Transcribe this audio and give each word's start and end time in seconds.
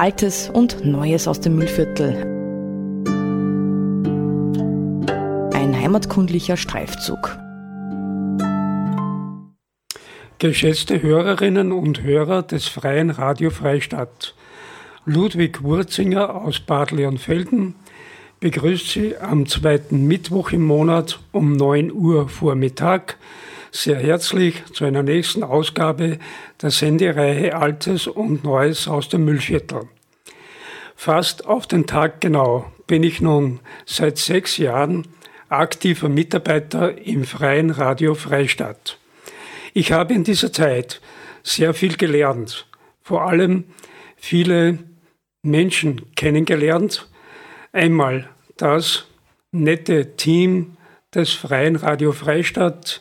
Altes 0.00 0.48
und 0.48 0.84
Neues 0.84 1.26
aus 1.26 1.40
dem 1.40 1.56
Müllviertel. 1.56 2.14
Ein 5.52 5.76
heimatkundlicher 5.76 6.56
Streifzug. 6.56 7.36
Geschätzte 10.38 11.02
Hörerinnen 11.02 11.72
und 11.72 12.04
Hörer 12.04 12.44
des 12.44 12.68
Freien 12.68 13.10
Radio 13.10 13.50
Freistadt, 13.50 14.36
Ludwig 15.04 15.64
Wurzinger 15.64 16.42
aus 16.42 16.60
Bad 16.60 16.92
Leonfelden 16.92 17.74
begrüßt 18.38 18.88
Sie 18.90 19.16
am 19.16 19.46
zweiten 19.46 20.06
Mittwoch 20.06 20.52
im 20.52 20.62
Monat 20.62 21.18
um 21.32 21.54
9 21.54 21.90
Uhr 21.90 22.28
Vormittag 22.28 23.16
sehr 23.70 23.98
herzlich 23.98 24.64
zu 24.72 24.84
einer 24.84 25.02
nächsten 25.02 25.42
Ausgabe 25.42 26.18
der 26.60 26.70
Sendereihe 26.70 27.54
Altes 27.54 28.06
und 28.06 28.44
Neues 28.44 28.88
aus 28.88 29.08
dem 29.08 29.24
Müllviertel. 29.24 29.88
Fast 30.96 31.46
auf 31.46 31.66
den 31.66 31.86
Tag 31.86 32.20
genau 32.20 32.72
bin 32.86 33.02
ich 33.02 33.20
nun 33.20 33.60
seit 33.86 34.18
sechs 34.18 34.56
Jahren 34.56 35.06
aktiver 35.48 36.08
Mitarbeiter 36.08 36.98
im 36.98 37.24
Freien 37.24 37.70
Radio 37.70 38.14
Freistadt. 38.14 38.98
Ich 39.74 39.92
habe 39.92 40.14
in 40.14 40.24
dieser 40.24 40.52
Zeit 40.52 41.00
sehr 41.42 41.72
viel 41.74 41.96
gelernt, 41.96 42.66
vor 43.02 43.22
allem 43.22 43.64
viele 44.16 44.78
Menschen 45.42 46.14
kennengelernt. 46.16 47.08
Einmal 47.72 48.28
das 48.56 49.06
nette 49.52 50.16
Team 50.16 50.76
des 51.14 51.32
Freien 51.32 51.76
Radio 51.76 52.12
Freistadt, 52.12 53.00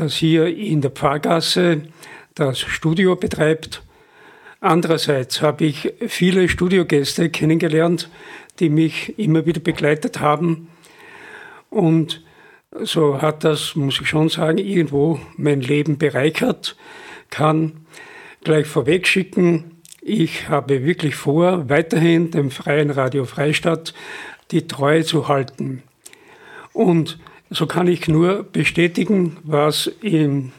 das 0.00 0.14
hier 0.14 0.46
in 0.46 0.80
der 0.80 0.90
Pfarrgasse 0.90 1.82
das 2.34 2.58
Studio 2.58 3.16
betreibt. 3.16 3.82
Andererseits 4.60 5.42
habe 5.42 5.64
ich 5.64 5.92
viele 6.06 6.48
Studiogäste 6.48 7.28
kennengelernt, 7.28 8.08
die 8.60 8.70
mich 8.70 9.18
immer 9.18 9.44
wieder 9.44 9.60
begleitet 9.60 10.20
haben. 10.20 10.68
Und 11.68 12.24
so 12.82 13.20
hat 13.20 13.44
das, 13.44 13.76
muss 13.76 14.00
ich 14.00 14.08
schon 14.08 14.30
sagen, 14.30 14.58
irgendwo 14.58 15.20
mein 15.36 15.60
Leben 15.60 15.98
bereichert. 15.98 16.76
Kann 17.28 17.84
gleich 18.42 18.66
vorweg 18.66 19.06
schicken, 19.06 19.82
ich 20.00 20.48
habe 20.48 20.82
wirklich 20.82 21.14
vor, 21.14 21.68
weiterhin 21.68 22.30
dem 22.30 22.50
Freien 22.50 22.90
Radio 22.90 23.26
Freistadt 23.26 23.92
die 24.50 24.66
Treue 24.66 25.04
zu 25.04 25.28
halten. 25.28 25.82
Und 26.72 27.18
so 27.50 27.66
kann 27.66 27.88
ich 27.88 28.08
nur 28.08 28.44
bestätigen, 28.44 29.36
was 29.42 29.88
im 30.00 30.52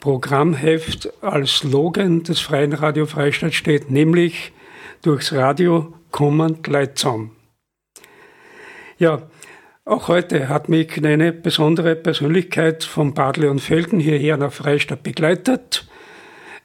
Programmheft 0.00 1.12
als 1.22 1.58
Slogan 1.58 2.24
des 2.24 2.40
Freien 2.40 2.72
Radio 2.72 3.06
Freistadt 3.06 3.54
steht, 3.54 3.90
nämlich 3.90 4.52
durchs 5.02 5.32
Radio 5.32 5.94
kommen 6.10 6.58
zusammen. 6.94 7.30
Ja, 8.98 9.22
auch 9.84 10.08
heute 10.08 10.48
hat 10.48 10.68
mich 10.68 11.04
eine 11.04 11.32
besondere 11.32 11.96
Persönlichkeit 11.96 12.84
von 12.84 13.14
Bad 13.14 13.36
Leonfelden 13.36 14.00
hierher 14.00 14.36
nach 14.36 14.52
Freistadt 14.52 15.02
begleitet. 15.02 15.86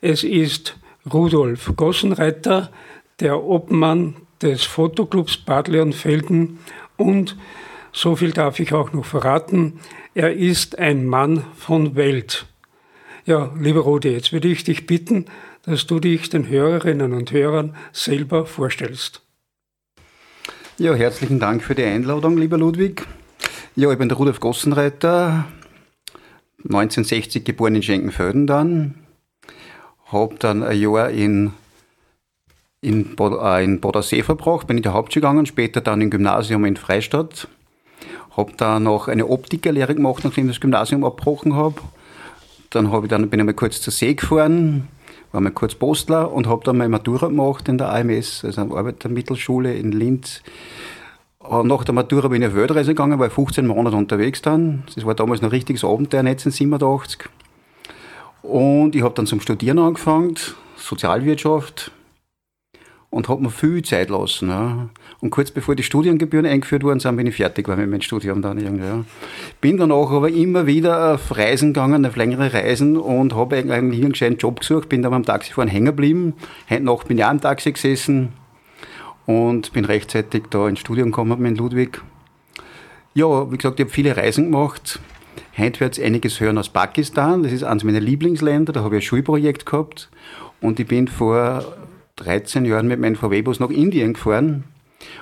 Es 0.01 0.23
ist 0.23 0.77
Rudolf 1.11 1.73
Gossenreiter, 1.75 2.71
der 3.19 3.43
Obmann 3.43 4.15
des 4.41 4.63
Fotoclubs 4.63 5.37
Bad 5.37 5.67
Leonfelden 5.67 6.59
und 6.95 7.35
so 7.97 8.15
viel 8.15 8.31
darf 8.31 8.59
ich 8.59 8.73
auch 8.73 8.93
noch 8.93 9.05
verraten. 9.05 9.79
Er 10.13 10.33
ist 10.33 10.77
ein 10.77 11.07
Mann 11.07 11.43
von 11.55 11.95
Welt. 11.95 12.45
Ja, 13.25 13.51
lieber 13.59 13.81
Rudi, 13.81 14.09
jetzt 14.09 14.31
würde 14.31 14.47
ich 14.49 14.63
dich 14.63 14.85
bitten, 14.85 15.25
dass 15.63 15.87
du 15.87 15.99
dich 15.99 16.29
den 16.29 16.47
Hörerinnen 16.47 17.13
und 17.13 17.31
Hörern 17.31 17.75
selber 17.91 18.45
vorstellst. 18.45 19.21
Ja, 20.77 20.93
herzlichen 20.93 21.39
Dank 21.39 21.63
für 21.63 21.73
die 21.73 21.83
Einladung, 21.83 22.37
lieber 22.37 22.59
Ludwig. 22.59 23.03
Ja, 23.75 23.91
ich 23.91 23.97
bin 23.97 24.09
der 24.09 24.17
Rudolf 24.17 24.39
Gossenreiter, 24.39 25.45
1960 26.65 27.43
geboren 27.43 27.75
in 27.75 27.83
Schenkenfelden 27.83 28.45
dann. 28.45 28.93
Habe 30.05 30.35
dann 30.37 30.61
ein 30.61 30.79
Jahr 30.79 31.09
in, 31.09 31.51
in, 32.79 33.15
Bod 33.15 33.41
äh, 33.41 33.63
in 33.63 33.81
Bodensee 33.81 34.21
verbracht, 34.21 34.67
bin 34.67 34.77
in 34.77 34.83
die 34.83 34.89
Hauptschule 34.89 35.21
gegangen, 35.21 35.47
später 35.47 35.81
dann 35.81 35.99
im 35.99 36.11
Gymnasium 36.11 36.63
in 36.63 36.77
Freistadt 36.77 37.47
habe 38.37 38.53
da 38.55 38.79
noch 38.79 39.07
eine 39.07 39.27
Optikerlehre 39.27 39.95
gemacht, 39.95 40.23
nachdem 40.23 40.45
ich 40.45 40.55
das 40.55 40.61
Gymnasium 40.61 41.03
abgebrochen 41.03 41.55
habe. 41.55 41.75
Dann, 42.69 42.91
hab 42.91 43.03
ich 43.03 43.09
dann 43.09 43.29
bin 43.29 43.39
ich 43.39 43.45
mal 43.45 43.53
kurz 43.53 43.81
zur 43.81 43.91
See 43.91 44.13
gefahren, 44.13 44.87
war 45.31 45.41
mal 45.41 45.51
kurz 45.51 45.73
Postler 45.75 46.31
und 46.31 46.47
habe 46.47 46.63
dann 46.63 46.77
meine 46.77 46.89
Matura 46.89 47.27
gemacht 47.27 47.67
in 47.67 47.77
der 47.77 47.93
AMS, 47.93 48.45
also 48.45 48.61
eine 48.61 48.75
Arbeitermittelschule 48.75 49.73
in 49.73 49.91
Linz. 49.91 50.43
Nach 51.41 51.83
der 51.85 51.93
Matura 51.93 52.27
bin 52.27 52.41
ich 52.41 52.49
auf 52.49 52.55
Weltreise 52.55 52.91
gegangen, 52.91 53.19
war 53.19 53.29
15 53.29 53.65
Monate 53.65 53.95
unterwegs 53.95 54.41
dann. 54.41 54.83
Das 54.93 55.05
war 55.05 55.15
damals 55.15 55.41
noch 55.41 55.47
ein 55.47 55.51
richtiges 55.51 55.83
Abenteuer, 55.83 56.19
1987. 56.19 57.29
Und 58.41 58.95
ich 58.95 59.01
habe 59.01 59.15
dann 59.15 59.27
zum 59.27 59.39
Studieren 59.39 59.79
angefangen, 59.79 60.35
Sozialwirtschaft, 60.75 61.91
und 63.09 63.29
habe 63.29 63.43
mir 63.43 63.49
viel 63.49 63.81
Zeit 63.81 64.09
lassen. 64.09 64.49
Ja. 64.49 64.89
Und 65.19 65.31
kurz 65.31 65.49
bevor 65.49 65.75
die 65.75 65.83
Studiengebühren 65.83 66.45
eingeführt 66.45 66.83
worden 66.83 66.99
sind, 66.99 67.17
bin 67.17 67.25
ich 67.25 67.35
fertig 67.35 67.67
war 67.67 67.75
mit 67.75 67.89
meinem 67.89 68.01
Studium 68.01 68.41
dann 68.41 68.59
irgendwie. 68.59 68.85
Ja. 68.85 69.03
Bin 69.61 69.77
danach 69.77 70.11
aber 70.11 70.29
immer 70.29 70.67
wieder 70.67 71.15
auf 71.15 71.35
Reisen 71.35 71.73
gegangen, 71.73 72.05
auf 72.05 72.15
längere 72.15 72.53
Reisen 72.53 72.97
und 72.97 73.35
habe 73.35 73.57
eigentlich 73.57 74.01
einen 74.01 74.11
gescheiten 74.11 74.37
Job 74.37 74.59
gesucht, 74.59 74.89
bin 74.89 75.01
dann 75.01 75.11
beim 75.11 75.25
Taxifahren 75.25 75.69
hängen 75.69 75.87
geblieben. 75.87 76.33
Heute 76.69 76.83
Nacht 76.83 77.07
bin 77.07 77.17
ich 77.17 77.25
auch 77.25 77.31
im 77.31 77.41
Taxi 77.41 77.71
gesessen 77.71 78.29
und 79.25 79.73
bin 79.73 79.85
rechtzeitig 79.85 80.43
da 80.51 80.67
ins 80.67 80.79
Studium 80.79 81.11
gekommen 81.11 81.41
mit 81.41 81.57
Ludwig. 81.57 82.01
Ja, 83.15 83.51
wie 83.51 83.57
gesagt, 83.57 83.79
ich 83.79 83.85
habe 83.85 83.93
viele 83.93 84.15
Reisen 84.15 84.45
gemacht. 84.45 84.99
Heute 85.57 85.79
wird 85.79 85.97
es 85.97 86.03
einiges 86.03 86.39
hören 86.39 86.59
aus 86.59 86.69
Pakistan. 86.69 87.41
Das 87.41 87.51
ist 87.51 87.63
eines 87.63 87.83
meiner 87.83 87.99
Lieblingsländer. 87.99 88.73
Da 88.73 88.83
habe 88.83 88.95
ich 88.95 89.01
ein 89.01 89.05
Schulprojekt 89.05 89.65
gehabt. 89.65 90.11
Und 90.61 90.79
ich 90.79 90.85
bin 90.85 91.07
vor 91.07 91.63
13 92.17 92.65
Jahren 92.65 92.87
mit 92.87 92.99
meinem 92.99 93.15
VW-Bus 93.15 93.59
nach 93.59 93.71
Indien 93.71 94.13
gefahren. 94.13 94.65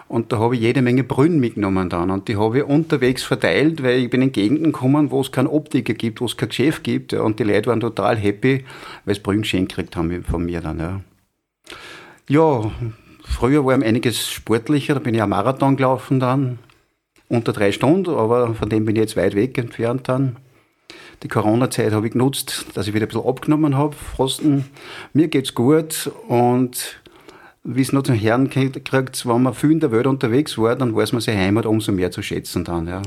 Und 0.08 0.32
da 0.32 0.40
habe 0.40 0.56
ich 0.56 0.62
jede 0.62 0.82
Menge 0.82 1.04
Brühen 1.04 1.40
mitgenommen 1.40 1.90
dann. 1.90 2.12
Und 2.12 2.28
die 2.28 2.38
habe 2.38 2.60
ich 2.60 2.64
unterwegs 2.64 3.24
verteilt, 3.24 3.84
weil 3.84 4.00
ich 4.00 4.10
bin 4.10 4.22
in 4.22 4.32
Gegenden 4.32 4.72
gekommen, 4.72 5.12
wo 5.12 5.22
es 5.22 5.32
keinen 5.32 5.48
Optiker 5.48 5.94
gibt, 5.94 6.22
wo 6.22 6.26
es 6.26 6.38
kein 6.38 6.50
Geschäft 6.50 6.84
gibt. 6.84 7.14
Und 7.14 7.40
die 7.40 7.44
Leute 7.44 7.70
waren 7.70 7.80
total 7.80 8.18
happy, 8.18 8.64
weil 9.06 9.16
sie 9.16 9.22
Brühen 9.22 9.42
geschenkt 9.42 9.76
gekriegt 9.76 9.96
haben 9.96 10.24
von 10.24 10.46
mir 10.46 10.62
dann. 10.62 10.80
Ja. 10.80 11.02
ja, 12.30 12.72
früher 13.24 13.66
war 13.66 13.78
ich 13.78 13.86
einiges 13.86 14.30
sportlicher. 14.30 14.94
Da 14.94 15.00
bin 15.00 15.16
ich 15.16 15.22
am 15.22 15.30
Marathon 15.30 15.76
gelaufen 15.76 16.20
dann. 16.20 16.60
Unter 17.28 17.54
drei 17.54 17.72
Stunden, 17.72 18.12
aber 18.12 18.54
von 18.54 18.70
dem 18.70 18.86
bin 18.86 18.96
ich 18.96 19.02
jetzt 19.02 19.18
weit 19.18 19.36
weg 19.36 19.58
entfernt 19.58 20.08
dann. 20.08 20.38
Die 21.24 21.28
Corona-Zeit 21.28 21.92
habe 21.92 22.06
ich 22.06 22.14
genutzt, 22.14 22.68
dass 22.76 22.88
ich 22.88 22.94
wieder 22.94 23.06
ein 23.06 23.10
bisschen 23.10 23.28
abgenommen 23.28 23.76
habe, 23.76 23.96
Frosten. 23.96 24.66
Mir 25.14 25.28
geht's 25.28 25.56
gut 25.56 26.12
und 26.28 27.00
wie 27.68 27.82
es 27.82 27.92
noch 27.92 28.04
zum 28.04 28.16
Herrn 28.16 28.50
kriegt, 28.50 29.26
wenn 29.26 29.42
man 29.42 29.54
viel 29.56 29.72
in 29.72 29.80
der 29.80 29.92
Welt 29.92 30.06
unterwegs 30.06 30.58
war, 30.58 30.76
dann 30.76 30.96
weiß 30.96 31.14
man 31.14 31.22
seine 31.22 31.42
Heimat 31.42 31.66
umso 31.66 31.92
mehr 31.92 32.12
zu 32.12 32.22
schätzen 32.22 32.64
dann, 32.64 32.88
ja. 32.88 33.02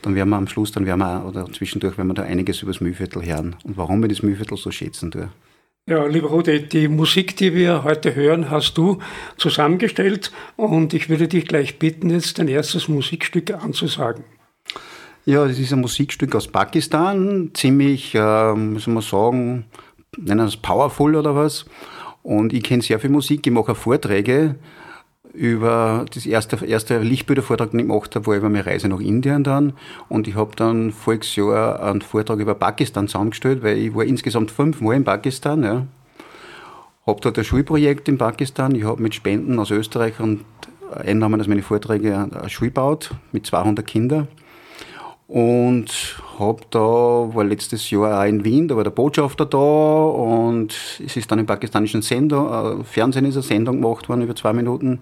Dann 0.00 0.14
werden 0.14 0.30
wir 0.30 0.36
am 0.36 0.48
Schluss, 0.48 0.72
dann 0.72 0.86
werden 0.86 1.00
wir, 1.00 1.26
oder 1.26 1.44
zwischendurch 1.52 1.98
werden 1.98 2.08
wir 2.08 2.14
da 2.14 2.22
einiges 2.22 2.62
über 2.62 2.72
das 2.72 2.80
Mühlviertel 2.80 3.24
hören 3.24 3.56
und 3.64 3.76
warum 3.76 4.00
wir 4.00 4.08
das 4.08 4.22
Mühlviertel 4.22 4.56
so 4.56 4.70
schätzen 4.70 5.10
tue. 5.10 5.28
Ja, 5.86 6.06
lieber 6.06 6.28
Rudi, 6.28 6.68
die 6.68 6.88
Musik, 6.88 7.36
die 7.36 7.54
wir 7.54 7.84
heute 7.84 8.14
hören, 8.14 8.50
hast 8.50 8.78
du 8.78 8.98
zusammengestellt 9.36 10.32
und 10.56 10.94
ich 10.94 11.10
würde 11.10 11.28
dich 11.28 11.46
gleich 11.46 11.78
bitten, 11.78 12.08
jetzt 12.08 12.38
dein 12.38 12.48
erstes 12.48 12.88
Musikstück 12.88 13.50
anzusagen. 13.50 14.24
Ja, 15.26 15.46
das 15.46 15.58
ist 15.58 15.72
ein 15.74 15.80
Musikstück 15.80 16.34
aus 16.34 16.48
Pakistan, 16.48 17.50
ziemlich, 17.52 18.14
äh, 18.14 18.54
muss 18.54 18.86
man 18.86 19.02
sagen, 19.02 19.66
nennen 20.16 20.40
wir 20.40 20.46
es 20.46 20.56
powerful 20.56 21.14
oder 21.14 21.36
was. 21.36 21.66
Und 22.28 22.52
ich 22.52 22.62
kenne 22.62 22.82
sehr 22.82 23.00
viel 23.00 23.08
Musik, 23.08 23.46
ich 23.46 23.52
mache 23.54 23.74
Vorträge 23.74 24.56
über 25.32 26.04
das 26.12 26.26
erste, 26.26 26.62
erste 26.62 26.98
Lichtbildervortrag, 26.98 27.70
den 27.70 27.80
ich 27.80 27.86
gemacht 27.86 28.14
habe, 28.14 28.26
war 28.26 28.36
über 28.36 28.50
meine 28.50 28.66
Reise 28.66 28.86
nach 28.86 29.00
Indien 29.00 29.44
dann. 29.44 29.72
Und 30.10 30.28
ich 30.28 30.34
habe 30.34 30.54
dann 30.54 30.92
voriges 30.92 31.36
Jahr 31.36 31.82
einen 31.82 32.02
Vortrag 32.02 32.38
über 32.38 32.54
Pakistan 32.54 33.08
zusammengestellt, 33.08 33.62
weil 33.62 33.78
ich 33.78 33.94
war 33.94 34.04
insgesamt 34.04 34.50
fünfmal 34.50 34.96
in 34.96 35.04
Pakistan. 35.04 35.62
Ja. 35.62 35.86
Habe 37.06 37.20
dort 37.22 37.38
ein 37.38 37.44
Schulprojekt 37.44 38.10
in 38.10 38.18
Pakistan. 38.18 38.74
Ich 38.74 38.84
habe 38.84 39.02
mit 39.02 39.14
Spenden 39.14 39.58
aus 39.58 39.70
Österreich 39.70 40.20
und 40.20 40.44
Einnahmen 40.94 41.40
aus 41.40 41.48
meinen 41.48 41.62
Vorträgen 41.62 42.12
eine 42.12 42.50
Schule 42.50 42.68
gebaut 42.68 43.12
mit 43.32 43.46
200 43.46 43.86
Kindern. 43.86 44.28
Und 45.28 45.90
hab 46.38 46.70
da, 46.70 46.80
war 46.80 47.44
letztes 47.44 47.90
Jahr 47.90 48.18
auch 48.18 48.26
in 48.26 48.44
Wien, 48.44 48.66
da 48.66 48.76
war 48.76 48.84
der 48.84 48.90
Botschafter 48.90 49.44
da 49.44 49.58
und 49.58 50.74
es 51.04 51.18
ist 51.18 51.30
dann 51.30 51.38
im 51.38 51.44
pakistanischen 51.44 52.00
Sender, 52.00 52.78
äh, 52.80 52.84
Fernsehen 52.84 53.26
ist 53.26 53.36
eine 53.36 53.42
Sendung 53.42 53.82
gemacht 53.82 54.08
worden 54.08 54.22
über 54.22 54.34
zwei 54.34 54.54
Minuten 54.54 55.00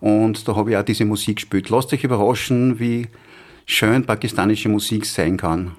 und 0.00 0.48
da 0.48 0.56
habe 0.56 0.70
ich 0.70 0.76
auch 0.78 0.82
diese 0.82 1.04
Musik 1.04 1.36
gespielt. 1.36 1.68
Lasst 1.68 1.92
euch 1.92 2.02
überraschen, 2.02 2.80
wie 2.80 3.08
schön 3.66 4.06
pakistanische 4.06 4.70
Musik 4.70 5.04
sein 5.04 5.36
kann. 5.36 5.72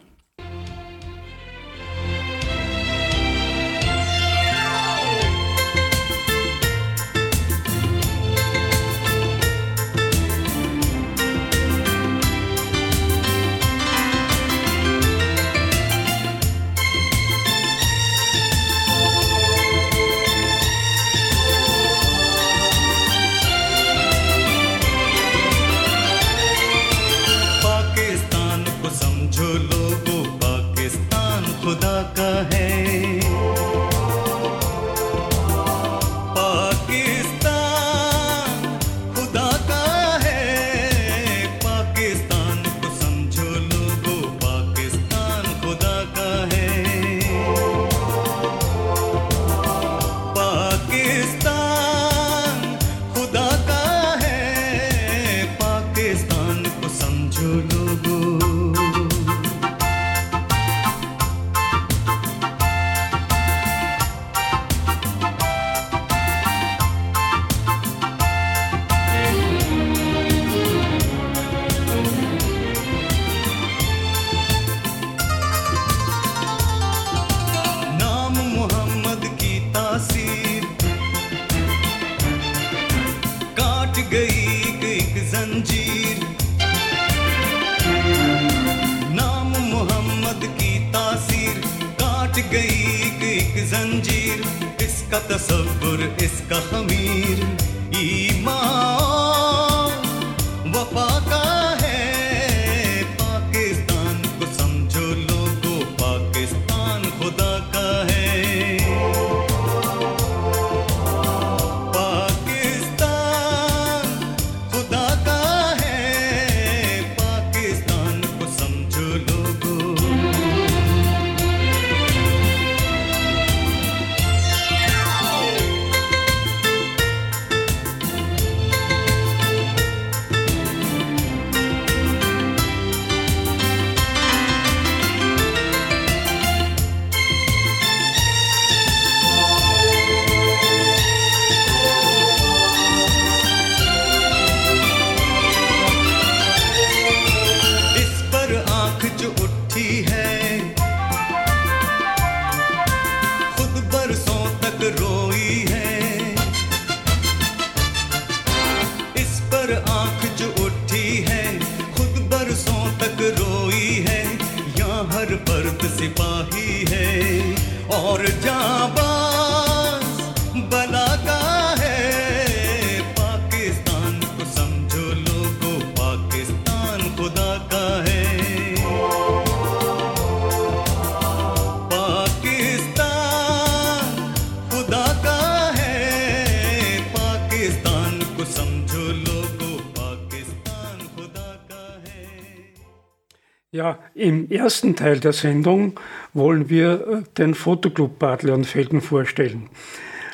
Im 194.20 194.52
ersten 194.52 194.96
Teil 194.96 195.20
der 195.20 195.34
Sendung 195.34 196.00
wollen 196.34 196.70
wir 196.70 197.08
äh, 197.08 197.24
den 197.38 197.56
Fotoclub 197.56 198.20
Bad 198.20 198.44
Leonfelden 198.44 199.02
vorstellen. 199.02 199.70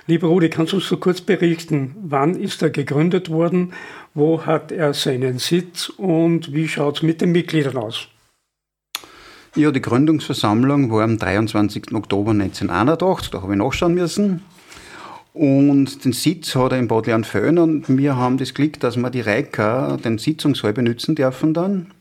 Lieber 0.07 0.27
Rudi, 0.27 0.49
kannst 0.49 0.73
du 0.73 0.77
uns 0.77 0.87
so 0.87 0.97
kurz 0.97 1.21
berichten, 1.21 1.95
wann 2.03 2.35
ist 2.35 2.61
er 2.61 2.69
gegründet 2.69 3.29
worden, 3.29 3.73
wo 4.13 4.45
hat 4.45 4.71
er 4.71 4.93
seinen 4.93 5.39
Sitz 5.39 5.89
und 5.89 6.53
wie 6.53 6.67
schaut 6.67 6.97
es 6.97 7.03
mit 7.03 7.21
den 7.21 7.31
Mitgliedern 7.31 7.77
aus? 7.77 8.07
Ja, 9.55 9.71
die 9.71 9.81
Gründungsversammlung 9.81 10.91
war 10.91 11.03
am 11.03 11.17
23. 11.17 11.93
Oktober 11.93 12.31
1981, 12.31 13.31
da 13.31 13.41
habe 13.41 13.53
ich 13.53 13.57
nachschauen 13.57 13.93
müssen. 13.93 14.41
Und 15.33 16.05
den 16.05 16.13
Sitz 16.13 16.55
hat 16.55 16.71
er 16.71 16.79
in 16.79 16.87
Bad 16.87 17.07
Leonföhn 17.07 17.57
und 17.57 17.85
wir 17.89 18.15
haben 18.15 18.37
das 18.37 18.53
Glück, 18.53 18.79
dass 18.79 18.97
wir 18.97 19.09
die 19.09 19.21
Reika 19.21 19.97
den 19.97 20.17
Sitzungssaal 20.17 20.73
benutzen 20.73 21.15
dürfen 21.15 21.53
dann. 21.53 21.91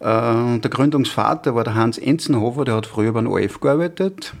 Äh, 0.00 0.58
der 0.58 0.70
Gründungsvater 0.70 1.54
war 1.54 1.64
der 1.64 1.74
Hans 1.74 1.98
Enzenhofer, 1.98 2.64
der 2.64 2.76
hat 2.76 2.86
früher 2.86 3.12
beim 3.12 3.26
ORF 3.26 3.60
gearbeitet. 3.60 4.34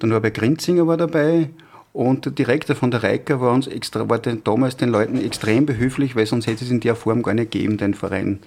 Der 0.00 0.08
Norbert 0.08 0.34
Grinzinger 0.34 0.86
war 0.86 0.96
dabei 0.96 1.50
und 1.92 2.24
der 2.24 2.32
Direktor 2.32 2.74
von 2.74 2.90
der 2.90 3.02
Reika 3.02 3.40
war 3.40 3.52
uns 3.52 3.66
extra, 3.66 4.08
war 4.08 4.18
den, 4.18 4.42
damals 4.42 4.76
den 4.78 4.88
Leuten 4.88 5.22
extrem 5.22 5.66
behilflich, 5.66 6.16
weil 6.16 6.26
sonst 6.26 6.46
hätte 6.46 6.64
es 6.64 6.70
in 6.70 6.80
der 6.80 6.96
Form 6.96 7.22
gar 7.22 7.34
nicht 7.34 7.50
gegeben, 7.50 7.76
den 7.76 7.92
Verein. 7.92 8.40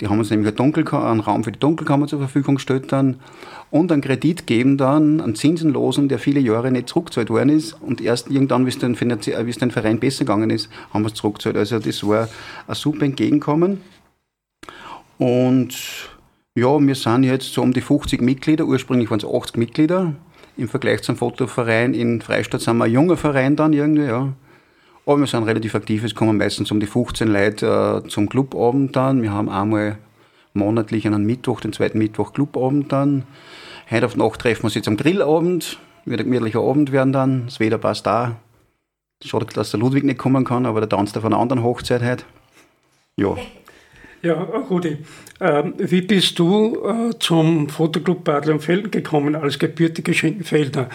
Die 0.00 0.06
haben 0.06 0.20
uns 0.20 0.30
nämlich 0.30 0.48
einen, 0.48 0.56
Dunkelka 0.56 1.10
einen 1.10 1.20
Raum 1.20 1.42
für 1.42 1.50
die 1.50 1.58
Dunkelkammer 1.58 2.06
zur 2.06 2.20
Verfügung 2.20 2.54
gestellt 2.54 2.92
dann 2.92 3.16
und 3.70 3.90
einen 3.90 4.02
Kredit 4.02 4.46
gegeben 4.46 4.78
dann, 4.78 5.20
einen 5.20 5.34
zinsenlosen, 5.34 6.08
der 6.08 6.20
viele 6.20 6.38
Jahre 6.38 6.70
nicht 6.70 6.88
zurückgezahlt 6.88 7.28
worden 7.28 7.48
ist 7.48 7.72
und 7.72 8.00
erst 8.00 8.30
irgendwann, 8.30 8.66
wie 8.66 8.70
es 8.70 8.78
den, 8.78 8.94
den 8.94 9.70
Verein 9.72 9.98
besser 9.98 10.24
gegangen 10.24 10.50
ist, 10.50 10.70
haben 10.94 11.02
wir 11.02 11.08
es 11.08 11.14
zurückgezahlt. 11.14 11.56
Also 11.56 11.80
das 11.80 12.06
war 12.06 12.28
ein 12.68 12.74
super 12.74 13.04
Entgegenkommen. 13.04 13.80
Und 15.22 15.76
ja, 16.56 16.80
wir 16.80 16.94
sind 16.96 17.22
jetzt 17.22 17.52
so 17.52 17.62
um 17.62 17.72
die 17.72 17.80
50 17.80 18.20
Mitglieder. 18.20 18.64
Ursprünglich 18.64 19.08
waren 19.08 19.20
es 19.20 19.24
80 19.24 19.56
Mitglieder. 19.56 20.14
Im 20.56 20.68
Vergleich 20.68 21.02
zum 21.02 21.14
Fotoverein 21.14 21.94
in 21.94 22.20
Freistadt 22.20 22.60
sind 22.60 22.78
wir 22.78 22.86
ein 22.86 22.90
junger 22.90 23.16
Verein 23.16 23.54
dann 23.54 23.72
irgendwie, 23.72 24.06
ja. 24.06 24.32
Aber 25.06 25.20
wir 25.20 25.28
sind 25.28 25.44
relativ 25.44 25.76
aktiv. 25.76 26.02
Es 26.02 26.16
kommen 26.16 26.38
meistens 26.38 26.72
um 26.72 26.80
die 26.80 26.86
15 26.86 27.28
Leute 27.28 28.02
äh, 28.04 28.08
zum 28.08 28.28
Clubabend 28.28 28.96
dann. 28.96 29.22
Wir 29.22 29.30
haben 29.30 29.48
einmal 29.48 29.96
monatlich 30.54 31.06
einen 31.06 31.24
Mittwoch, 31.24 31.60
den 31.60 31.72
zweiten 31.72 31.98
Mittwoch 31.98 32.32
Clubabend 32.32 32.90
dann. 32.90 33.22
Heute 33.92 34.06
auf 34.06 34.16
Nacht 34.16 34.40
treffen 34.40 34.62
wir 34.62 34.64
uns 34.64 34.74
jetzt 34.74 34.88
am 34.88 34.96
Grillabend. 34.96 35.78
Wird 36.04 36.18
ein 36.18 36.24
gemütlicher 36.24 36.62
Abend 36.62 36.90
werden 36.90 37.12
dann. 37.12 37.44
Das 37.46 37.60
Wetter 37.60 37.78
passt 37.78 38.06
da. 38.06 38.40
Schade, 39.24 39.46
dass 39.54 39.70
der 39.70 39.78
Ludwig 39.78 40.02
nicht 40.02 40.18
kommen 40.18 40.44
kann, 40.44 40.66
aber 40.66 40.80
der 40.80 40.88
tanzt 40.88 41.16
auf 41.16 41.24
einer 41.24 41.38
anderen 41.38 41.62
Hochzeit 41.62 42.02
heute. 42.02 42.24
Ja. 43.16 43.36
Ja, 44.24 44.34
Rudi, 44.34 44.98
ähm, 45.40 45.74
wie 45.78 46.00
bist 46.00 46.38
du 46.38 46.78
äh, 46.86 47.18
zum 47.18 47.68
Fotoclub 47.68 48.22
Bad 48.22 48.46
Leonfelden 48.46 48.92
gekommen 48.92 49.34
als 49.34 49.58
gebürtiger 49.58 50.14
Schenkenfelder? 50.14 50.88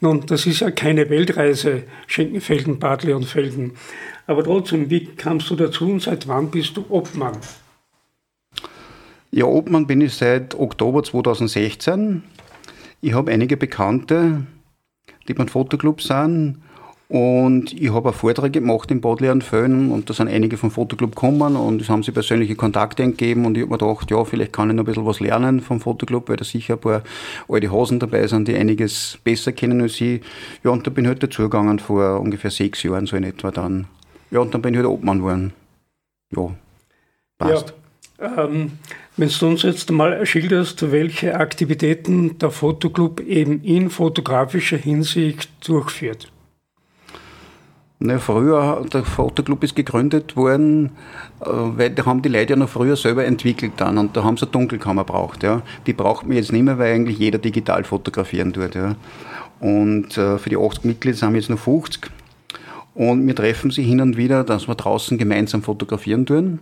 Nun, 0.00 0.24
das 0.26 0.46
ist 0.46 0.60
ja 0.60 0.70
keine 0.70 1.10
Weltreise, 1.10 1.82
Schenkenfelden, 2.06 2.78
Bad 2.78 3.02
Leonfelden. 3.02 3.72
Aber 4.28 4.44
trotzdem, 4.44 4.90
wie 4.90 5.06
kamst 5.06 5.50
du 5.50 5.56
dazu 5.56 5.90
und 5.90 6.02
seit 6.02 6.28
wann 6.28 6.52
bist 6.52 6.76
du 6.76 6.84
Obmann? 6.88 7.38
Ja, 9.32 9.46
Obmann 9.46 9.88
bin 9.88 10.00
ich 10.00 10.14
seit 10.14 10.54
Oktober 10.54 11.02
2016. 11.02 12.22
Ich 13.00 13.12
habe 13.12 13.32
einige 13.32 13.56
Bekannte, 13.56 14.46
die 15.26 15.34
beim 15.34 15.48
Fotoclub 15.48 16.00
sind. 16.00 16.62
Und 17.08 17.72
ich 17.72 17.90
habe 17.90 18.10
auch 18.10 18.14
Vorträge 18.14 18.60
gemacht 18.60 18.90
in 18.90 19.00
Bad 19.00 19.22
Leonföhn 19.22 19.90
und 19.90 20.10
da 20.10 20.14
sind 20.14 20.28
einige 20.28 20.58
vom 20.58 20.70
Fotoclub 20.70 21.16
gekommen 21.16 21.56
und 21.56 21.80
es 21.80 21.88
haben 21.88 22.02
sich 22.02 22.12
persönliche 22.12 22.54
Kontakte 22.54 23.02
entgeben 23.02 23.46
und 23.46 23.56
ich 23.56 23.62
habe 23.62 23.72
mir 23.72 23.78
gedacht, 23.78 24.10
ja, 24.10 24.22
vielleicht 24.26 24.52
kann 24.52 24.68
ich 24.68 24.76
noch 24.76 24.82
ein 24.82 24.86
bisschen 24.86 25.06
was 25.06 25.18
lernen 25.18 25.62
vom 25.62 25.80
Fotoclub, 25.80 26.28
weil 26.28 26.36
da 26.36 26.44
sicher 26.44 26.74
ein 26.74 26.80
paar 26.80 27.02
alte 27.48 27.72
Hasen 27.72 27.98
dabei 27.98 28.26
sind, 28.26 28.46
die 28.46 28.54
einiges 28.54 29.18
besser 29.24 29.52
kennen 29.52 29.80
als 29.80 29.98
ich. 30.02 30.20
Ja, 30.62 30.70
und 30.70 30.86
da 30.86 30.90
bin 30.90 31.06
ich 31.06 31.08
halt 31.08 31.22
dazugegangen 31.22 31.78
vor 31.78 32.20
ungefähr 32.20 32.50
sechs 32.50 32.82
Jahren, 32.82 33.06
so 33.06 33.16
in 33.16 33.24
etwa 33.24 33.50
dann. 33.52 33.86
Ja, 34.30 34.40
und 34.40 34.52
dann 34.52 34.60
bin 34.60 34.74
ich 34.74 34.78
halt 34.78 34.88
Obmann 34.88 35.20
geworden. 35.20 35.54
Ja, 36.36 36.54
passt. 37.38 37.72
Ja, 38.20 38.44
ähm, 38.44 38.72
wenn 39.16 39.30
du 39.30 39.46
uns 39.46 39.62
jetzt 39.62 39.90
mal 39.90 40.26
schilderst, 40.26 40.92
welche 40.92 41.36
Aktivitäten 41.36 42.36
der 42.36 42.50
Fotoclub 42.50 43.20
eben 43.20 43.62
in 43.62 43.88
fotografischer 43.88 44.76
Hinsicht 44.76 45.48
durchführt. 45.66 46.30
Na, 48.00 48.20
früher, 48.20 48.86
der 48.92 49.02
Fotoclub 49.02 49.64
ist 49.64 49.74
gegründet 49.74 50.36
worden, 50.36 50.90
äh, 51.40 51.46
weil 51.48 51.90
da 51.90 52.06
haben 52.06 52.22
die 52.22 52.28
Leute 52.28 52.52
ja 52.52 52.56
noch 52.56 52.68
früher 52.68 52.94
selber 52.94 53.24
entwickelt 53.24 53.72
dann 53.78 53.98
und 53.98 54.16
da 54.16 54.22
haben 54.22 54.36
sie 54.36 54.44
eine 54.44 54.52
Dunkelkammer 54.52 55.02
braucht. 55.02 55.42
Ja. 55.42 55.62
Die 55.86 55.94
braucht 55.94 56.24
man 56.24 56.36
jetzt 56.36 56.52
nicht 56.52 56.62
mehr, 56.62 56.78
weil 56.78 56.94
eigentlich 56.94 57.18
jeder 57.18 57.38
digital 57.38 57.82
fotografieren 57.82 58.52
tut. 58.52 58.76
Ja. 58.76 58.94
Und 59.58 60.16
äh, 60.16 60.38
für 60.38 60.48
die 60.48 60.56
80 60.56 60.84
Mitglieder 60.84 61.16
sind 61.16 61.32
wir 61.32 61.40
jetzt 61.40 61.50
noch 61.50 61.58
50. 61.58 62.08
Und 62.94 63.26
wir 63.26 63.34
treffen 63.34 63.72
sie 63.72 63.82
hin 63.82 64.00
und 64.00 64.16
wieder, 64.16 64.44
dass 64.44 64.68
wir 64.68 64.76
draußen 64.76 65.18
gemeinsam 65.18 65.62
fotografieren 65.64 66.24
tun. 66.24 66.60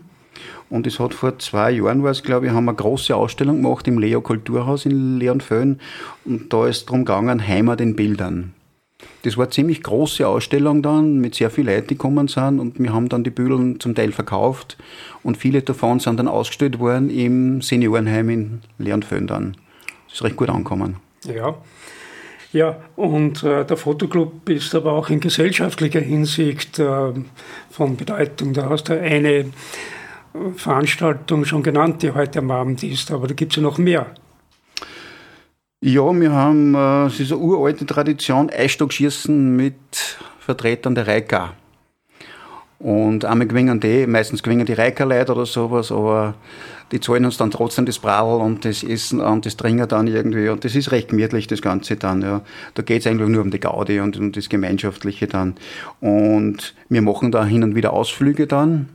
Und 0.70 0.86
es 0.86 0.98
hat 0.98 1.12
vor 1.12 1.38
zwei 1.38 1.70
Jahren, 1.70 2.02
war 2.02 2.10
es, 2.10 2.22
glaube 2.22 2.46
ich, 2.46 2.52
haben 2.52 2.64
wir 2.64 2.70
eine 2.70 2.76
große 2.76 3.14
Ausstellung 3.14 3.62
gemacht 3.62 3.86
im 3.88 3.98
Leo 3.98 4.22
Kulturhaus 4.22 4.86
in 4.86 5.18
Leonföhn. 5.18 5.80
Und 6.24 6.50
da 6.52 6.66
ist 6.66 6.86
darum 6.86 7.04
gegangen, 7.04 7.46
Heimat 7.46 7.82
in 7.82 7.94
Bildern. 7.94 8.54
Das 9.26 9.36
war 9.36 9.46
eine 9.46 9.50
ziemlich 9.50 9.82
große 9.82 10.24
Ausstellung 10.24 10.82
dann, 10.82 11.18
mit 11.18 11.34
sehr 11.34 11.50
vielen 11.50 11.66
Leuten, 11.66 11.88
die 11.88 11.94
gekommen 11.94 12.28
sind. 12.28 12.60
Und 12.60 12.78
wir 12.78 12.92
haben 12.92 13.08
dann 13.08 13.24
die 13.24 13.30
Bühlen 13.30 13.80
zum 13.80 13.92
Teil 13.92 14.12
verkauft. 14.12 14.78
Und 15.24 15.36
viele 15.36 15.62
davon 15.62 15.98
sind 15.98 16.20
dann 16.20 16.28
ausgestellt 16.28 16.78
worden 16.78 17.10
im 17.10 17.60
Seniorenheim 17.60 18.30
in 18.30 18.60
Leonföhn 18.78 19.26
dann. 19.26 19.56
Das 20.06 20.14
ist 20.14 20.22
recht 20.22 20.36
gut 20.36 20.48
angekommen. 20.48 20.98
Ja. 21.24 21.56
Ja, 22.52 22.76
und 22.94 23.42
äh, 23.42 23.64
der 23.66 23.76
Fotoclub 23.76 24.48
ist 24.48 24.72
aber 24.76 24.92
auch 24.92 25.10
in 25.10 25.18
gesellschaftlicher 25.18 25.98
Hinsicht 25.98 26.78
äh, 26.78 27.12
von 27.68 27.96
Bedeutung. 27.96 28.52
Da 28.52 28.70
hast 28.70 28.84
du 28.84 29.00
eine 29.00 29.46
Veranstaltung 30.54 31.44
schon 31.44 31.64
genannt, 31.64 32.04
die 32.04 32.12
heute 32.12 32.38
am 32.38 32.52
Abend 32.52 32.84
ist, 32.84 33.10
aber 33.10 33.26
da 33.26 33.34
gibt 33.34 33.52
es 33.52 33.56
ja 33.56 33.62
noch 33.62 33.78
mehr. 33.78 34.06
Ja, 35.88 36.12
wir 36.12 36.32
haben, 36.32 36.74
äh, 36.74 37.06
es 37.06 37.20
ist 37.20 37.30
eine 37.30 37.40
uralte 37.40 37.86
Tradition, 37.86 38.50
Eisstockschießen 38.50 39.54
mit 39.54 39.76
Vertretern 40.40 40.96
der 40.96 41.06
Reika. 41.06 41.52
Und 42.80 43.24
einmal 43.24 43.46
gewinnen 43.46 43.78
die, 43.78 44.04
meistens 44.08 44.42
gewinnen 44.42 44.66
die 44.66 44.72
Reikerleute 44.72 45.30
oder 45.30 45.46
sowas, 45.46 45.92
aber 45.92 46.34
die 46.90 46.98
zahlen 46.98 47.24
uns 47.24 47.36
dann 47.36 47.52
trotzdem 47.52 47.86
das 47.86 48.00
Bradl 48.00 48.42
und 48.42 48.64
das 48.64 48.82
Essen 48.82 49.20
und 49.20 49.46
das 49.46 49.56
Trinken 49.56 49.86
dann 49.86 50.08
irgendwie. 50.08 50.48
Und 50.48 50.64
das 50.64 50.74
ist 50.74 50.90
recht 50.90 51.10
gemütlich, 51.10 51.46
das 51.46 51.62
Ganze 51.62 51.94
dann. 51.94 52.20
Ja. 52.20 52.42
Da 52.74 52.82
geht 52.82 53.02
es 53.02 53.06
eigentlich 53.06 53.28
nur 53.28 53.42
um 53.42 53.52
die 53.52 53.60
Gaudi 53.60 54.00
und 54.00 54.18
um 54.18 54.32
das 54.32 54.48
Gemeinschaftliche 54.48 55.28
dann. 55.28 55.54
Und 56.00 56.74
wir 56.88 57.02
machen 57.02 57.30
da 57.30 57.44
hin 57.44 57.62
und 57.62 57.76
wieder 57.76 57.92
Ausflüge 57.92 58.48
dann. 58.48 58.88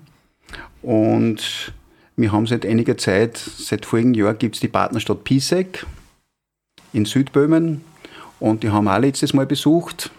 Und 0.82 1.72
wir 2.18 2.34
haben 2.34 2.48
seit 2.48 2.66
einiger 2.66 2.98
Zeit, 2.98 3.38
seit 3.38 3.86
vorigen 3.86 4.14
Jahr 4.14 4.34
gibt 4.34 4.56
es 4.56 4.60
die 4.60 4.68
Partnerstadt 4.68 5.24
Pisek 5.24 5.86
in 6.94 7.06
Südböhmen. 7.06 7.82
Und 8.40 8.64
die 8.64 8.70
haben 8.70 8.88
auch 8.88 9.00
letztes 9.00 9.34
Mal 9.34 9.46
besucht. 9.46 10.12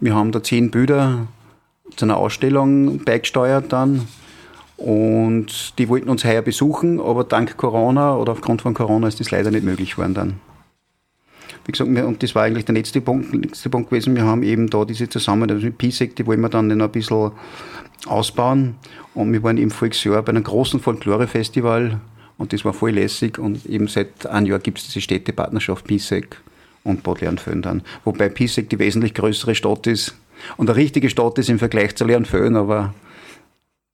Wir 0.00 0.14
haben 0.14 0.32
da 0.32 0.42
zehn 0.42 0.70
Bilder 0.70 1.26
zu 1.96 2.06
einer 2.06 2.16
Ausstellung 2.16 3.04
beigesteuert 3.04 3.72
dann. 3.72 4.08
Und 4.76 5.78
die 5.78 5.88
wollten 5.88 6.08
uns 6.08 6.24
heuer 6.24 6.42
besuchen, 6.42 7.00
aber 7.00 7.22
dank 7.22 7.56
Corona 7.56 8.16
oder 8.16 8.32
aufgrund 8.32 8.62
von 8.62 8.74
Corona 8.74 9.06
ist 9.06 9.20
das 9.20 9.30
leider 9.30 9.50
nicht 9.50 9.64
möglich 9.64 9.92
geworden 9.92 10.14
dann. 10.14 10.34
Wie 11.64 11.70
gesagt, 11.70 11.88
und 11.88 12.22
das 12.22 12.34
war 12.34 12.42
eigentlich 12.42 12.64
der 12.64 12.74
letzte 12.74 13.00
Punkt, 13.00 13.32
letzte 13.32 13.70
Punkt 13.70 13.90
gewesen. 13.90 14.16
Wir 14.16 14.24
haben 14.24 14.42
eben 14.42 14.68
da 14.68 14.84
diese 14.84 15.08
Zusammenarbeit 15.08 15.62
mit 15.62 15.78
PISEC, 15.78 16.16
die 16.16 16.26
wollen 16.26 16.40
wir 16.40 16.48
dann 16.48 16.66
noch 16.66 16.86
ein 16.86 16.90
bisschen 16.90 17.30
ausbauen. 18.06 18.74
Und 19.14 19.32
wir 19.32 19.42
waren 19.44 19.58
im 19.58 19.70
Volksjahr 19.70 20.22
bei 20.22 20.30
einem 20.30 20.42
großen 20.42 20.80
Folklore-Festival 20.80 22.00
und 22.42 22.52
das 22.52 22.64
war 22.64 22.72
voll 22.72 22.90
lässig. 22.90 23.38
Und 23.38 23.64
eben 23.66 23.86
seit 23.86 24.26
einem 24.26 24.46
Jahr 24.46 24.58
gibt 24.58 24.78
es 24.78 24.86
diese 24.86 25.00
Städtepartnerschaft 25.00 25.86
PISEC 25.86 26.36
und 26.82 27.04
Bad 27.04 27.20
Leonföhn 27.20 27.62
dann. 27.62 27.82
Wobei 28.04 28.28
PISEC 28.28 28.68
die 28.68 28.80
wesentlich 28.80 29.14
größere 29.14 29.54
Stadt 29.54 29.86
ist 29.86 30.16
und 30.56 30.68
eine 30.68 30.76
richtige 30.76 31.08
Stadt 31.08 31.38
ist 31.38 31.48
im 31.48 31.60
Vergleich 31.60 31.94
zu 31.94 32.04
Leonföhn, 32.04 32.56
aber 32.56 32.94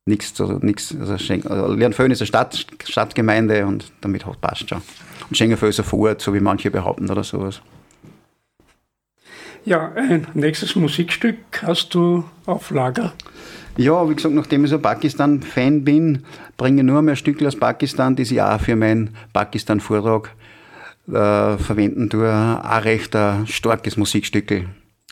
nichts, 0.06 0.40
also 0.40 0.58
also, 0.58 1.74
Leonföhn 1.74 2.10
ist 2.10 2.22
eine 2.22 2.26
Stadt, 2.26 2.66
Stadtgemeinde 2.84 3.66
und 3.66 3.92
damit 4.00 4.24
passt 4.40 4.70
schon. 4.70 4.80
Und 5.28 5.36
Schengenföhn 5.36 5.68
ist 5.68 5.78
ein 5.78 5.84
Vorort, 5.84 6.22
so 6.22 6.32
wie 6.32 6.40
manche 6.40 6.70
behaupten 6.70 7.10
oder 7.10 7.22
sowas. 7.22 7.60
Ja, 9.64 9.92
ein 9.94 10.26
nächstes 10.34 10.74
Musikstück 10.76 11.36
hast 11.62 11.94
du 11.94 12.24
auf 12.46 12.70
Lager. 12.70 13.12
Ja, 13.76 14.08
wie 14.08 14.14
gesagt, 14.14 14.34
nachdem 14.34 14.64
ich 14.64 14.70
so 14.70 14.78
Pakistan-Fan 14.78 15.84
bin, 15.84 16.24
bringe 16.56 16.80
ich 16.80 16.86
nur 16.86 17.02
mehr 17.02 17.16
Stücke 17.16 17.46
aus 17.46 17.56
Pakistan, 17.56 18.16
die 18.16 18.22
ich 18.22 18.42
auch 18.42 18.60
für 18.60 18.76
meinen 18.76 19.10
Pakistan-Vortrag 19.32 20.30
äh, 21.08 21.56
verwenden 21.58 22.10
tue. 22.10 22.28
Auch 22.28 22.84
recht 22.84 23.14
ein 23.14 23.46
starkes 23.46 23.96
Musikstück. 23.96 24.64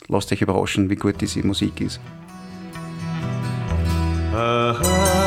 Lasst 0.08 0.32
euch 0.32 0.42
überraschen, 0.42 0.90
wie 0.90 0.96
gut 0.96 1.20
diese 1.20 1.46
Musik 1.46 1.80
ist. 1.80 2.00
ऐ 4.36 5.25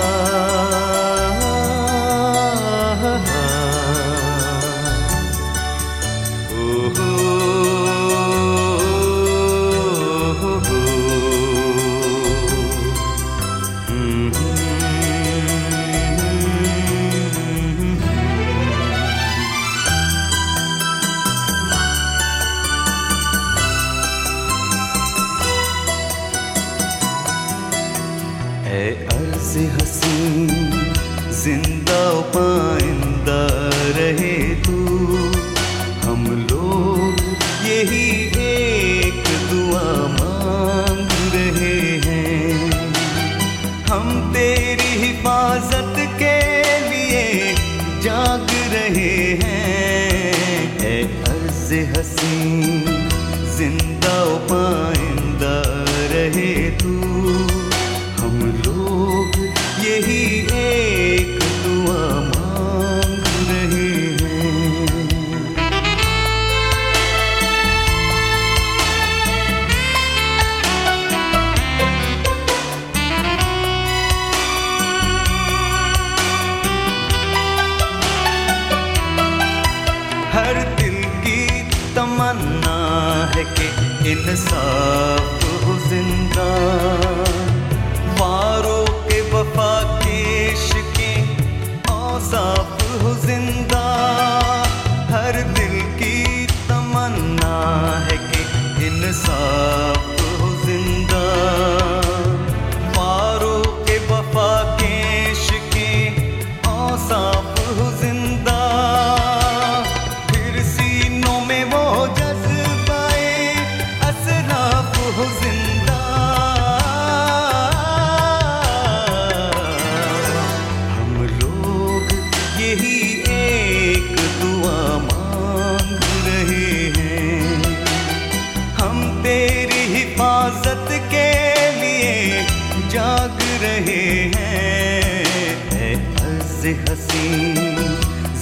हसीन 136.90 137.78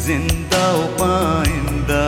ज़िंदा 0.05 0.65
पाइंदा 0.99 2.03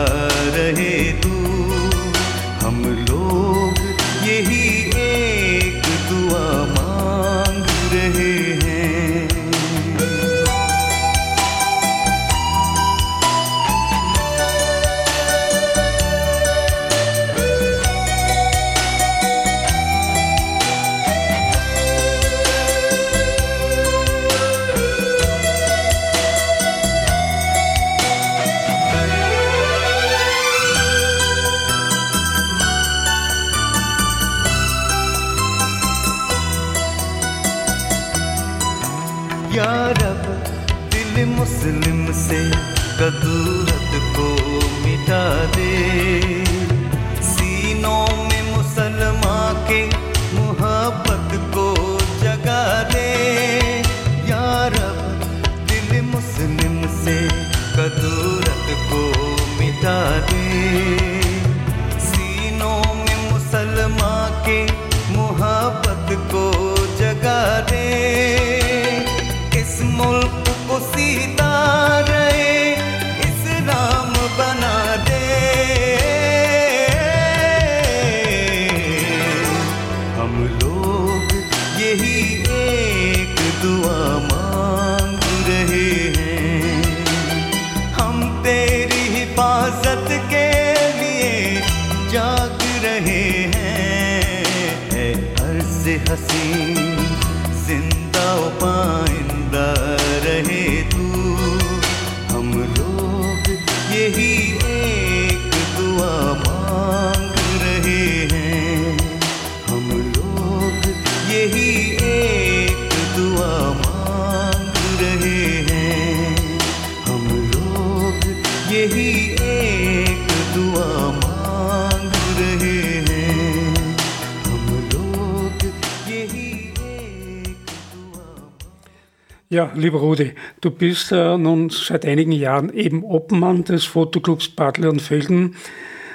Ja, 129.60 129.70
lieber 129.74 129.98
Rudi, 129.98 130.32
du 130.62 130.70
bist 130.70 131.12
äh, 131.12 131.36
nun 131.36 131.68
seit 131.68 132.06
einigen 132.06 132.32
Jahren 132.32 132.72
eben 132.72 133.04
Obmann 133.04 133.62
des 133.62 133.84
Fotoclubs 133.84 134.48
Bartley 134.48 134.88
und 134.88 135.02
Felden. 135.02 135.54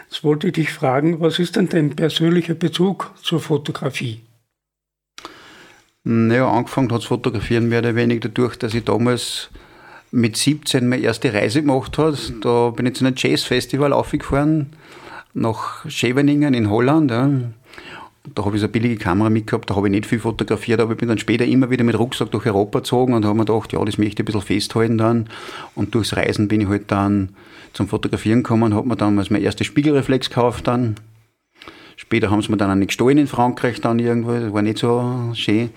Jetzt 0.09 0.23
wollte 0.23 0.47
ich 0.47 0.53
dich 0.53 0.71
fragen, 0.71 1.19
was 1.19 1.37
ist 1.37 1.55
denn 1.55 1.69
dein 1.69 1.95
persönlicher 1.95 2.55
Bezug 2.55 3.13
zur 3.21 3.39
Fotografie? 3.39 4.21
Naja, 6.03 6.49
angefangen 6.49 6.91
hat 6.91 7.01
das 7.01 7.05
Fotografieren 7.05 7.69
mehr 7.69 7.81
oder 7.81 7.93
weniger 7.93 8.29
dadurch, 8.29 8.55
dass 8.55 8.73
ich 8.73 8.83
damals 8.83 9.51
mit 10.09 10.37
17 10.37 10.89
meine 10.89 11.03
erste 11.03 11.31
Reise 11.31 11.61
gemacht 11.61 11.99
habe. 11.99 12.17
Da 12.41 12.71
bin 12.71 12.87
ich 12.87 12.95
zu 12.95 13.05
einem 13.05 13.13
Jazzfestival 13.15 13.93
aufgefahren, 13.93 14.71
nach 15.35 15.87
Scheveningen 15.87 16.55
in 16.55 16.71
Holland. 16.71 17.11
Ja. 17.11 17.29
Da 18.33 18.43
habe 18.43 18.55
ich 18.55 18.61
so 18.61 18.65
eine 18.65 18.71
billige 18.71 18.97
Kamera 18.97 19.29
mitgehabt, 19.29 19.69
da 19.69 19.75
habe 19.75 19.87
ich 19.87 19.91
nicht 19.91 20.07
viel 20.07 20.19
fotografiert, 20.19 20.79
aber 20.79 20.93
ich 20.93 20.97
bin 20.97 21.09
dann 21.09 21.19
später 21.19 21.45
immer 21.45 21.69
wieder 21.69 21.83
mit 21.83 21.97
Rucksack 21.97 22.31
durch 22.31 22.45
Europa 22.47 22.79
gezogen 22.79 23.13
und 23.13 23.23
habe 23.23 23.37
mir 23.37 23.45
gedacht, 23.45 23.71
ja, 23.71 23.83
das 23.85 23.97
möchte 23.97 24.13
ich 24.13 24.19
ein 24.19 24.25
bisschen 24.25 24.41
festhalten 24.41 24.97
dann. 24.97 25.29
Und 25.75 25.93
durchs 25.93 26.15
Reisen 26.15 26.47
bin 26.47 26.61
ich 26.61 26.67
halt 26.67 26.91
dann 26.91 27.29
zum 27.73 27.87
Fotografieren 27.87 28.41
gekommen, 28.41 28.73
habe 28.73 28.87
mir 28.87 28.95
damals 28.95 29.29
mein 29.29 29.43
erstes 29.43 29.67
Spiegelreflex 29.67 30.29
gekauft 30.29 30.67
dann. 30.67 30.95
Später 31.97 32.29
haben 32.29 32.41
sie 32.41 32.51
mir 32.51 32.57
dann 32.57 32.77
nicht 32.79 32.89
gestohlen 32.89 33.17
in 33.17 33.27
Frankreich 33.27 33.79
dann 33.79 33.99
irgendwo, 33.99 34.33
das 34.33 34.53
war 34.53 34.61
nicht 34.61 34.79
so 34.79 35.31
schön. 35.33 35.69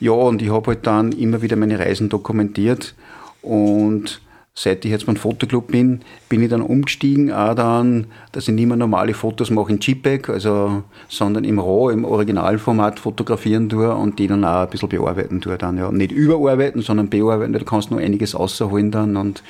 Ja, 0.00 0.12
und 0.12 0.42
ich 0.42 0.50
habe 0.50 0.68
halt 0.68 0.86
dann 0.86 1.12
immer 1.12 1.42
wieder 1.42 1.56
meine 1.56 1.78
Reisen 1.78 2.08
dokumentiert 2.08 2.94
und 3.40 4.20
seit 4.56 4.84
ich 4.84 4.92
jetzt 4.92 5.06
beim 5.06 5.16
Fotoclub 5.16 5.68
bin, 5.68 6.00
bin 6.28 6.40
ich 6.40 6.48
dann 6.48 6.62
umgestiegen, 6.62 7.32
auch 7.32 7.54
dann, 7.54 8.06
dass 8.30 8.46
ich 8.46 8.54
nicht 8.54 8.66
mehr 8.66 8.76
normale 8.76 9.12
Fotos 9.12 9.50
mache 9.50 9.72
in 9.72 9.80
JPEG, 9.80 10.28
also, 10.28 10.84
sondern 11.08 11.42
im 11.42 11.58
RAW, 11.58 11.92
im 11.92 12.04
Originalformat 12.04 13.00
fotografieren 13.00 13.68
tue 13.68 13.92
und 13.92 14.18
die 14.20 14.28
dann 14.28 14.44
auch 14.44 14.62
ein 14.62 14.70
bisschen 14.70 14.88
bearbeiten 14.88 15.40
tue 15.40 15.58
dann, 15.58 15.76
ja. 15.76 15.90
Nicht 15.90 16.12
überarbeiten, 16.12 16.82
sondern 16.82 17.10
bearbeiten, 17.10 17.52
da 17.52 17.58
kannst 17.58 17.90
du 17.90 17.94
noch 17.94 18.00
einiges 18.00 18.38
rausholen 18.38 18.92
dann 18.92 19.16
und, 19.16 19.42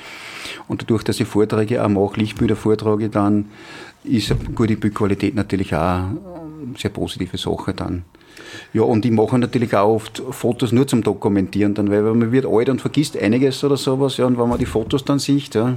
und 0.67 0.81
dadurch, 0.81 1.03
dass 1.03 1.19
ich 1.19 1.27
Vorträge 1.27 1.83
auch 1.85 1.89
mache, 1.89 2.19
Lichtbilder 2.19 2.55
vortrage, 2.55 3.09
dann 3.09 3.45
ist 4.03 4.31
eine 4.31 4.39
gute 4.55 4.75
Bildqualität 4.75 5.35
natürlich 5.35 5.75
auch 5.75 6.05
sehr 6.75 6.91
positive 6.91 7.37
Sache 7.37 7.73
dann. 7.73 8.03
Ja, 8.73 8.83
und 8.83 9.05
ich 9.05 9.11
mache 9.11 9.37
natürlich 9.39 9.75
auch 9.75 9.95
oft 9.95 10.21
Fotos 10.31 10.71
nur 10.71 10.87
zum 10.87 11.03
Dokumentieren, 11.03 11.73
dann, 11.73 11.89
weil 11.89 12.01
man 12.01 12.31
wird 12.31 12.45
alt 12.45 12.69
und 12.69 12.81
vergisst 12.81 13.17
einiges 13.17 13.63
oder 13.63 13.77
sowas, 13.77 14.17
ja, 14.17 14.25
und 14.25 14.37
wenn 14.37 14.49
man 14.49 14.59
die 14.59 14.65
Fotos 14.65 15.03
dann 15.05 15.19
sieht, 15.19 15.55
ja, 15.55 15.75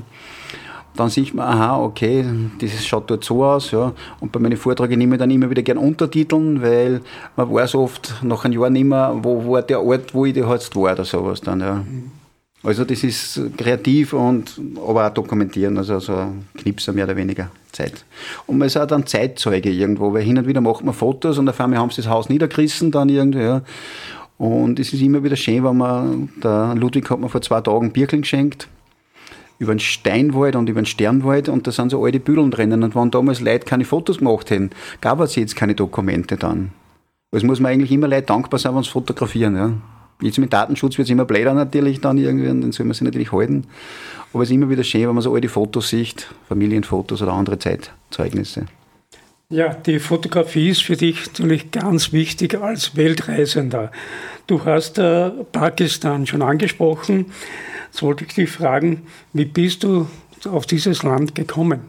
dann 0.96 1.08
sieht 1.10 1.32
man, 1.34 1.46
aha, 1.46 1.78
okay, 1.78 2.24
das 2.60 2.84
schaut 2.84 3.08
dort 3.08 3.24
so 3.24 3.44
aus, 3.44 3.70
ja. 3.70 3.92
Und 4.20 4.32
bei 4.32 4.40
meinen 4.40 4.56
Vorträgen 4.56 4.98
nehme 4.98 5.14
ich 5.14 5.18
dann 5.20 5.30
immer 5.30 5.48
wieder 5.48 5.62
gern 5.62 5.78
Untertiteln, 5.78 6.60
weil 6.60 7.00
man 7.36 7.52
weiß 7.52 7.76
oft 7.76 8.16
nach 8.22 8.44
einem 8.44 8.60
Jahr 8.60 8.70
nicht 8.70 8.84
mehr, 8.84 9.16
wo 9.22 9.52
war 9.52 9.62
der 9.62 9.82
Ort, 9.82 10.12
wo 10.12 10.26
ich 10.26 10.34
da 10.34 10.52
jetzt 10.52 10.74
war 10.74 10.92
oder 10.92 11.04
sowas 11.04 11.40
dann, 11.40 11.60
ja. 11.60 11.84
Also 12.62 12.84
das 12.84 13.04
ist 13.04 13.40
kreativ 13.56 14.12
und 14.12 14.60
aber 14.76 15.06
auch 15.06 15.14
dokumentieren, 15.14 15.78
also 15.78 16.00
so 16.00 16.32
Knipser 16.56 16.92
mehr 16.92 17.04
oder 17.04 17.16
weniger 17.16 17.50
Zeit. 17.70 18.04
Und 18.46 18.58
man 18.58 18.66
ist 18.66 18.76
auch 18.76 18.86
dann 18.86 19.06
Zeitzeuge 19.06 19.70
irgendwo, 19.70 20.12
weil 20.12 20.22
hin 20.22 20.38
und 20.38 20.46
wieder 20.48 20.60
macht 20.60 20.84
man 20.84 20.92
Fotos 20.92 21.38
und 21.38 21.48
auf 21.48 21.60
einmal 21.60 21.78
haben 21.78 21.90
sie 21.90 22.02
das 22.02 22.10
Haus 22.10 22.28
niedergerissen 22.28 22.90
dann 22.90 23.08
irgendwie, 23.08 23.42
ja. 23.42 23.62
Und 24.38 24.78
es 24.78 24.92
ist 24.92 25.02
immer 25.02 25.22
wieder 25.22 25.36
schön, 25.36 25.64
wenn 25.64 25.76
man, 25.76 26.28
der 26.42 26.74
Ludwig 26.76 27.08
hat 27.10 27.18
mir 27.18 27.28
vor 27.28 27.42
zwei 27.42 27.60
Tagen 27.60 27.92
Birkeln 27.92 28.22
geschenkt, 28.22 28.68
über 29.58 29.74
den 29.74 29.80
Steinwald 29.80 30.54
und 30.54 30.68
über 30.68 30.80
den 30.80 30.86
Sternwald 30.86 31.48
und 31.48 31.66
da 31.66 31.72
sind 31.72 31.90
so 31.90 32.04
alte 32.04 32.20
Büdeln 32.20 32.50
drinnen 32.50 32.82
und 32.82 32.94
wenn 32.94 33.10
damals 33.10 33.40
Leute 33.40 33.66
keine 33.66 33.84
Fotos 33.84 34.18
gemacht 34.18 34.50
hätten, 34.50 34.70
gab 35.00 35.20
es 35.20 35.34
jetzt 35.36 35.56
keine 35.56 35.74
Dokumente 35.74 36.36
dann. 36.36 36.70
Also 37.32 37.46
muss 37.46 37.60
man 37.60 37.72
eigentlich 37.72 37.92
immer 37.92 38.08
Leute 38.08 38.26
dankbar 38.26 38.58
sein, 38.58 38.74
wenn 38.74 38.82
sie 38.82 38.90
fotografieren, 38.90 39.56
ja. 39.56 39.72
Jetzt 40.20 40.38
mit 40.38 40.52
Datenschutz 40.52 40.98
wird 40.98 41.06
es 41.06 41.12
immer 41.12 41.24
blöder 41.24 41.54
natürlich 41.54 42.00
dann 42.00 42.18
irgendwie, 42.18 42.48
und 42.48 42.60
den 42.60 42.72
soll 42.72 42.86
man 42.86 42.94
sich 42.94 43.02
natürlich 43.02 43.32
halten. 43.32 43.64
Aber 44.32 44.42
es 44.42 44.50
ist 44.50 44.54
immer 44.54 44.68
wieder 44.68 44.82
schön, 44.82 45.06
wenn 45.06 45.14
man 45.14 45.22
so 45.22 45.34
alte 45.34 45.48
Fotos 45.48 45.88
sieht, 45.88 46.26
Familienfotos 46.48 47.22
oder 47.22 47.32
andere 47.32 47.58
Zeitzeugnisse. 47.58 48.66
Ja, 49.50 49.72
die 49.72 49.98
Fotografie 49.98 50.70
ist 50.70 50.82
für 50.82 50.96
dich 50.96 51.26
natürlich 51.26 51.70
ganz 51.70 52.12
wichtig 52.12 52.60
als 52.60 52.96
Weltreisender. 52.96 53.90
Du 54.46 54.64
hast 54.64 54.98
äh, 54.98 55.30
Pakistan 55.52 56.26
schon 56.26 56.42
angesprochen. 56.42 57.26
Jetzt 57.86 58.02
wollte 58.02 58.24
ich 58.24 58.34
dich 58.34 58.50
fragen, 58.50 59.06
wie 59.32 59.46
bist 59.46 59.84
du 59.84 60.06
auf 60.44 60.66
dieses 60.66 61.02
Land 61.02 61.34
gekommen? 61.34 61.80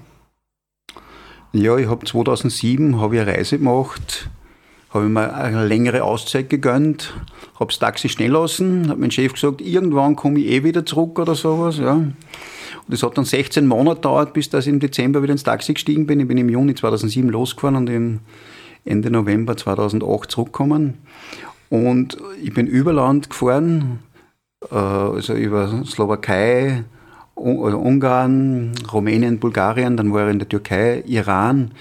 Ja, 1.51 1.75
ich 1.77 1.89
habe 1.89 2.05
2007 2.05 3.01
hab 3.01 3.11
ich 3.11 3.19
eine 3.19 3.33
Reise 3.33 3.57
gemacht, 3.57 4.29
habe 4.91 5.09
mir 5.09 5.33
eine 5.33 5.65
längere 5.65 6.03
Auszeit 6.03 6.49
gegönnt, 6.49 7.13
habe 7.59 7.67
das 7.67 7.79
Taxi 7.79 8.07
schnell 8.07 8.31
lassen, 8.31 8.89
hat 8.89 8.97
mein 8.97 9.11
Chef 9.11 9.33
gesagt, 9.33 9.61
irgendwann 9.61 10.15
komme 10.15 10.39
ich 10.39 10.47
eh 10.47 10.63
wieder 10.63 10.85
zurück 10.85 11.19
oder 11.19 11.35
sowas, 11.35 11.77
ja. 11.77 11.93
Und 11.93 12.15
es 12.89 13.03
hat 13.03 13.17
dann 13.17 13.25
16 13.25 13.67
Monate 13.67 13.97
gedauert, 13.97 14.33
bis 14.33 14.49
dass 14.49 14.65
ich 14.65 14.73
im 14.73 14.79
Dezember 14.79 15.21
wieder 15.21 15.33
ins 15.33 15.43
Taxi 15.43 15.73
gestiegen 15.73 16.07
bin. 16.07 16.19
Ich 16.19 16.27
bin 16.27 16.37
im 16.37 16.49
Juni 16.49 16.73
2007 16.73 17.29
losgefahren 17.29 17.75
und 17.75 17.89
im 17.89 18.19
Ende 18.85 19.11
November 19.11 19.57
2008 19.57 20.31
zurückgekommen. 20.31 20.99
Und 21.69 22.17
ich 22.41 22.53
bin 22.53 22.65
über 22.65 22.93
Land 22.93 23.29
gefahren, 23.29 23.99
äh, 24.71 24.75
also 24.75 25.33
über 25.33 25.83
Slowakei, 25.85 26.83
also 27.35 27.77
Ungarn, 27.77 28.73
Rumänien, 28.91 29.39
Bulgarien, 29.39 29.95
dann 29.95 30.13
war 30.13 30.27
ich 30.27 30.33
in 30.33 30.39
der 30.39 30.49
Türkei, 30.49 31.03
Iran. 31.05 31.71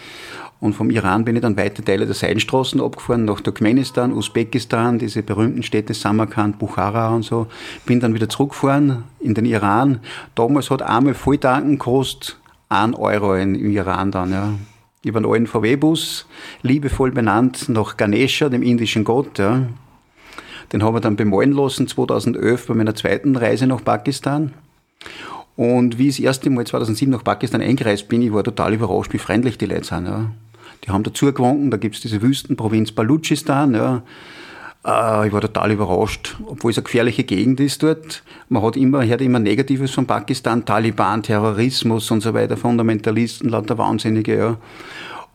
Und 0.60 0.72
vom 0.72 0.90
Iran 0.90 1.24
bin 1.24 1.36
ich 1.36 1.42
dann 1.42 1.56
weite 1.56 1.84
Teile 1.84 2.04
der 2.04 2.16
Seidenstraßen 2.16 2.80
abgefahren, 2.80 3.24
nach 3.24 3.40
Turkmenistan, 3.40 4.12
Usbekistan, 4.12 4.98
diese 4.98 5.22
berühmten 5.22 5.62
Städte 5.62 5.94
Samarkand, 5.94 6.58
Bukhara 6.58 7.10
und 7.14 7.22
so. 7.22 7.46
Bin 7.86 8.00
dann 8.00 8.14
wieder 8.14 8.28
zurückgefahren 8.28 9.04
in 9.20 9.34
den 9.34 9.44
Iran. 9.44 10.00
Damals 10.34 10.70
hat 10.70 10.82
einmal 10.82 11.14
Volltanken 11.14 11.78
gekostet, 11.78 12.38
1 12.70 12.96
Euro 12.96 13.34
in, 13.34 13.54
im 13.54 13.70
Iran 13.70 14.10
dann, 14.10 14.32
ja. 14.32 14.54
Über 15.04 15.18
einen 15.18 15.30
alten 15.30 15.46
VW-Bus, 15.46 16.26
liebevoll 16.62 17.12
benannt 17.12 17.68
nach 17.68 17.96
Ganesha, 17.96 18.48
dem 18.48 18.64
indischen 18.64 19.04
Gott, 19.04 19.38
ja. 19.38 19.62
Den 20.72 20.82
habe 20.82 20.98
ich 20.98 21.02
dann 21.02 21.14
bemalen 21.14 21.52
lassen 21.52 21.86
2011 21.86 22.66
bei 22.66 22.74
meiner 22.74 22.96
zweiten 22.96 23.36
Reise 23.36 23.68
nach 23.68 23.82
Pakistan. 23.82 24.52
Und 25.56 25.98
wie 25.98 26.08
ich 26.08 26.16
das 26.16 26.24
erste 26.24 26.50
Mal 26.50 26.66
2007 26.66 27.10
nach 27.10 27.24
Pakistan 27.24 27.62
eingereist 27.62 28.08
bin, 28.08 28.22
ich 28.22 28.32
war 28.32 28.44
total 28.44 28.74
überrascht, 28.74 29.12
wie 29.12 29.18
freundlich 29.18 29.56
die 29.56 29.66
Leute 29.66 29.84
sind. 29.84 30.06
Ja. 30.06 30.30
Die 30.84 30.90
haben 30.90 31.02
dazu 31.02 31.32
gewunken, 31.32 31.70
da 31.70 31.76
gibt's 31.76 32.00
diese 32.00 32.22
Wüstenprovinz 32.22 32.92
Baluchistan. 32.92 33.74
Ja. 33.74 34.02
Äh, 34.84 35.26
ich 35.26 35.32
war 35.32 35.40
total 35.40 35.72
überrascht, 35.72 36.36
obwohl 36.46 36.70
es 36.70 36.78
eine 36.78 36.84
gefährliche 36.84 37.24
Gegend 37.24 37.60
ist 37.60 37.82
dort. 37.82 38.22
Man 38.48 38.62
hat 38.62 38.76
immer, 38.76 39.04
hört 39.04 39.20
immer 39.20 39.38
Negatives 39.38 39.90
von 39.90 40.06
Pakistan, 40.06 40.64
Taliban, 40.64 41.22
Terrorismus 41.22 42.10
und 42.10 42.20
so 42.20 42.34
weiter, 42.34 42.56
Fundamentalisten, 42.56 43.50
lauter 43.50 43.78
Wahnsinnige. 43.78 44.36
Ja. 44.36 44.56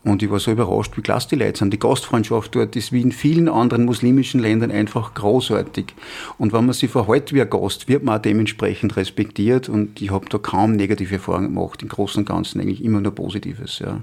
Und 0.03 0.21
ich 0.21 0.29
war 0.29 0.39
so 0.39 0.51
überrascht, 0.51 0.97
wie 0.97 1.01
klasse 1.01 1.29
die 1.29 1.35
Leute 1.35 1.59
sind. 1.59 1.71
Die 1.71 1.79
Gastfreundschaft 1.79 2.53
dort 2.55 2.75
ist 2.75 2.91
wie 2.91 3.01
in 3.01 3.13
vielen 3.13 3.47
anderen 3.47 3.85
muslimischen 3.85 4.41
Ländern 4.41 4.69
einfach 4.69 5.13
großartig. 5.13 5.93
Und 6.37 6.51
wenn 6.51 6.65
man 6.65 6.73
sich 6.73 6.91
verhält 6.91 7.31
wie 7.31 7.41
ein 7.41 7.49
Gast, 7.49 7.87
wird 7.87 8.03
man 8.03 8.17
auch 8.17 8.21
dementsprechend 8.21 8.97
respektiert. 8.97 9.69
Und 9.69 10.01
ich 10.01 10.11
habe 10.11 10.25
da 10.27 10.39
kaum 10.39 10.73
negative 10.73 11.15
Erfahrungen 11.15 11.53
gemacht. 11.53 11.81
Im 11.83 11.87
Großen 11.87 12.19
und 12.19 12.25
Ganzen 12.27 12.59
eigentlich 12.59 12.83
immer 12.83 12.99
nur 12.99 13.15
Positives. 13.15 13.79
Ja. 13.79 14.01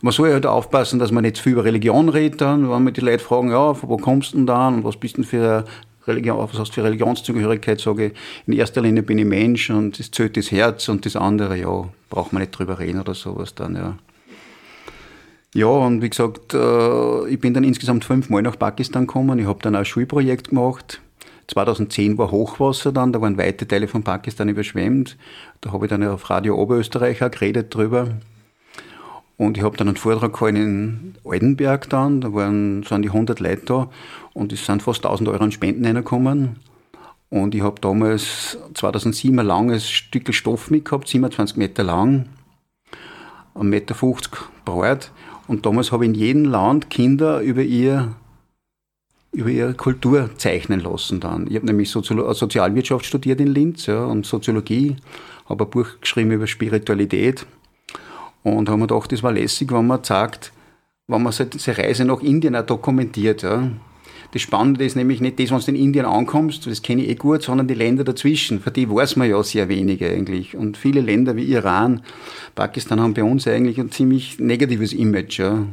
Man 0.00 0.12
soll 0.12 0.32
halt 0.32 0.46
aufpassen, 0.46 0.98
dass 0.98 1.10
man 1.10 1.22
nicht 1.22 1.36
zu 1.36 1.44
viel 1.44 1.52
über 1.52 1.64
Religion 1.64 2.08
redet 2.08 2.40
dann, 2.40 2.70
wenn 2.70 2.82
man 2.82 2.92
die 2.92 3.00
Leute 3.00 3.22
fragen, 3.22 3.50
ja, 3.50 3.74
wo 3.82 3.96
kommst 3.96 4.32
du 4.32 4.38
denn 4.38 4.46
da 4.46 4.68
und 4.68 4.84
was 4.84 4.96
bist 4.96 5.16
denn 5.16 5.24
für 5.24 5.64
Religion, 6.06 6.38
was 6.38 6.58
hast 6.58 6.70
du 6.70 6.74
für 6.74 6.84
Religionszugehörigkeit, 6.84 7.80
sage 7.80 8.06
ich, 8.06 8.12
in 8.46 8.52
erster 8.52 8.82
Linie 8.82 9.02
bin 9.02 9.18
ich 9.18 9.24
Mensch 9.24 9.70
und 9.70 9.98
das 9.98 10.10
zählt 10.10 10.36
das 10.36 10.50
Herz 10.50 10.88
und 10.88 11.06
das 11.06 11.16
andere, 11.16 11.56
ja, 11.56 11.88
braucht 12.10 12.32
man 12.32 12.42
nicht 12.42 12.52
drüber 12.52 12.78
reden 12.78 13.00
oder 13.00 13.14
sowas 13.14 13.54
dann, 13.54 13.74
ja. 13.74 13.96
Ja, 15.54 15.68
und 15.68 16.02
wie 16.02 16.10
gesagt, 16.10 16.52
äh, 16.52 17.28
ich 17.28 17.40
bin 17.40 17.54
dann 17.54 17.64
insgesamt 17.64 18.04
fünfmal 18.04 18.42
nach 18.42 18.58
Pakistan 18.58 19.06
gekommen. 19.06 19.38
Ich 19.38 19.46
habe 19.46 19.62
dann 19.62 19.74
auch 19.74 19.78
ein 19.78 19.84
Schulprojekt 19.86 20.50
gemacht. 20.50 21.00
2010 21.46 22.18
war 22.18 22.30
Hochwasser 22.30 22.92
dann, 22.92 23.12
da 23.12 23.22
waren 23.22 23.38
weite 23.38 23.66
Teile 23.66 23.88
von 23.88 24.02
Pakistan 24.02 24.50
überschwemmt. 24.50 25.16
Da 25.62 25.72
habe 25.72 25.86
ich 25.86 25.90
dann 25.90 26.02
auf 26.06 26.28
Radio 26.28 26.60
Oberösterreich 26.60 27.22
auch 27.22 27.30
geredet 27.30 27.74
drüber. 27.74 28.08
Und 29.38 29.58
ich 29.58 29.64
habe 29.64 29.76
dann 29.76 29.88
einen 29.88 29.96
Vortrag 29.96 30.32
gehalten 30.32 30.56
in 30.56 31.14
Oldenberg 31.22 31.90
dann, 31.90 32.22
da 32.22 32.32
waren, 32.32 32.82
sind 32.84 33.02
die 33.02 33.08
100 33.08 33.38
Leute 33.40 33.62
da 33.66 33.90
und 34.32 34.52
es 34.52 34.64
sind 34.64 34.82
fast 34.82 35.04
1000 35.04 35.28
Euro 35.28 35.44
an 35.44 35.52
Spenden 35.52 35.84
reingekommen. 35.84 36.56
Und 37.28 37.54
ich 37.54 37.62
habe 37.62 37.80
damals 37.80 38.56
2007 38.74 39.38
ein 39.38 39.46
langes 39.46 39.90
Stück 39.90 40.32
Stoff 40.32 40.70
mitgehabt, 40.70 41.08
27 41.08 41.56
Meter 41.56 41.82
lang, 41.82 42.28
1,50 43.54 43.64
Meter 43.64 43.94
breit. 44.64 45.10
Und 45.48 45.66
damals 45.66 45.92
habe 45.92 46.04
ich 46.04 46.10
in 46.10 46.14
jedem 46.14 46.44
Land 46.44 46.88
Kinder 46.88 47.40
über 47.40 47.62
ihr 47.62 48.14
über 49.32 49.50
ihre 49.50 49.74
Kultur 49.74 50.30
zeichnen 50.38 50.80
lassen 50.80 51.20
dann. 51.20 51.46
Ich 51.46 51.56
habe 51.56 51.66
nämlich 51.66 51.90
Sozial 51.90 52.34
Sozialwirtschaft 52.34 53.04
studiert 53.04 53.38
in 53.38 53.48
Linz 53.48 53.84
ja, 53.84 54.06
und 54.06 54.24
Soziologie, 54.24 54.96
habe 55.46 55.64
ein 55.64 55.70
Buch 55.70 55.88
geschrieben 56.00 56.30
über 56.30 56.46
Spiritualität 56.46 57.46
und 58.54 58.68
haben 58.68 58.78
mir 58.78 58.86
gedacht, 58.86 59.10
das 59.10 59.24
war 59.24 59.32
lässig, 59.32 59.72
wenn 59.72 59.88
man 59.88 60.04
sagt, 60.04 60.52
wenn 61.08 61.22
man 61.22 61.32
seine 61.32 61.78
Reise 61.78 62.04
nach 62.04 62.20
Indien 62.20 62.54
auch 62.54 62.64
dokumentiert. 62.64 63.42
Ja. 63.42 63.70
Das 64.32 64.42
Spannende 64.42 64.84
ist 64.84 64.94
nämlich 64.94 65.20
nicht 65.20 65.40
das, 65.40 65.50
wenn 65.50 65.58
du 65.58 65.66
in 65.68 65.86
Indien 65.86 66.06
ankommst, 66.06 66.66
das 66.66 66.82
kenne 66.82 67.02
ich 67.02 67.08
eh 67.10 67.14
gut, 67.16 67.42
sondern 67.42 67.66
die 67.66 67.74
Länder 67.74 68.04
dazwischen. 68.04 68.60
Für 68.60 68.70
die 68.70 68.88
weiß 68.88 69.16
man 69.16 69.28
ja 69.28 69.42
sehr 69.42 69.68
wenig 69.68 70.04
eigentlich. 70.04 70.56
Und 70.56 70.76
viele 70.76 71.00
Länder 71.00 71.34
wie 71.34 71.44
Iran, 71.44 72.02
Pakistan 72.54 73.00
haben 73.00 73.14
bei 73.14 73.24
uns 73.24 73.48
eigentlich 73.48 73.78
ein 73.78 73.90
ziemlich 73.90 74.38
negatives 74.38 74.92
Image. 74.92 75.40
Ja. 75.40 75.66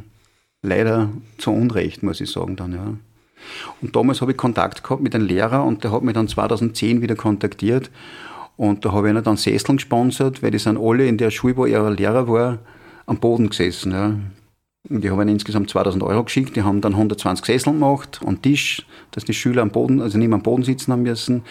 Leider 0.62 1.10
zu 1.38 1.52
Unrecht, 1.52 2.02
muss 2.02 2.20
ich 2.20 2.30
sagen 2.30 2.56
dann, 2.56 2.72
ja. 2.72 2.94
Und 3.82 3.94
damals 3.94 4.20
habe 4.20 4.32
ich 4.32 4.36
Kontakt 4.36 4.82
gehabt 4.82 5.02
mit 5.02 5.14
einem 5.14 5.26
Lehrer 5.26 5.64
und 5.64 5.84
der 5.84 5.92
hat 5.92 6.02
mich 6.02 6.14
dann 6.14 6.26
2010 6.26 7.02
wieder 7.02 7.14
kontaktiert 7.14 7.90
und 8.56 8.84
da 8.84 8.92
habe 8.92 9.08
ich 9.08 9.14
ihnen 9.14 9.24
dann 9.24 9.36
Sesseln 9.36 9.78
gesponsert, 9.78 10.42
weil 10.42 10.50
die 10.50 10.58
sind 10.58 10.78
alle 10.78 11.06
in 11.06 11.18
der 11.18 11.30
Schule, 11.30 11.56
wo 11.56 11.66
er 11.66 11.90
Lehrer 11.90 12.28
war, 12.28 12.58
am 13.06 13.18
Boden 13.18 13.50
gesessen. 13.50 13.92
Ja. 13.92 14.14
Und 14.90 15.02
die 15.02 15.10
habe 15.10 15.22
ihnen 15.22 15.32
insgesamt 15.32 15.70
2000 15.70 16.02
Euro 16.02 16.24
geschickt. 16.24 16.56
Die 16.56 16.62
haben 16.62 16.80
dann 16.80 16.92
120 16.92 17.44
Sesseln 17.44 17.76
gemacht 17.76 18.20
und 18.22 18.42
Tisch, 18.42 18.86
dass 19.10 19.24
die 19.24 19.34
Schüler 19.34 19.62
am 19.62 19.70
Boden, 19.70 20.00
also 20.00 20.18
nicht 20.18 20.28
mehr 20.28 20.36
am 20.36 20.42
Boden 20.42 20.62
sitzen 20.62 20.92
haben 20.92 21.02
müssen. 21.02 21.42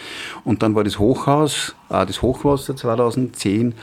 Und 0.44 0.62
dann 0.62 0.74
war 0.74 0.84
das 0.84 0.98
Hochhaus, 0.98 1.74
auch 1.88 2.04
das 2.04 2.22
Hochwasser 2.22 2.76
2010, 2.76 3.74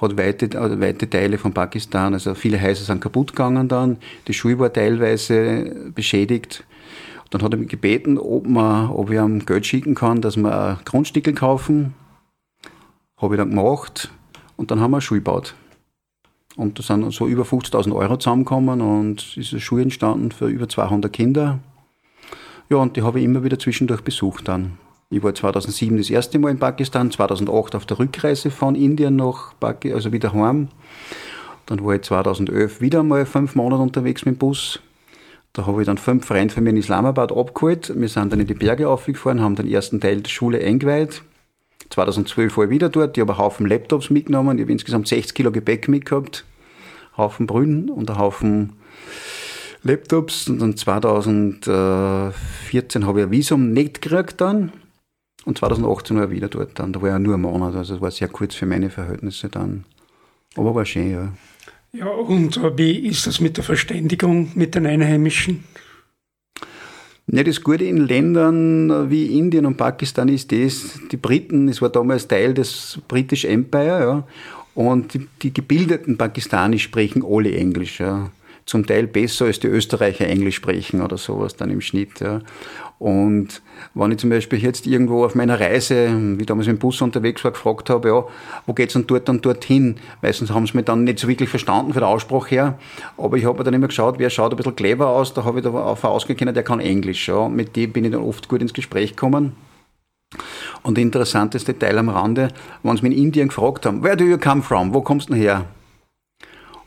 hat 0.00 0.16
weite, 0.16 0.58
also 0.58 0.80
weite 0.80 1.08
Teile 1.08 1.38
von 1.38 1.52
Pakistan, 1.52 2.14
also 2.14 2.34
viele 2.34 2.60
Häuser 2.60 2.84
sind 2.84 3.00
kaputt 3.00 3.32
gegangen 3.32 3.68
dann. 3.68 3.98
Die 4.26 4.34
Schule 4.34 4.58
war 4.58 4.72
teilweise 4.72 5.90
beschädigt. 5.94 6.64
Dann 7.30 7.42
hat 7.42 7.52
er 7.52 7.58
mich 7.58 7.68
gebeten, 7.68 8.18
ob, 8.18 8.46
man, 8.46 8.90
ob 8.90 9.10
ich 9.10 9.18
ihm 9.18 9.44
Geld 9.44 9.66
schicken 9.66 9.94
kann, 9.94 10.22
dass 10.22 10.36
wir 10.36 10.56
ein 10.56 10.78
Grundstückel 10.84 11.34
kaufen 11.34 11.94
habe 13.24 13.34
ich 13.34 13.38
dann 13.38 13.50
gemacht 13.50 14.10
und 14.56 14.70
dann 14.70 14.80
haben 14.80 14.92
wir 14.92 14.96
eine 14.96 15.02
Schule 15.02 15.20
gebaut. 15.20 15.54
Und 16.56 16.78
da 16.78 16.82
sind 16.82 17.12
so 17.12 17.26
über 17.26 17.42
50.000 17.42 17.94
Euro 17.94 18.16
zusammengekommen 18.16 18.80
und 18.80 19.36
ist 19.36 19.52
eine 19.52 19.60
Schule 19.60 19.82
entstanden 19.82 20.30
für 20.30 20.46
über 20.46 20.68
200 20.68 21.12
Kinder. 21.12 21.58
Ja, 22.70 22.76
und 22.76 22.96
die 22.96 23.02
habe 23.02 23.18
ich 23.18 23.24
immer 23.24 23.42
wieder 23.42 23.58
zwischendurch 23.58 24.02
besucht 24.02 24.48
dann. 24.48 24.78
Ich 25.10 25.22
war 25.22 25.34
2007 25.34 25.96
das 25.98 26.10
erste 26.10 26.38
Mal 26.38 26.50
in 26.50 26.58
Pakistan, 26.58 27.10
2008 27.10 27.74
auf 27.74 27.86
der 27.86 27.98
Rückreise 27.98 28.50
von 28.50 28.74
Indien 28.74 29.16
nach 29.16 29.54
Pakistan, 29.60 29.96
also 29.96 30.12
wieder 30.12 30.32
heim. 30.32 30.68
Dann 31.66 31.84
war 31.84 31.94
ich 31.94 32.02
2011 32.02 32.80
wieder 32.80 33.02
mal 33.02 33.26
fünf 33.26 33.54
Monate 33.54 33.82
unterwegs 33.82 34.24
mit 34.24 34.36
dem 34.36 34.38
Bus. 34.38 34.80
Da 35.52 35.66
habe 35.66 35.82
ich 35.82 35.86
dann 35.86 35.98
fünf 35.98 36.26
Freunde 36.26 36.52
von 36.52 36.64
mir 36.64 36.70
in 36.70 36.76
Islamabad 36.76 37.30
abgeholt. 37.30 37.92
Wir 37.94 38.08
sind 38.08 38.32
dann 38.32 38.40
in 38.40 38.46
die 38.46 38.54
Berge 38.54 38.88
aufgefahren, 38.88 39.40
haben 39.40 39.54
den 39.54 39.68
ersten 39.68 40.00
Teil 40.00 40.20
der 40.20 40.30
Schule 40.30 40.58
eingeweiht. 40.58 41.22
2012 41.90 42.56
war 42.56 42.64
ich 42.64 42.70
wieder 42.70 42.88
dort. 42.88 43.16
Ich 43.16 43.20
habe 43.20 43.32
einen 43.32 43.40
Haufen 43.40 43.66
Laptops 43.66 44.10
mitgenommen. 44.10 44.58
Ich 44.58 44.62
habe 44.62 44.72
insgesamt 44.72 45.08
60 45.08 45.34
Kilo 45.34 45.52
Gepäck 45.52 45.88
mitgehabt. 45.88 46.44
Einen 47.12 47.18
Haufen 47.18 47.46
Brühen 47.46 47.90
und 47.90 48.10
einen 48.10 48.18
Haufen 48.18 48.72
Laptops. 49.82 50.48
Und 50.48 50.60
dann 50.60 50.76
2014 50.76 53.06
habe 53.06 53.20
ich 53.20 53.26
ein 53.26 53.30
Visum 53.30 53.72
nicht 53.72 54.02
gekriegt 54.02 54.40
dann. 54.40 54.72
Und 55.44 55.58
2018 55.58 56.16
war 56.16 56.24
ich 56.24 56.30
wieder 56.30 56.48
dort 56.48 56.78
dann. 56.78 56.92
Da 56.92 57.02
war 57.02 57.10
ja 57.10 57.18
nur 57.18 57.34
ein 57.34 57.42
Monat. 57.42 57.74
Also 57.74 57.96
es 57.96 58.00
war 58.00 58.10
sehr 58.10 58.28
kurz 58.28 58.54
für 58.54 58.66
meine 58.66 58.90
Verhältnisse 58.90 59.48
dann. 59.48 59.84
Aber 60.56 60.74
war 60.74 60.84
schön, 60.84 61.10
ja. 61.10 61.32
Ja, 61.92 62.08
und 62.08 62.60
wie 62.76 63.06
ist 63.06 63.26
das 63.26 63.40
mit 63.40 63.56
der 63.56 63.62
Verständigung 63.62 64.50
mit 64.54 64.74
den 64.74 64.86
Einheimischen? 64.86 65.62
Ja, 67.26 67.42
das 67.42 67.62
Gute 67.62 67.84
in 67.84 68.06
Ländern 68.06 69.10
wie 69.10 69.38
Indien 69.38 69.64
und 69.64 69.76
Pakistan 69.76 70.28
ist 70.28 70.52
das, 70.52 71.00
die 71.10 71.16
Briten, 71.16 71.68
es 71.68 71.80
war 71.80 71.88
damals 71.88 72.28
Teil 72.28 72.52
des 72.52 72.98
British 73.08 73.46
Empire, 73.46 73.86
ja, 73.86 74.24
und 74.74 75.14
die, 75.14 75.26
die 75.40 75.54
gebildeten 75.54 76.18
Pakistanis 76.18 76.82
sprechen 76.82 77.24
alle 77.26 77.54
Englisch, 77.54 78.00
ja. 78.00 78.30
Zum 78.66 78.86
Teil 78.86 79.06
besser 79.06 79.44
als 79.46 79.60
die 79.60 79.66
Österreicher 79.66 80.26
Englisch 80.26 80.56
sprechen 80.56 81.02
oder 81.02 81.18
sowas 81.18 81.56
dann 81.56 81.70
im 81.70 81.80
Schnitt, 81.80 82.20
ja. 82.20 82.40
Und 82.98 83.60
wenn 83.94 84.12
ich 84.12 84.18
zum 84.18 84.30
Beispiel 84.30 84.62
jetzt 84.62 84.86
irgendwo 84.86 85.24
auf 85.24 85.34
meiner 85.34 85.60
Reise, 85.60 86.38
wie 86.38 86.46
damals 86.46 86.68
im 86.68 86.78
Bus 86.78 87.02
unterwegs 87.02 87.44
war, 87.44 87.50
gefragt 87.50 87.90
habe, 87.90 88.08
ja, 88.08 88.24
wo 88.66 88.72
geht's 88.72 88.94
denn 88.94 89.06
dort 89.06 89.28
und 89.28 89.44
dorthin? 89.44 89.96
Meistens 90.22 90.50
haben 90.50 90.66
sie 90.66 90.76
mich 90.76 90.86
dann 90.86 91.04
nicht 91.04 91.18
so 91.18 91.28
wirklich 91.28 91.50
verstanden 91.50 91.92
von 91.92 92.00
der 92.00 92.08
Aussprache 92.08 92.48
her. 92.48 92.78
Aber 93.18 93.36
ich 93.36 93.44
habe 93.44 93.58
mir 93.58 93.64
dann 93.64 93.74
immer 93.74 93.88
geschaut, 93.88 94.18
wer 94.18 94.30
schaut 94.30 94.52
ein 94.52 94.56
bisschen 94.56 94.76
clever 94.76 95.08
aus. 95.08 95.34
Da 95.34 95.44
habe 95.44 95.58
ich 95.58 95.64
da 95.64 95.70
auf 95.70 96.04
ausgekannt, 96.04 96.56
der 96.56 96.62
kann 96.62 96.80
Englisch. 96.80 97.28
Ja. 97.28 97.36
Und 97.36 97.56
mit 97.56 97.76
dem 97.76 97.92
bin 97.92 98.04
ich 98.04 98.12
dann 98.12 98.22
oft 98.22 98.48
gut 98.48 98.62
ins 98.62 98.72
Gespräch 98.72 99.10
gekommen. 99.10 99.52
Und 100.82 100.96
der 100.96 101.02
interessanteste 101.02 101.78
Teil 101.78 101.98
am 101.98 102.08
Rande, 102.08 102.48
wenn 102.82 102.96
sie 102.96 103.02
mich 103.02 103.12
in 103.12 103.24
Indien 103.24 103.48
gefragt 103.48 103.86
haben, 103.86 104.02
where 104.02 104.16
do 104.16 104.24
you 104.24 104.38
come 104.38 104.62
from? 104.62 104.94
Wo 104.94 105.00
kommst 105.00 105.28
du 105.28 105.34
denn 105.34 105.42
her? 105.42 105.66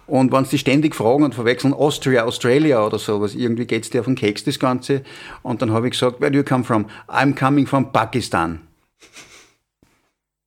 Und 0.07 0.31
wenn 0.31 0.45
sie 0.45 0.57
ständig 0.57 0.95
fragen 0.95 1.23
und 1.23 1.35
verwechseln 1.35 1.73
Austria, 1.73 2.23
Australia 2.23 2.85
oder 2.85 2.97
sowas, 2.97 3.35
irgendwie 3.35 3.65
geht's 3.65 3.89
dir 3.89 3.99
auf 3.99 4.05
den 4.05 4.15
Keks, 4.15 4.45
das 4.45 4.57
Ganze. 4.57 5.03
Und 5.43 5.61
dann 5.61 5.71
habe 5.71 5.87
ich 5.87 5.91
gesagt, 5.91 6.21
where 6.21 6.31
do 6.31 6.37
you 6.37 6.43
come 6.43 6.63
from? 6.63 6.85
I'm 7.07 7.35
coming 7.37 7.67
from 7.67 7.91
Pakistan. 7.91 8.61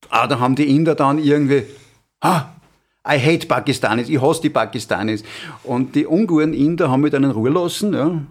Ah, 0.09 0.27
da 0.27 0.41
haben 0.41 0.57
die 0.57 0.75
Inder 0.75 0.95
dann 0.95 1.19
irgendwie, 1.19 1.65
ah, 2.21 2.47
I 3.07 3.19
hate 3.19 3.47
Pakistanis, 3.47 4.09
ich 4.09 4.21
hasse 4.21 4.43
die 4.43 4.51
Pakistanis. 4.51 5.23
Und 5.63 5.95
die 5.95 6.07
unguten 6.07 6.55
Inder 6.55 6.91
haben 6.91 7.03
mich 7.03 7.13
dann 7.13 7.25
in 7.25 7.31
Ruhe 7.31 7.51
lassen, 7.51 7.93
ja. 7.93 8.23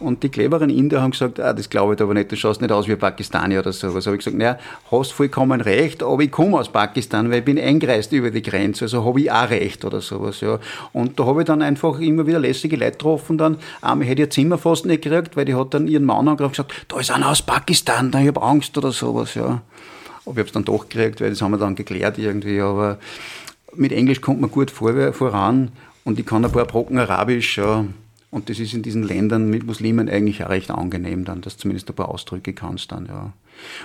Und 0.00 0.22
die 0.22 0.30
cleveren 0.30 0.70
Inder 0.70 1.02
haben 1.02 1.10
gesagt, 1.10 1.38
ah, 1.40 1.52
das 1.52 1.68
glaube 1.68 1.94
ich 1.94 2.00
aber 2.00 2.14
nicht, 2.14 2.32
du 2.32 2.36
schaust 2.36 2.62
nicht 2.62 2.72
aus 2.72 2.88
wie 2.88 2.92
ein 2.92 2.98
Pakistani 2.98 3.58
oder 3.58 3.70
sowas. 3.70 4.06
habe 4.06 4.16
ich 4.16 4.24
gesagt, 4.24 4.38
naja, 4.38 4.58
hast 4.90 5.12
vollkommen 5.12 5.60
recht, 5.60 6.02
aber 6.02 6.22
ich 6.22 6.30
komme 6.30 6.58
aus 6.58 6.70
Pakistan, 6.70 7.30
weil 7.30 7.40
ich 7.40 7.44
bin 7.44 7.58
eingereist 7.58 8.10
über 8.12 8.30
die 8.30 8.40
Grenze, 8.40 8.86
also 8.86 9.04
habe 9.04 9.20
ich 9.20 9.30
auch 9.30 9.50
recht 9.50 9.84
oder 9.84 10.00
sowas, 10.00 10.40
ja. 10.40 10.58
Und 10.94 11.20
da 11.20 11.26
habe 11.26 11.42
ich 11.42 11.46
dann 11.46 11.60
einfach 11.60 12.00
immer 12.00 12.26
wieder 12.26 12.38
lässige 12.38 12.76
Leute 12.76 12.92
getroffen 12.92 13.36
dann. 13.36 13.58
Einmal 13.82 14.08
hätte 14.08 14.22
ich 14.22 14.28
ihr 14.28 14.30
Zimmer 14.30 14.56
fast 14.56 14.86
nicht 14.86 15.02
gekriegt, 15.02 15.36
weil 15.36 15.44
die 15.44 15.54
hat 15.54 15.74
dann 15.74 15.86
ihren 15.86 16.06
Mann 16.06 16.28
angerufen 16.28 16.62
und 16.62 16.68
gesagt, 16.68 16.86
da 16.88 16.98
ist 16.98 17.10
einer 17.10 17.28
aus 17.28 17.42
Pakistan, 17.42 18.10
ich 18.18 18.28
habe 18.28 18.42
Angst 18.42 18.76
oder 18.78 18.92
sowas, 18.92 19.34
ja. 19.34 19.60
Aber 20.24 20.32
ich 20.32 20.38
habe 20.38 20.46
es 20.46 20.52
dann 20.52 20.64
doch 20.64 20.88
gekriegt, 20.88 21.20
weil 21.20 21.28
das 21.28 21.42
haben 21.42 21.50
wir 21.50 21.58
dann 21.58 21.74
geklärt 21.74 22.16
irgendwie, 22.16 22.60
aber 22.62 22.98
mit 23.74 23.92
Englisch 23.92 24.22
kommt 24.22 24.40
man 24.40 24.50
gut 24.50 24.70
vor, 24.70 25.12
voran 25.12 25.72
und 26.04 26.18
ich 26.18 26.24
kann 26.24 26.42
ein 26.42 26.50
paar 26.50 26.64
Brocken 26.64 26.98
Arabisch, 26.98 27.58
ja. 27.58 27.84
Und 28.30 28.48
das 28.48 28.60
ist 28.60 28.74
in 28.74 28.82
diesen 28.82 29.02
Ländern 29.02 29.50
mit 29.50 29.66
Muslimen 29.66 30.08
eigentlich 30.08 30.44
auch 30.44 30.50
recht 30.50 30.70
angenehm 30.70 31.24
dann, 31.24 31.40
dass 31.40 31.56
du 31.56 31.62
zumindest 31.62 31.88
ein 31.88 31.96
paar 31.96 32.10
Ausdrücke 32.10 32.52
kannst 32.52 32.92
dann, 32.92 33.06
ja. 33.06 33.32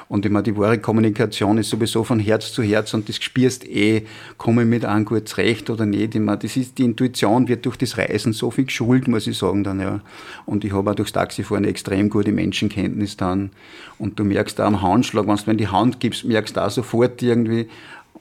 Und 0.07 0.29
meine, 0.29 0.43
die 0.43 0.55
wahre 0.55 0.77
Kommunikation 0.77 1.57
ist 1.57 1.69
sowieso 1.69 2.03
von 2.03 2.19
Herz 2.19 2.53
zu 2.53 2.63
Herz 2.63 2.93
und 2.93 3.09
das 3.09 3.17
spürst 3.17 3.67
eh, 3.67 4.05
komme 4.37 4.63
ich 4.63 4.67
mit 4.67 4.85
an 4.85 5.03
gut 5.03 5.27
zurecht 5.27 5.69
oder 5.69 5.85
nicht. 5.85 6.15
Ich 6.15 6.21
meine, 6.21 6.37
das 6.37 6.55
ist, 6.55 6.77
die 6.77 6.83
Intuition 6.83 7.47
wird 7.47 7.65
durch 7.65 7.75
das 7.75 7.97
Reisen 7.97 8.33
so 8.33 8.51
viel 8.51 8.65
geschult, 8.65 9.07
muss 9.07 9.27
ich 9.27 9.37
sagen 9.37 9.63
dann, 9.63 9.79
ja. 9.79 10.01
Und 10.45 10.63
ich 10.63 10.73
habe 10.73 10.91
auch 10.91 10.95
durchs 10.95 11.11
Taxifahren 11.11 11.63
eine 11.63 11.69
extrem 11.69 12.09
gute 12.09 12.31
Menschenkenntnis 12.31 13.17
dann. 13.17 13.49
Und 13.97 14.19
du 14.19 14.23
merkst 14.23 14.61
auch 14.61 14.65
am 14.65 14.81
Handschlag, 14.81 15.27
wenn 15.27 15.37
du 15.37 15.51
in 15.51 15.57
die 15.57 15.67
Hand 15.67 15.99
gibst, 15.99 16.23
merkst 16.23 16.55
du 16.55 16.63
auch 16.63 16.69
sofort 16.69 17.21
irgendwie, 17.21 17.67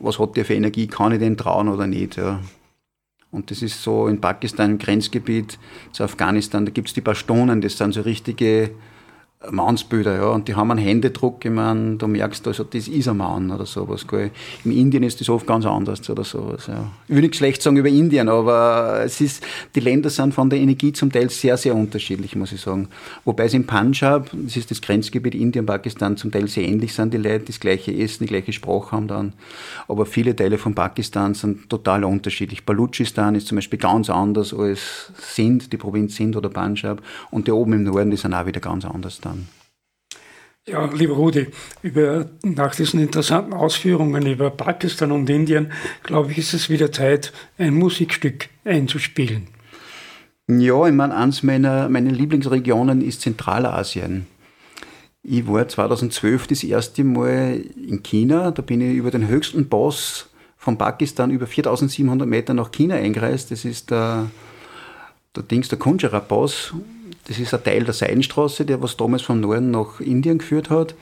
was 0.00 0.18
hat 0.18 0.37
der 0.37 0.44
für 0.44 0.54
Energie, 0.54 0.87
kann 0.87 1.12
ich 1.12 1.18
den 1.18 1.37
trauen 1.37 1.68
oder 1.68 1.87
nicht, 1.87 2.16
ja. 2.16 2.40
Und 3.34 3.50
das 3.50 3.62
ist 3.62 3.82
so 3.82 4.06
in 4.06 4.20
Pakistan 4.20 4.70
im 4.70 4.78
Grenzgebiet 4.78 5.58
zu 5.90 6.04
Afghanistan, 6.04 6.64
da 6.64 6.70
gibt 6.70 6.86
es 6.86 6.94
die 6.94 7.00
Pashtunen, 7.00 7.60
das 7.60 7.76
sind 7.76 7.92
so 7.92 8.02
richtige 8.02 8.70
Mannsbilder, 9.50 10.16
ja, 10.16 10.28
und 10.28 10.48
die 10.48 10.54
haben 10.54 10.70
einen 10.70 10.80
Händedruck, 10.80 11.44
ich 11.44 11.50
meine, 11.50 11.96
du 11.96 12.07
merkst 12.07 12.46
also, 12.46 12.64
das 12.64 12.88
ist 12.88 13.09
ein 13.09 13.16
Mann 13.16 13.50
oder 13.50 13.66
sowas, 13.66 14.07
gell. 14.07 14.30
In 14.64 14.72
Indien 14.72 15.02
ist 15.02 15.20
das 15.20 15.28
oft 15.28 15.46
ganz 15.46 15.66
anders 15.66 16.09
oder 16.09 16.24
sowas, 16.24 16.66
ja. 16.66 16.90
Ich 17.09 17.14
will 17.14 17.22
nicht 17.22 17.37
schlecht 17.37 17.62
sagen 17.62 17.76
über 17.76 17.88
Indien, 17.88 18.28
aber 18.28 19.02
es 19.04 19.20
ist, 19.20 19.42
die 19.74 19.80
Länder 19.80 20.11
sind 20.11 20.35
von 20.35 20.50
der 20.50 20.59
Energie 20.59 20.92
zum 20.92 21.11
Teil 21.11 21.30
sehr, 21.30 21.57
sehr 21.57 21.74
unterschiedlich, 21.74 22.37
muss 22.37 22.52
ich 22.52 22.61
sagen. 22.61 22.88
Wobei 23.24 23.44
es 23.44 23.54
in 23.54 23.66
Punjab, 23.66 24.30
das 24.33 24.57
ist 24.57 24.70
das 24.70 24.80
Grenzgebiet 24.80 25.35
Indien, 25.35 25.66
Pakistan, 25.66 26.16
zum 26.16 26.30
Teil 26.30 26.48
sehr 26.48 26.64
ähnlich 26.64 26.94
sind 26.94 27.12
die 27.12 27.18
Leute, 27.18 27.46
das 27.46 27.61
gleiche 27.61 27.92
Essen, 27.94 28.24
die 28.24 28.28
gleiche 28.28 28.52
Sprache 28.52 28.92
haben 28.92 29.09
dann, 29.09 29.33
aber 29.88 30.07
viele 30.07 30.35
Teile 30.37 30.59
von 30.59 30.74
Pakistan 30.74 31.35
sind 31.35 31.68
total 31.68 32.04
unterschiedlich. 32.04 32.64
Balutschistan 32.64 33.35
ist 33.35 33.48
zum 33.48 33.57
Beispiel 33.57 33.78
ganz 33.78 34.11
anders 34.11 34.54
als 34.54 35.12
Sindh, 35.18 35.66
die 35.70 35.76
Provinz 35.76 36.16
Sindh 36.16 36.38
oder 36.38 36.48
Punjab, 36.48 37.02
und 37.30 37.46
die 37.46 37.52
oben 37.52 37.74
im 37.74 37.83
Norden, 37.83 38.11
die 38.11 38.16
sind 38.16 38.35
auch 38.35 38.46
wieder 38.46 38.61
ganz 38.61 38.85
anders 38.85 39.20
dann. 39.20 39.33
Ja, 40.66 40.86
lieber 40.86 41.14
Rudi, 41.14 41.48
über, 41.82 42.30
nach 42.42 42.74
diesen 42.74 42.98
interessanten 42.98 43.52
Ausführungen 43.52 44.24
über 44.26 44.50
Pakistan 44.50 45.12
und 45.12 45.28
Indien, 45.28 45.72
glaube 46.02 46.32
ich, 46.32 46.38
ist 46.38 46.54
es 46.54 46.70
wieder 46.70 46.90
Zeit, 46.90 47.34
ein 47.58 47.74
Musikstück 47.74 48.48
einzuspielen. 48.64 49.48
Ja, 50.48 50.86
ich 50.86 50.94
meine, 50.94 51.14
eins 51.16 51.42
meiner, 51.42 51.88
meiner 51.88 52.10
Lieblingsregionen 52.10 53.02
ist 53.02 53.20
Zentralasien. 53.20 54.26
Ich 55.22 55.46
war 55.46 55.66
2012 55.66 56.46
das 56.48 56.64
erste 56.64 57.02
Mal 57.02 57.62
in 57.76 58.02
China. 58.02 58.50
Da 58.50 58.60
bin 58.60 58.82
ich 58.82 58.94
über 58.94 59.10
den 59.10 59.26
höchsten 59.26 59.70
Pass 59.70 60.28
von 60.58 60.76
Pakistan 60.76 61.30
über 61.30 61.46
4700 61.46 62.28
Meter 62.28 62.52
nach 62.52 62.72
China 62.72 62.94
eingereist. 62.94 63.50
Das 63.50 63.64
ist 63.64 63.90
der, 63.90 64.30
der 65.34 65.42
Dings, 65.44 65.68
der 65.68 65.78
Kunjara 65.78 66.20
Pass. 66.20 66.74
Das 67.26 67.38
ist 67.38 67.54
ein 67.54 67.64
Teil 67.64 67.84
der 67.84 67.94
Seidenstraße, 67.94 68.64
der 68.64 68.82
was 68.82 68.96
damals 68.96 69.22
vom 69.22 69.40
Norden 69.40 69.70
nach 69.70 70.00
Indien 70.00 70.38
geführt 70.38 70.70
hat. 70.70 70.94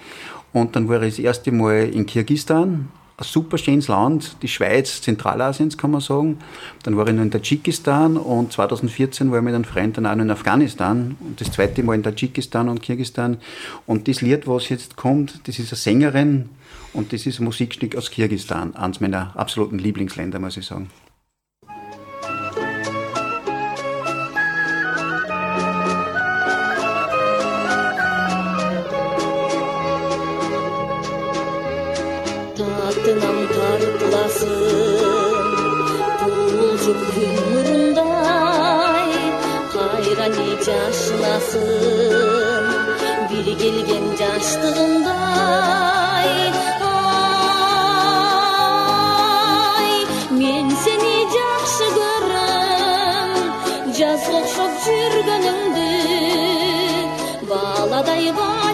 Und 0.53 0.77
dann 0.77 0.89
war 0.89 1.03
ich 1.03 1.17
das 1.17 1.25
erste 1.25 1.51
Mal 1.51 1.89
in 1.89 2.07
Kirgistan, 2.07 2.89
ein 3.23 3.25
super 3.25 3.59
schönes 3.59 3.89
Land, 3.89 4.37
die 4.43 4.49
Schweiz 4.49 5.01
Zentralasiens 5.01 5.79
kann 5.79 5.91
man 5.91 6.01
sagen. 6.01 6.39
Dann 6.83 6.97
war 6.97 7.07
ich 7.07 7.15
noch 7.15 7.23
in 7.23 7.31
Tadschikistan 7.31 8.17
und 8.17 8.53
2014 8.53 9.31
war 9.31 9.39
ich 9.39 9.45
mit 9.45 9.55
einem 9.55 9.65
Freund 9.65 9.97
dann 9.97 10.07
auch 10.07 10.15
noch 10.15 10.25
in 10.25 10.31
Afghanistan 10.31 11.17
und 11.21 11.41
das 11.41 11.53
zweite 11.53 11.83
Mal 11.83 11.95
in 11.95 12.03
Tadschikistan 12.03 12.69
und 12.69 12.83
Kirgistan. 12.83 13.39
Und 13.87 14.09
das 14.09 14.23
Lied, 14.23 14.47
was 14.47 14.69
jetzt 14.71 14.97
kommt, 14.97 15.47
das 15.47 15.59
ist 15.59 15.73
eine 15.73 15.77
Sängerin 15.77 16.49
und 16.93 17.13
das 17.13 17.27
ist 17.27 17.39
ein 17.39 17.45
Musikstück 17.45 17.97
aus 17.97 18.11
Kirgistan, 18.11 18.75
eines 18.75 19.01
meiner 19.01 19.37
absoluten 19.37 19.79
Lieblingsländer, 19.79 20.39
muss 20.39 20.57
ich 20.57 20.67
sagen. 20.67 20.91
Жашынасың 41.53 43.27
бір 43.31 43.47
келген 43.61 44.05
жаштығындай 44.21 46.31
ай 49.71 49.91
мен 50.39 50.67
сені 50.85 51.17
жақсы 51.35 51.87
көрем 51.99 53.37
жазға 53.99 54.39
ұқсап 54.41 54.73
жүргеніңді 54.87 55.91
баладай 57.53 58.25
бажырайып 58.39 58.72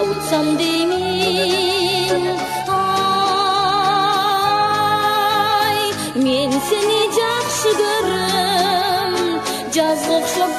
avutsam 0.00 0.46
demin 0.58 2.24
Ay 5.68 5.80
men 6.24 6.52
seni 6.68 7.02
yaxshi 7.20 7.72
ko'rdim 7.80 9.12
jazg'ib 9.76 10.24
shop 10.34 10.52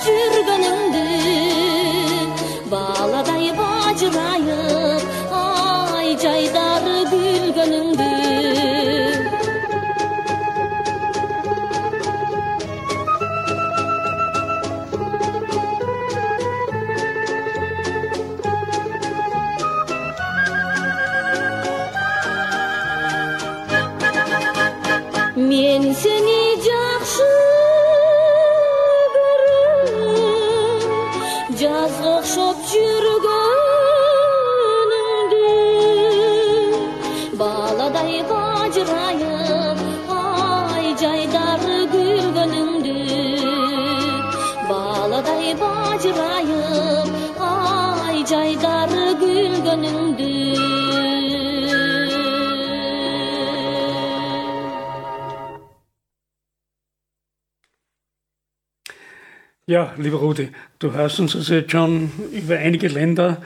Ja, 59.72 59.94
lieber 59.98 60.18
Rudi, 60.18 60.50
du 60.80 60.92
hast 60.96 61.22
uns 61.22 61.34
also 61.34 61.54
jetzt 61.54 61.72
schon 61.72 62.12
über 62.34 62.58
einige 62.58 62.90
Länder 62.90 63.42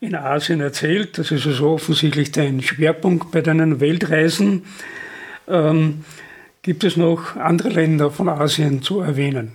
in 0.00 0.14
Asien 0.14 0.60
erzählt. 0.60 1.16
Das 1.16 1.30
ist 1.30 1.46
also 1.46 1.70
offensichtlich 1.70 2.30
dein 2.30 2.60
Schwerpunkt 2.60 3.30
bei 3.30 3.40
deinen 3.40 3.80
Weltreisen. 3.80 4.64
Ähm, 5.48 6.04
gibt 6.60 6.84
es 6.84 6.98
noch 6.98 7.36
andere 7.36 7.70
Länder 7.70 8.10
von 8.10 8.28
Asien 8.28 8.82
zu 8.82 9.00
erwähnen? 9.00 9.52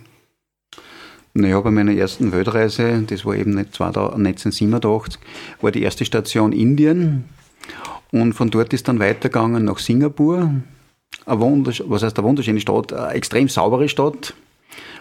Naja, 1.34 1.60
bei 1.60 1.70
meiner 1.70 1.92
ersten 1.92 2.32
Weltreise, 2.32 3.00
das 3.06 3.24
war 3.24 3.36
eben 3.36 3.56
1987, 3.56 5.20
war 5.60 5.70
die 5.70 5.84
erste 5.84 6.04
Station 6.04 6.50
Indien. 6.50 7.26
Und 8.10 8.32
von 8.32 8.50
dort 8.50 8.72
ist 8.72 8.88
dann 8.88 8.98
weitergegangen 8.98 9.64
nach 9.64 9.78
Singapur. 9.78 10.50
Eine 11.26 11.40
was 11.40 12.02
heißt 12.02 12.18
eine 12.18 12.26
wunderschöne 12.26 12.58
Stadt, 12.58 12.92
eine 12.92 13.12
extrem 13.12 13.48
saubere 13.48 13.88
Stadt. 13.88 14.34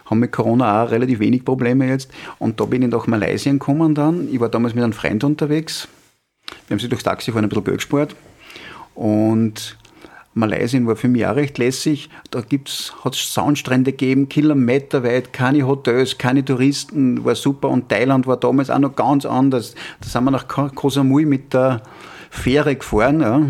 Haben 0.09 0.19
mit 0.19 0.31
Corona 0.31 0.83
auch 0.83 0.91
relativ 0.91 1.19
wenig 1.19 1.45
Probleme 1.45 1.87
jetzt. 1.87 2.11
Und 2.39 2.59
da 2.59 2.65
bin 2.65 2.81
ich 2.81 2.89
nach 2.89 3.07
Malaysia 3.07 3.51
gekommen 3.51 3.95
dann. 3.95 4.27
Ich 4.31 4.39
war 4.39 4.49
damals 4.49 4.73
mit 4.73 4.83
einem 4.83 4.93
Freund 4.93 5.23
unterwegs. 5.23 5.87
Wir 6.67 6.75
haben 6.75 6.79
sich 6.79 6.89
durchs 6.89 7.03
Taxifahren 7.03 7.45
ein 7.45 7.49
bisschen 7.49 7.63
Geld 7.65 7.77
gespart. 7.77 8.15
Und 8.95 9.77
Malaysia 10.33 10.83
war 10.85 10.95
für 10.95 11.07
mich 11.07 11.25
auch 11.25 11.35
recht 11.35 11.57
lässig. 11.57 12.09
Da 12.31 12.41
gibt's, 12.41 12.93
hat's 13.03 13.33
Soundstrände 13.33 13.91
gegeben, 13.91 14.29
kilometerweit, 14.29 15.33
keine 15.33 15.67
Hotels, 15.67 16.17
keine 16.17 16.45
Touristen, 16.45 17.25
war 17.25 17.35
super. 17.35 17.69
Und 17.69 17.89
Thailand 17.89 18.27
war 18.27 18.37
damals 18.37 18.69
auch 18.69 18.79
noch 18.79 18.95
ganz 18.95 19.25
anders. 19.25 19.75
Da 20.01 20.07
sind 20.07 20.23
wir 20.23 20.31
nach 20.31 20.47
Ko 20.47 20.69
Koh 20.73 20.89
Samui 20.89 21.25
mit 21.25 21.53
der 21.53 21.81
Fähre 22.29 22.75
gefahren. 22.75 23.21
Ja. 23.21 23.41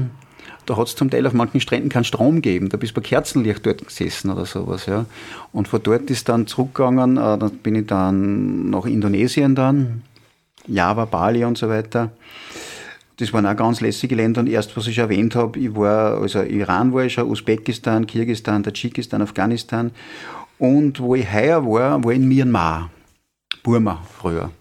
Da 0.67 0.75
hat's 0.75 0.97
zum 0.97 1.10
Teil 1.10 1.25
auf 1.25 1.32
manchen 1.32 1.62
Stränden 1.62 1.89
keinen 1.89 2.03
Strom 2.03 2.36
gegeben. 2.36 2.67
Da 2.67 2.75
bist 2.75 2.91
du 2.91 3.01
bei 3.01 3.08
Kerzenlicht 3.08 3.65
dort 3.65 3.88
gesessen 3.88 4.30
oder 4.30 4.45
sowas. 4.45 4.86
Ja. 4.86 5.06
Und 5.53 5.69
von 5.69 5.82
dort 5.82 6.10
ist 6.10 6.27
dann 6.27 6.45
zurückgegangen, 6.45 7.15
äh, 7.15 7.38
dann 7.38 7.51
bin 7.63 7.75
ich 7.75 7.88
dann 7.88 8.69
nach 8.69 8.86
Indonesien 8.86 9.56
dann, 9.56 10.03
Java, 10.67 11.06
Bali 11.06 11.45
und 11.45 11.58
so 11.58 11.69
weiter. 11.69 12.12
Das 13.15 13.32
waren 13.32 13.45
auch 13.45 13.56
ganz 13.56 13.80
lässige 13.80 14.15
Länder. 14.15 14.41
Und 14.41 14.47
erst, 14.47 14.75
was 14.75 14.88
ich 14.88 14.97
erwähnt 14.97 15.36
habe, 15.36 15.58
ich 15.58 15.73
war, 15.73 16.21
also 16.21 16.41
Iran 16.41 16.93
war 16.93 17.06
ich 17.06 17.13
schon, 17.13 17.30
Usbekistan, 17.30 18.06
Kirgistan, 18.06 18.62
Tadschikistan, 18.62 19.21
Afghanistan. 19.21 19.91
Und 20.60 20.99
wo 20.99 21.15
ich 21.15 21.32
heuer 21.32 21.65
war, 21.65 22.03
war 22.03 22.12
in 22.12 22.27
Myanmar, 22.27 22.91
Burma 23.63 24.03
früher. 24.19 24.51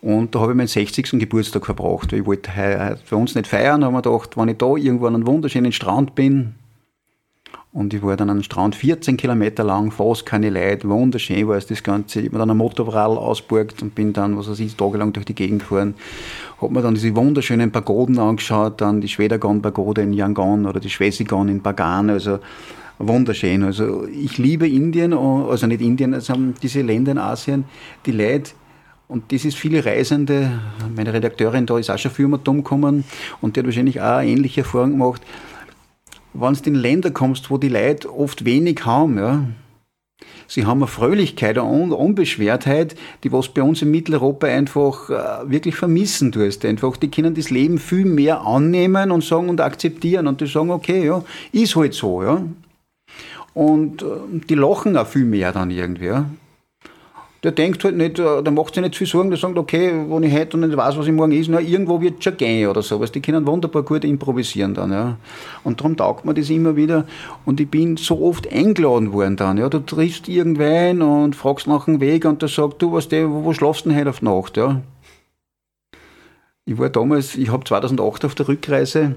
Und 0.00 0.34
da 0.34 0.40
habe 0.40 0.52
ich 0.52 0.56
meinen 0.56 0.68
60. 0.68 1.10
Geburtstag 1.18 1.66
verbracht, 1.66 2.12
ich 2.12 2.24
wollte 2.24 2.50
bei 3.10 3.16
uns 3.16 3.34
nicht 3.34 3.48
feiern, 3.48 3.84
habe 3.84 3.94
mir 3.96 4.02
gedacht, 4.02 4.36
wenn 4.36 4.48
ich 4.48 4.58
da 4.58 4.74
irgendwo 4.76 5.06
an 5.06 5.16
einem 5.16 5.26
wunderschönen 5.26 5.72
Strand 5.72 6.14
bin 6.14 6.54
Und 7.70 7.92
ich 7.92 8.02
war 8.02 8.16
dann 8.16 8.30
am 8.30 8.42
Strand 8.42 8.74
14 8.74 9.16
Kilometer 9.16 9.62
lang, 9.62 9.90
fast 9.90 10.24
keine 10.24 10.48
Leute, 10.48 10.88
wunderschön 10.88 11.46
war 11.46 11.56
es 11.56 11.66
das 11.66 11.82
Ganze. 11.82 12.20
Ich 12.20 12.26
habe 12.26 12.36
mir 12.36 12.38
dann 12.40 12.50
ein 12.50 12.56
Motorrad 12.56 13.18
ausgeborgt 13.18 13.82
und 13.82 13.94
bin 13.94 14.12
dann, 14.12 14.38
was 14.38 14.48
weiß 14.48 14.60
ich, 14.60 14.74
tagelang 14.74 15.12
durch 15.12 15.26
die 15.26 15.34
Gegend 15.34 15.60
gefahren. 15.60 15.94
Habe 16.60 16.72
mir 16.72 16.82
dann 16.82 16.94
diese 16.94 17.14
wunderschönen 17.14 17.70
Pagoden 17.70 18.18
angeschaut, 18.18 18.80
dann 18.80 19.02
die 19.02 19.08
Schwedergan-Pagode 19.08 20.02
in 20.02 20.14
Yangon 20.14 20.66
oder 20.66 20.80
die 20.80 20.90
Schwesigan 20.90 21.48
in 21.48 21.60
Bagan, 21.60 22.08
also 22.08 22.38
wunderschön. 22.98 23.62
Also 23.62 24.06
ich 24.08 24.38
liebe 24.38 24.66
Indien, 24.66 25.12
also 25.12 25.66
nicht 25.66 25.82
Indien, 25.82 26.14
also 26.14 26.34
diese 26.62 26.80
Länder 26.80 27.12
in 27.12 27.18
Asien, 27.18 27.64
die 28.06 28.12
Leute, 28.12 28.52
und 29.08 29.32
das 29.32 29.46
ist 29.46 29.56
viele 29.56 29.84
Reisende, 29.84 30.60
meine 30.94 31.14
Redakteurin 31.14 31.64
da 31.64 31.78
ist 31.78 31.90
auch 31.90 31.98
schon 31.98 32.10
viel 32.10 32.28
mit 32.28 32.46
umgekommen 32.46 33.04
und 33.40 33.56
die 33.56 33.60
hat 33.60 33.66
wahrscheinlich 33.66 34.02
auch 34.02 34.20
ähnliche 34.20 34.60
Erfahrung 34.60 34.92
gemacht. 34.92 35.22
Wenn 36.34 36.54
du 36.54 36.60
in 36.64 36.74
Länder 36.74 37.10
kommst, 37.10 37.50
wo 37.50 37.56
die 37.56 37.70
Leute 37.70 38.14
oft 38.14 38.44
wenig 38.44 38.84
haben, 38.84 39.18
ja, 39.18 39.44
sie 40.46 40.66
haben 40.66 40.80
eine 40.80 40.88
Fröhlichkeit, 40.88 41.56
eine 41.56 41.96
Unbeschwertheit, 41.96 42.96
die 43.24 43.32
was 43.32 43.48
bei 43.48 43.62
uns 43.62 43.80
in 43.80 43.90
Mitteleuropa 43.90 44.46
einfach 44.46 45.08
äh, 45.08 45.50
wirklich 45.50 45.74
vermissen 45.76 46.30
tust. 46.30 46.66
Einfach, 46.66 46.98
die 46.98 47.10
können 47.10 47.34
das 47.34 47.48
Leben 47.48 47.78
viel 47.78 48.04
mehr 48.04 48.42
annehmen 48.42 49.10
und 49.10 49.24
sagen 49.24 49.48
und 49.48 49.62
akzeptieren 49.62 50.26
und 50.26 50.42
die 50.42 50.46
sagen, 50.46 50.70
okay, 50.70 51.06
ja, 51.06 51.24
ist 51.52 51.74
halt 51.76 51.94
so, 51.94 52.22
ja. 52.22 52.42
Und 53.54 54.02
äh, 54.02 54.06
die 54.48 54.54
lachen 54.54 54.98
auch 54.98 55.06
viel 55.06 55.24
mehr 55.24 55.52
dann 55.52 55.70
irgendwie, 55.70 56.06
ja 56.06 56.26
der 57.44 57.52
denkt 57.52 57.84
halt 57.84 57.96
nicht, 57.96 58.18
äh, 58.18 58.42
der 58.42 58.52
macht 58.52 58.74
sich 58.74 58.82
nicht 58.82 58.96
viel 58.96 59.06
Sorgen, 59.06 59.30
der 59.30 59.38
sagt, 59.38 59.56
okay, 59.56 59.92
wenn 60.08 60.22
ich 60.24 60.34
heute 60.34 60.58
nicht 60.58 60.76
weiß, 60.76 60.98
was 60.98 61.06
ich 61.06 61.12
morgen 61.12 61.32
ist, 61.32 61.48
na, 61.48 61.60
irgendwo 61.60 62.00
wird 62.00 62.18
es 62.18 62.24
schon 62.24 62.36
gehen 62.36 62.68
oder 62.68 62.82
sowas. 62.82 63.12
Die 63.12 63.20
können 63.20 63.46
wunderbar 63.46 63.82
gut 63.82 64.04
improvisieren 64.04 64.74
dann, 64.74 64.90
ja. 64.90 65.16
Und 65.62 65.80
darum 65.80 65.96
taugt 65.96 66.24
mir 66.24 66.34
das 66.34 66.50
immer 66.50 66.74
wieder. 66.74 67.06
Und 67.44 67.60
ich 67.60 67.68
bin 67.68 67.96
so 67.96 68.20
oft 68.22 68.50
eingeladen 68.52 69.12
worden 69.12 69.36
dann, 69.36 69.58
ja. 69.58 69.68
Du 69.68 69.78
triffst 69.78 70.28
irgendwen 70.28 71.00
und 71.00 71.36
fragst 71.36 71.68
nach 71.68 71.84
dem 71.84 72.00
Weg 72.00 72.24
und 72.24 72.42
der 72.42 72.48
sagt, 72.48 72.82
du, 72.82 72.92
was 72.92 73.08
der, 73.08 73.30
wo, 73.30 73.44
wo 73.44 73.52
schlafst 73.52 73.84
du 73.84 73.90
denn 73.90 73.98
heute 73.98 74.10
auf 74.10 74.22
Nacht, 74.22 74.56
ja. 74.56 74.80
Ich 76.64 76.76
war 76.76 76.90
damals, 76.90 77.36
ich 77.36 77.50
habe 77.50 77.64
2008 77.64 78.24
auf 78.24 78.34
der 78.34 78.48
Rückreise, 78.48 79.14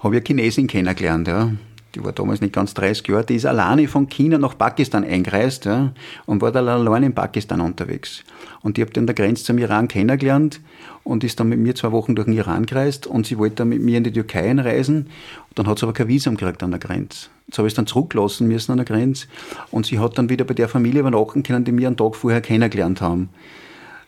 habe 0.00 0.16
ich 0.16 0.26
Chinesin 0.26 0.66
kennengelernt, 0.66 1.28
ja 1.28 1.50
die 1.94 2.04
war 2.04 2.12
damals 2.12 2.40
nicht 2.40 2.52
ganz 2.52 2.74
30 2.74 3.08
Jahre, 3.08 3.24
die 3.24 3.34
ist 3.34 3.46
alleine 3.46 3.88
von 3.88 4.08
China 4.08 4.38
nach 4.38 4.56
Pakistan 4.56 5.04
eingereist 5.04 5.64
ja, 5.64 5.92
und 6.26 6.40
war 6.40 6.52
dann 6.52 6.68
allein 6.68 7.02
in 7.02 7.14
Pakistan 7.14 7.60
unterwegs. 7.60 8.24
Und 8.62 8.76
die 8.76 8.82
habe 8.82 8.92
dann 8.92 9.06
der 9.06 9.14
Grenze 9.14 9.44
zum 9.44 9.58
Iran 9.58 9.88
kennengelernt 9.88 10.60
und 11.02 11.24
ist 11.24 11.40
dann 11.40 11.48
mit 11.48 11.58
mir 11.58 11.74
zwei 11.74 11.92
Wochen 11.92 12.14
durch 12.14 12.26
den 12.26 12.34
Iran 12.34 12.66
gereist 12.66 13.06
und 13.06 13.26
sie 13.26 13.38
wollte 13.38 13.56
dann 13.56 13.70
mit 13.70 13.82
mir 13.82 13.98
in 13.98 14.04
die 14.04 14.12
Türkei 14.12 14.50
einreisen. 14.50 15.08
Dann 15.54 15.66
hat 15.66 15.78
sie 15.78 15.86
aber 15.86 15.92
kein 15.92 16.08
Visum 16.08 16.36
gekriegt 16.36 16.62
an 16.62 16.70
der 16.70 16.80
Grenze. 16.80 17.28
Jetzt 17.46 17.58
habe 17.58 17.66
ich 17.66 17.72
es 17.72 17.76
dann 17.76 17.86
zurücklassen 17.86 18.46
müssen 18.46 18.72
an 18.72 18.78
der 18.78 18.86
Grenze 18.86 19.26
und 19.70 19.86
sie 19.86 19.98
hat 19.98 20.16
dann 20.18 20.28
wieder 20.28 20.44
bei 20.44 20.54
der 20.54 20.68
Familie 20.68 21.00
übernachten 21.00 21.42
können, 21.42 21.64
die 21.64 21.76
wir 21.76 21.88
einen 21.88 21.96
Tag 21.96 22.14
vorher 22.14 22.40
kennengelernt 22.40 23.00
haben. 23.00 23.30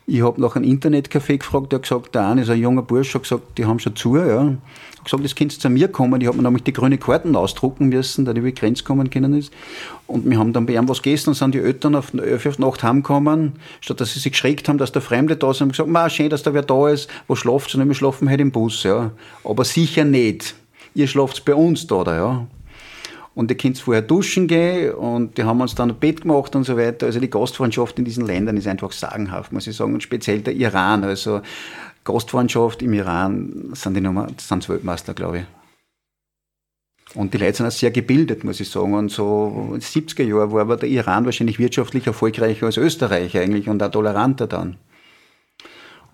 Ich 0.06 0.22
habe 0.22 0.40
nach 0.40 0.56
einem 0.56 0.68
Internetcafé 0.68 1.38
gefragt, 1.38 1.72
der 1.72 1.78
hat 1.78 1.82
gesagt, 1.84 2.14
der 2.14 2.26
eine 2.26 2.42
ist 2.42 2.50
ein 2.50 2.60
junger 2.60 2.82
Bursch, 2.82 3.14
hat 3.14 3.22
gesagt, 3.22 3.56
die 3.56 3.66
haben 3.66 3.78
schon 3.78 3.94
zu, 3.94 4.16
ja 4.16 4.56
gesagt, 5.04 5.24
das 5.24 5.34
könntest 5.34 5.62
zu 5.62 5.70
mir 5.70 5.88
kommen. 5.88 6.20
Ich 6.20 6.26
habe 6.26 6.36
mir 6.36 6.42
nämlich 6.42 6.62
die 6.62 6.72
grüne 6.72 6.98
Karten 6.98 7.36
ausdrucken 7.36 7.88
müssen, 7.88 8.24
da 8.24 8.32
die 8.32 8.40
über 8.40 8.50
die 8.50 8.54
Grenze 8.54 8.84
kommen 8.84 9.10
können 9.10 9.34
ist. 9.34 9.52
Und 10.06 10.28
wir 10.28 10.38
haben 10.38 10.52
dann 10.52 10.66
bei 10.66 10.74
ihm 10.74 10.88
was 10.88 11.02
gegessen 11.02 11.30
und 11.30 11.34
sind 11.34 11.54
die 11.54 11.58
Eltern 11.58 11.94
auf, 11.94 12.12
auf, 12.14 12.58
Nacht 12.58 12.82
heimgekommen. 12.82 13.54
Statt 13.80 14.00
dass 14.00 14.14
sie 14.14 14.20
sich 14.20 14.32
geschreckt 14.32 14.68
haben, 14.68 14.78
dass 14.78 14.92
der 14.92 15.02
Fremde 15.02 15.36
da 15.36 15.50
ist, 15.50 15.60
haben 15.60 15.70
gesagt, 15.70 15.88
ma, 15.88 16.08
schön, 16.08 16.30
dass 16.30 16.42
da 16.42 16.54
wer 16.54 16.62
da 16.62 16.88
ist. 16.88 17.08
Wo 17.26 17.34
schlaft 17.34 17.74
ihr? 17.74 17.84
Wir 17.84 17.94
schlafen 17.94 18.28
halt 18.28 18.40
im 18.40 18.52
Bus, 18.52 18.82
ja. 18.82 19.10
Aber 19.44 19.64
sicher 19.64 20.04
nicht. 20.04 20.54
Ihr 20.94 21.06
schlaft 21.06 21.44
bei 21.44 21.54
uns 21.54 21.86
da, 21.86 22.04
da, 22.04 22.16
ja. 22.16 22.46
Und 23.34 23.50
ihr 23.50 23.56
könnt 23.56 23.78
vorher 23.78 24.02
duschen 24.02 24.46
gehen 24.46 24.92
und 24.92 25.38
die 25.38 25.44
haben 25.44 25.60
uns 25.60 25.74
dann 25.74 25.90
ein 25.90 25.96
Bett 25.96 26.22
gemacht 26.22 26.54
und 26.54 26.64
so 26.64 26.76
weiter. 26.76 27.06
Also 27.06 27.18
die 27.18 27.30
Gastfreundschaft 27.30 27.98
in 27.98 28.04
diesen 28.04 28.26
Ländern 28.26 28.58
ist 28.58 28.66
einfach 28.66 28.92
sagenhaft, 28.92 29.52
muss 29.52 29.66
ich 29.66 29.74
sagen. 29.74 29.94
Und 29.94 30.02
speziell 30.02 30.40
der 30.40 30.54
Iran. 30.54 31.02
Also 31.02 31.40
Gastfreundschaft 32.04 32.82
im 32.82 32.92
Iran 32.92 33.70
sind 33.72 33.94
die 33.94 34.02
Nummer, 34.02 34.28
sind 34.36 34.68
Weltmeister, 34.68 35.14
glaube 35.14 35.38
ich. 35.38 35.44
Und 37.14 37.32
die 37.34 37.38
Leute 37.38 37.58
sind 37.58 37.66
auch 37.66 37.72
sehr 37.72 37.90
gebildet, 37.90 38.44
muss 38.44 38.60
ich 38.60 38.68
sagen. 38.68 38.94
Und 38.94 39.10
so 39.10 39.68
in 39.68 39.72
den 39.72 39.80
70er 39.80 40.24
Jahren 40.24 40.52
war 40.52 40.62
aber 40.62 40.76
der 40.76 40.88
Iran 40.88 41.24
wahrscheinlich 41.24 41.58
wirtschaftlich 41.58 42.06
erfolgreicher 42.06 42.66
als 42.66 42.76
Österreich 42.76 43.36
eigentlich 43.36 43.68
und 43.68 43.82
auch 43.82 43.90
toleranter 43.90 44.46
dann. 44.46 44.76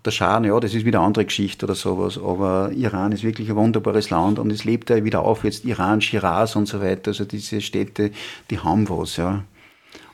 Der 0.05 0.11
Schah, 0.13 0.43
ja, 0.45 0.59
das 0.61 0.75
ist 0.75 0.85
wieder 0.85 1.01
eine 1.01 1.07
andere 1.07 1.25
Geschichte 1.25 1.67
oder 1.67 1.75
sowas, 1.75 2.19
aber 2.19 2.71
Iran 2.73 3.13
ist 3.13 3.25
wirklich 3.25 3.51
ein 3.51 3.57
wunderbares 3.57 4.11
Land 4.11 4.39
und 4.39 4.51
es 4.51 4.65
lebt 4.65 4.91
ja 4.91 5.05
wieder 5.05 5.23
auf, 5.23 5.45
jetzt 5.45 5.65
Iran, 5.65 6.01
Shiraz 6.01 6.55
und 6.57 6.67
so 6.67 6.81
weiter, 6.81 7.09
also 7.09 7.25
diese 7.25 7.61
Städte, 7.61 8.13
die 8.51 8.59
haben 8.61 8.89
was, 8.89 9.17
ja. 9.17 9.45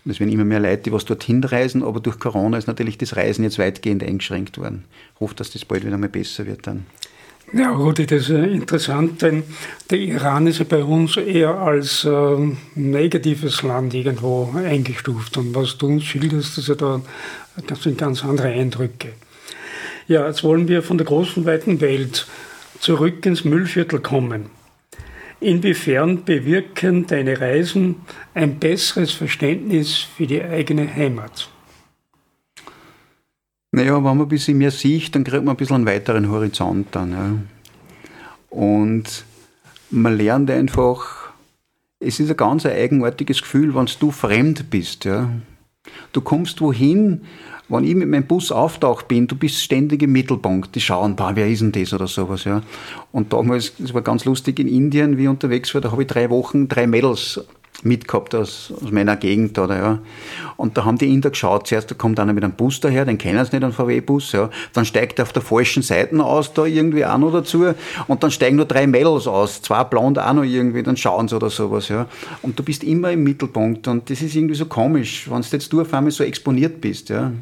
Und 0.04 0.10
es 0.10 0.20
werden 0.20 0.32
immer 0.32 0.44
mehr 0.44 0.60
Leute, 0.60 0.84
die 0.84 0.92
was 0.92 1.04
dorthin 1.04 1.42
reisen, 1.44 1.82
aber 1.82 2.00
durch 2.00 2.18
Corona 2.18 2.58
ist 2.58 2.66
natürlich 2.66 2.98
das 2.98 3.16
Reisen 3.16 3.42
jetzt 3.42 3.58
weitgehend 3.58 4.02
eingeschränkt 4.02 4.58
worden. 4.58 4.84
Ich 5.14 5.20
hoffe, 5.20 5.34
dass 5.34 5.50
das 5.50 5.64
bald 5.64 5.84
wieder 5.86 5.96
mal 5.96 6.08
besser 6.08 6.46
wird 6.46 6.66
dann. 6.66 6.86
Ja, 7.52 7.70
Rudi, 7.70 8.06
das 8.06 8.30
ist 8.30 8.30
interessant, 8.30 9.22
denn 9.22 9.44
der 9.90 9.98
Iran 9.98 10.46
ist 10.46 10.58
ja 10.58 10.64
bei 10.68 10.82
uns 10.82 11.16
eher 11.16 11.54
als 11.54 12.04
äh, 12.04 12.36
negatives 12.74 13.62
Land 13.62 13.94
irgendwo 13.94 14.52
eingestuft. 14.56 15.36
Und 15.36 15.54
was 15.54 15.78
du 15.78 15.86
uns 15.86 16.04
schilderst, 16.04 16.58
ist 16.58 16.68
ja 16.68 16.74
da, 16.74 17.00
das 17.66 17.82
sind 17.82 17.98
ganz 17.98 18.24
andere 18.24 18.48
Eindrücke. 18.48 19.10
Ja, 20.06 20.26
jetzt 20.26 20.44
wollen 20.44 20.68
wir 20.68 20.82
von 20.82 20.98
der 20.98 21.06
großen, 21.06 21.46
weiten 21.46 21.80
Welt 21.80 22.26
zurück 22.78 23.24
ins 23.24 23.44
Müllviertel 23.44 24.00
kommen. 24.00 24.50
Inwiefern 25.40 26.24
bewirken 26.24 27.06
deine 27.06 27.40
Reisen 27.40 27.96
ein 28.34 28.58
besseres 28.58 29.12
Verständnis 29.12 29.98
für 29.98 30.26
die 30.26 30.42
eigene 30.42 30.92
Heimat? 30.94 31.50
Naja, 33.72 33.96
wenn 33.96 34.02
man 34.02 34.20
ein 34.20 34.28
bisschen 34.28 34.58
mehr 34.58 34.70
sieht, 34.70 35.14
dann 35.14 35.24
kriegt 35.24 35.44
man 35.44 35.54
ein 35.54 35.56
bisschen 35.56 35.76
einen 35.76 35.86
weiteren 35.86 36.30
Horizont 36.30 36.88
dann. 36.92 37.10
Ja. 37.12 37.38
Und 38.50 39.24
man 39.90 40.16
lernt 40.16 40.50
einfach, 40.50 41.32
es 41.98 42.20
ist 42.20 42.30
ein 42.30 42.36
ganz 42.36 42.66
eigenartiges 42.66 43.42
Gefühl, 43.42 43.74
wenn 43.74 43.88
du 43.98 44.10
fremd 44.10 44.70
bist. 44.70 45.04
Ja. 45.04 45.28
Du 46.12 46.20
kommst 46.20 46.60
wohin 46.60 47.22
wenn 47.68 47.84
ich 47.84 47.94
mit 47.94 48.08
meinem 48.08 48.26
Bus 48.26 48.52
auftaucht 48.52 49.08
bin, 49.08 49.26
du 49.26 49.36
bist 49.36 49.62
ständig 49.62 50.02
im 50.02 50.12
Mittelpunkt. 50.12 50.74
Die 50.74 50.80
schauen, 50.80 51.16
boah, 51.16 51.32
wer 51.34 51.48
ist 51.48 51.62
denn 51.62 51.72
das 51.72 51.92
oder 51.92 52.06
sowas, 52.06 52.44
ja. 52.44 52.62
Und 53.10 53.32
damals, 53.32 53.74
das 53.78 53.94
war 53.94 54.02
ganz 54.02 54.24
lustig 54.24 54.58
in 54.58 54.68
Indien, 54.68 55.16
wie 55.16 55.22
ich 55.22 55.28
unterwegs 55.28 55.74
war, 55.74 55.80
da 55.80 55.90
habe 55.90 56.02
ich 56.02 56.08
drei 56.08 56.30
Wochen 56.30 56.68
drei 56.68 56.86
Mädels 56.86 57.40
mitgehabt 57.82 58.34
aus, 58.34 58.72
aus 58.82 58.90
meiner 58.90 59.16
Gegend. 59.16 59.58
Oder, 59.58 59.76
ja. 59.76 59.98
Und 60.56 60.76
da 60.76 60.84
haben 60.84 60.98
die 60.98 61.12
Inder 61.12 61.30
geschaut, 61.30 61.66
zuerst 61.66 61.90
da 61.90 61.94
kommt 61.94 62.20
einer 62.20 62.32
mit 62.32 62.44
einem 62.44 62.54
Bus 62.54 62.80
daher, 62.80 63.04
den 63.04 63.18
kennen 63.18 63.44
sie 63.44 63.56
nicht, 63.56 63.64
einen 63.64 63.72
VW-Bus. 63.72 64.32
Ja. 64.32 64.50
Dann 64.72 64.84
steigt 64.84 65.18
er 65.18 65.24
auf 65.24 65.32
der 65.32 65.42
falschen 65.42 65.82
Seite 65.82 66.22
aus, 66.22 66.52
da 66.52 66.64
irgendwie 66.64 67.04
auch 67.04 67.18
noch 67.18 67.32
dazu. 67.32 67.74
Und 68.06 68.22
dann 68.22 68.30
steigen 68.30 68.56
nur 68.56 68.66
drei 68.66 68.86
Mädels 68.86 69.26
aus, 69.26 69.60
zwei 69.62 69.84
blond 69.84 70.18
auch 70.18 70.32
noch 70.32 70.44
irgendwie, 70.44 70.82
dann 70.82 70.96
schauen 70.96 71.28
sie 71.28 71.36
oder 71.36 71.50
sowas. 71.50 71.88
Ja. 71.88 72.06
Und 72.42 72.58
du 72.58 72.62
bist 72.62 72.84
immer 72.84 73.10
im 73.12 73.22
Mittelpunkt. 73.24 73.88
Und 73.88 74.08
das 74.10 74.22
ist 74.22 74.34
irgendwie 74.34 74.54
so 74.54 74.66
komisch, 74.66 75.30
wenn 75.30 75.42
du 75.42 75.48
jetzt 75.50 75.72
du 75.72 75.80
auf 75.80 75.92
einmal 75.92 76.12
so 76.12 76.24
exponiert 76.24 76.80
bist. 76.80 77.08
Ja. 77.08 77.32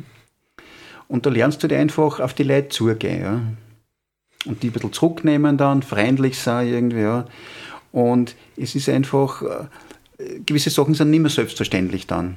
Und 1.09 1.27
da 1.27 1.31
lernst 1.31 1.63
du 1.63 1.69
dir 1.69 1.79
einfach 1.79 2.21
auf 2.21 2.35
die 2.35 2.45
Leute 2.45 2.71
zugehen. 2.71 3.23
Ja. 3.23 3.41
Und 4.45 4.63
die 4.63 4.69
ein 4.69 4.73
bisschen 4.73 4.93
zurücknehmen 4.93 5.57
dann, 5.57 5.83
freundlich 5.83 6.39
sein 6.39 6.67
irgendwie. 6.67 7.03
Ja. 7.03 7.27
Und 7.93 8.35
es 8.57 8.75
ist 8.75 8.89
einfach, 8.89 9.43
äh, 9.43 9.67
gewisse 10.47 10.71
Sachen 10.71 10.95
sind 10.95 11.11
nicht 11.11 11.21
mehr 11.21 11.31
selbstverständlich 11.31 12.07
dann. 12.07 12.37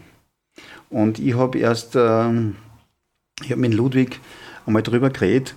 Und 0.89 1.19
ich 1.19 1.35
habe 1.35 1.57
erst, 1.57 1.95
äh, 1.95 2.29
ich 3.43 3.51
habe 3.51 3.57
mit 3.57 3.73
Ludwig 3.73 4.19
einmal 4.65 4.83
darüber 4.83 5.09
geredet, 5.09 5.55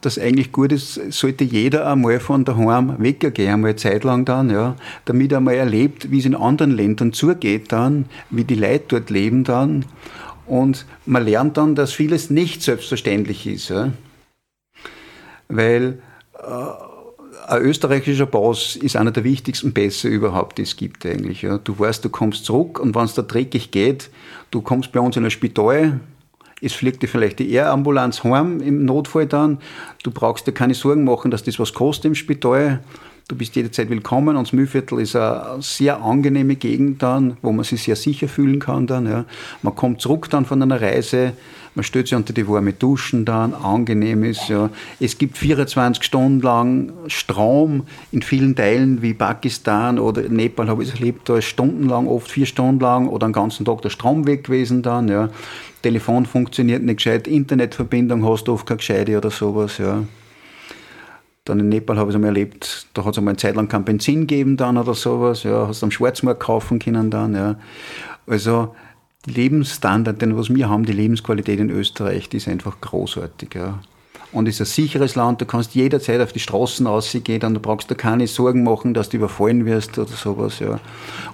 dass 0.00 0.18
eigentlich 0.18 0.50
gut 0.50 0.72
ist, 0.72 0.94
sollte 1.12 1.44
jeder 1.44 1.86
einmal 1.86 2.18
von 2.18 2.44
daheim 2.44 2.96
weggehen, 2.98 3.52
einmal 3.52 3.70
eine 3.70 3.76
Zeit 3.76 4.02
lang 4.02 4.24
dann, 4.24 4.50
ja, 4.50 4.76
damit 5.04 5.30
er 5.30 5.40
mal 5.40 5.54
erlebt, 5.54 6.10
wie 6.10 6.18
es 6.18 6.24
in 6.24 6.34
anderen 6.34 6.72
Ländern 6.72 7.12
zugeht 7.12 7.70
dann, 7.70 8.06
wie 8.30 8.44
die 8.44 8.56
Leute 8.56 8.84
dort 8.88 9.10
leben 9.10 9.44
dann 9.44 9.84
und 10.46 10.86
man 11.06 11.24
lernt 11.24 11.56
dann, 11.56 11.76
dass 11.76 11.92
vieles 11.92 12.30
nicht 12.30 12.62
selbstverständlich 12.62 13.46
ist. 13.46 13.68
Ja? 13.68 13.92
Weil 15.48 15.98
äh, 16.34 16.91
ein 17.48 17.62
österreichischer 17.62 18.26
Pass 18.26 18.76
ist 18.76 18.96
einer 18.96 19.10
der 19.10 19.24
wichtigsten 19.24 19.74
Pässe 19.74 20.08
überhaupt, 20.08 20.58
die 20.58 20.62
es 20.62 20.76
gibt 20.76 21.04
eigentlich. 21.06 21.42
Ja? 21.42 21.58
Du 21.58 21.78
weißt, 21.78 22.04
du 22.04 22.08
kommst 22.08 22.44
zurück 22.44 22.78
und 22.78 22.94
wenn 22.94 23.04
es 23.04 23.14
da 23.14 23.22
dreckig 23.22 23.70
geht, 23.70 24.10
du 24.50 24.62
kommst 24.62 24.92
bei 24.92 25.00
uns 25.00 25.16
in 25.16 25.24
ein 25.24 25.30
Spital, 25.30 26.00
es 26.60 26.72
fliegt 26.72 27.02
dir 27.02 27.08
vielleicht 27.08 27.40
die 27.40 27.50
Ehrambulanz 27.50 28.22
heim 28.22 28.60
im 28.60 28.84
Notfall 28.84 29.26
dann, 29.26 29.58
du 30.04 30.10
brauchst 30.10 30.46
dir 30.46 30.52
keine 30.52 30.74
Sorgen 30.74 31.04
machen, 31.04 31.30
dass 31.30 31.42
das 31.42 31.58
was 31.58 31.74
kostet 31.74 32.06
im 32.06 32.14
Spital, 32.14 32.80
Du 33.28 33.38
bist 33.38 33.54
jederzeit 33.54 33.88
willkommen 33.88 34.36
und 34.36 34.48
das 34.48 34.52
Mühlviertel 34.52 35.00
ist 35.00 35.14
eine 35.14 35.62
sehr 35.62 36.02
angenehme 36.02 36.56
Gegend 36.56 37.02
dann, 37.02 37.36
wo 37.40 37.52
man 37.52 37.64
sich 37.64 37.82
sehr 37.82 37.96
sicher 37.96 38.28
fühlen 38.28 38.58
kann 38.58 38.86
dann. 38.86 39.06
Ja. 39.06 39.24
Man 39.62 39.74
kommt 39.76 40.00
zurück 40.00 40.28
dann 40.28 40.44
von 40.44 40.60
einer 40.60 40.80
Reise, 40.80 41.32
man 41.74 41.84
stellt 41.84 42.08
sich 42.08 42.16
unter 42.16 42.32
die 42.32 42.46
warme 42.46 42.72
Duschen 42.72 43.24
dann, 43.24 43.54
angenehm 43.54 44.24
ist. 44.24 44.48
Ja. 44.48 44.70
Es 45.00 45.16
gibt 45.16 45.38
24 45.38 46.02
Stunden 46.04 46.40
lang 46.40 46.92
Strom 47.06 47.84
in 48.10 48.22
vielen 48.22 48.54
Teilen 48.54 49.00
wie 49.02 49.14
Pakistan 49.14 49.98
oder 49.98 50.22
Nepal 50.28 50.68
habe 50.68 50.82
ich 50.82 50.90
es 50.90 50.94
erlebt, 50.94 51.28
da 51.28 51.38
ist 51.38 51.46
stundenlang, 51.46 52.06
oft 52.06 52.30
vier 52.30 52.46
Stunden 52.46 52.80
lang 52.80 53.08
oder 53.08 53.24
einen 53.24 53.32
ganzen 53.32 53.64
Tag 53.64 53.82
der 53.82 53.90
Strom 53.90 54.26
weg 54.26 54.44
gewesen 54.44 54.82
dann. 54.82 55.08
Ja. 55.08 55.30
Telefon 55.82 56.26
funktioniert 56.26 56.82
nicht 56.82 56.98
gescheit, 56.98 57.26
Internetverbindung 57.26 58.24
hast 58.28 58.44
du 58.44 58.52
oft 58.52 58.66
keine 58.66 58.78
gescheite 58.78 59.16
oder 59.16 59.30
sowas. 59.30 59.78
Ja. 59.78 60.04
Dann 61.44 61.58
in 61.58 61.70
Nepal 61.70 61.96
habe 61.96 62.10
ich 62.10 62.12
es 62.12 62.16
einmal 62.16 62.28
erlebt, 62.28 62.86
da 62.94 63.04
hat 63.04 63.12
es 63.12 63.18
einmal 63.18 63.32
eine 63.32 63.38
Zeit 63.38 63.56
lang 63.56 63.66
kein 63.66 63.84
Benzin 63.84 64.20
gegeben 64.20 64.56
dann 64.56 64.76
oder 64.76 64.94
sowas, 64.94 65.42
ja, 65.42 65.66
hast 65.66 65.82
du 65.82 65.86
am 65.86 65.90
Schwarzmarkt 65.90 66.40
kaufen 66.40 66.78
können 66.78 67.10
dann, 67.10 67.34
ja. 67.34 67.56
Also, 68.28 68.76
Lebensstandard, 69.26 70.20
den 70.20 70.36
was 70.36 70.52
wir 70.52 70.68
haben, 70.68 70.84
die 70.84 70.92
Lebensqualität 70.92 71.60
in 71.60 71.70
Österreich, 71.70 72.28
die 72.28 72.38
ist 72.38 72.48
einfach 72.48 72.80
großartig, 72.80 73.54
ja. 73.54 73.78
Und 74.32 74.48
ist 74.48 74.60
ein 74.60 74.66
sicheres 74.66 75.14
Land, 75.14 75.42
du 75.42 75.44
kannst 75.44 75.74
jederzeit 75.74 76.20
auf 76.20 76.32
die 76.32 76.40
Straßen 76.40 76.86
rausgehen, 76.86 77.42
und 77.42 77.54
du 77.54 77.60
brauchst 77.60 77.90
dir 77.90 77.94
keine 77.94 78.26
Sorgen 78.26 78.64
machen, 78.64 78.94
dass 78.94 79.10
du 79.10 79.18
überfallen 79.18 79.66
wirst 79.66 79.98
oder 79.98 80.08
sowas, 80.08 80.58
ja. 80.58 80.80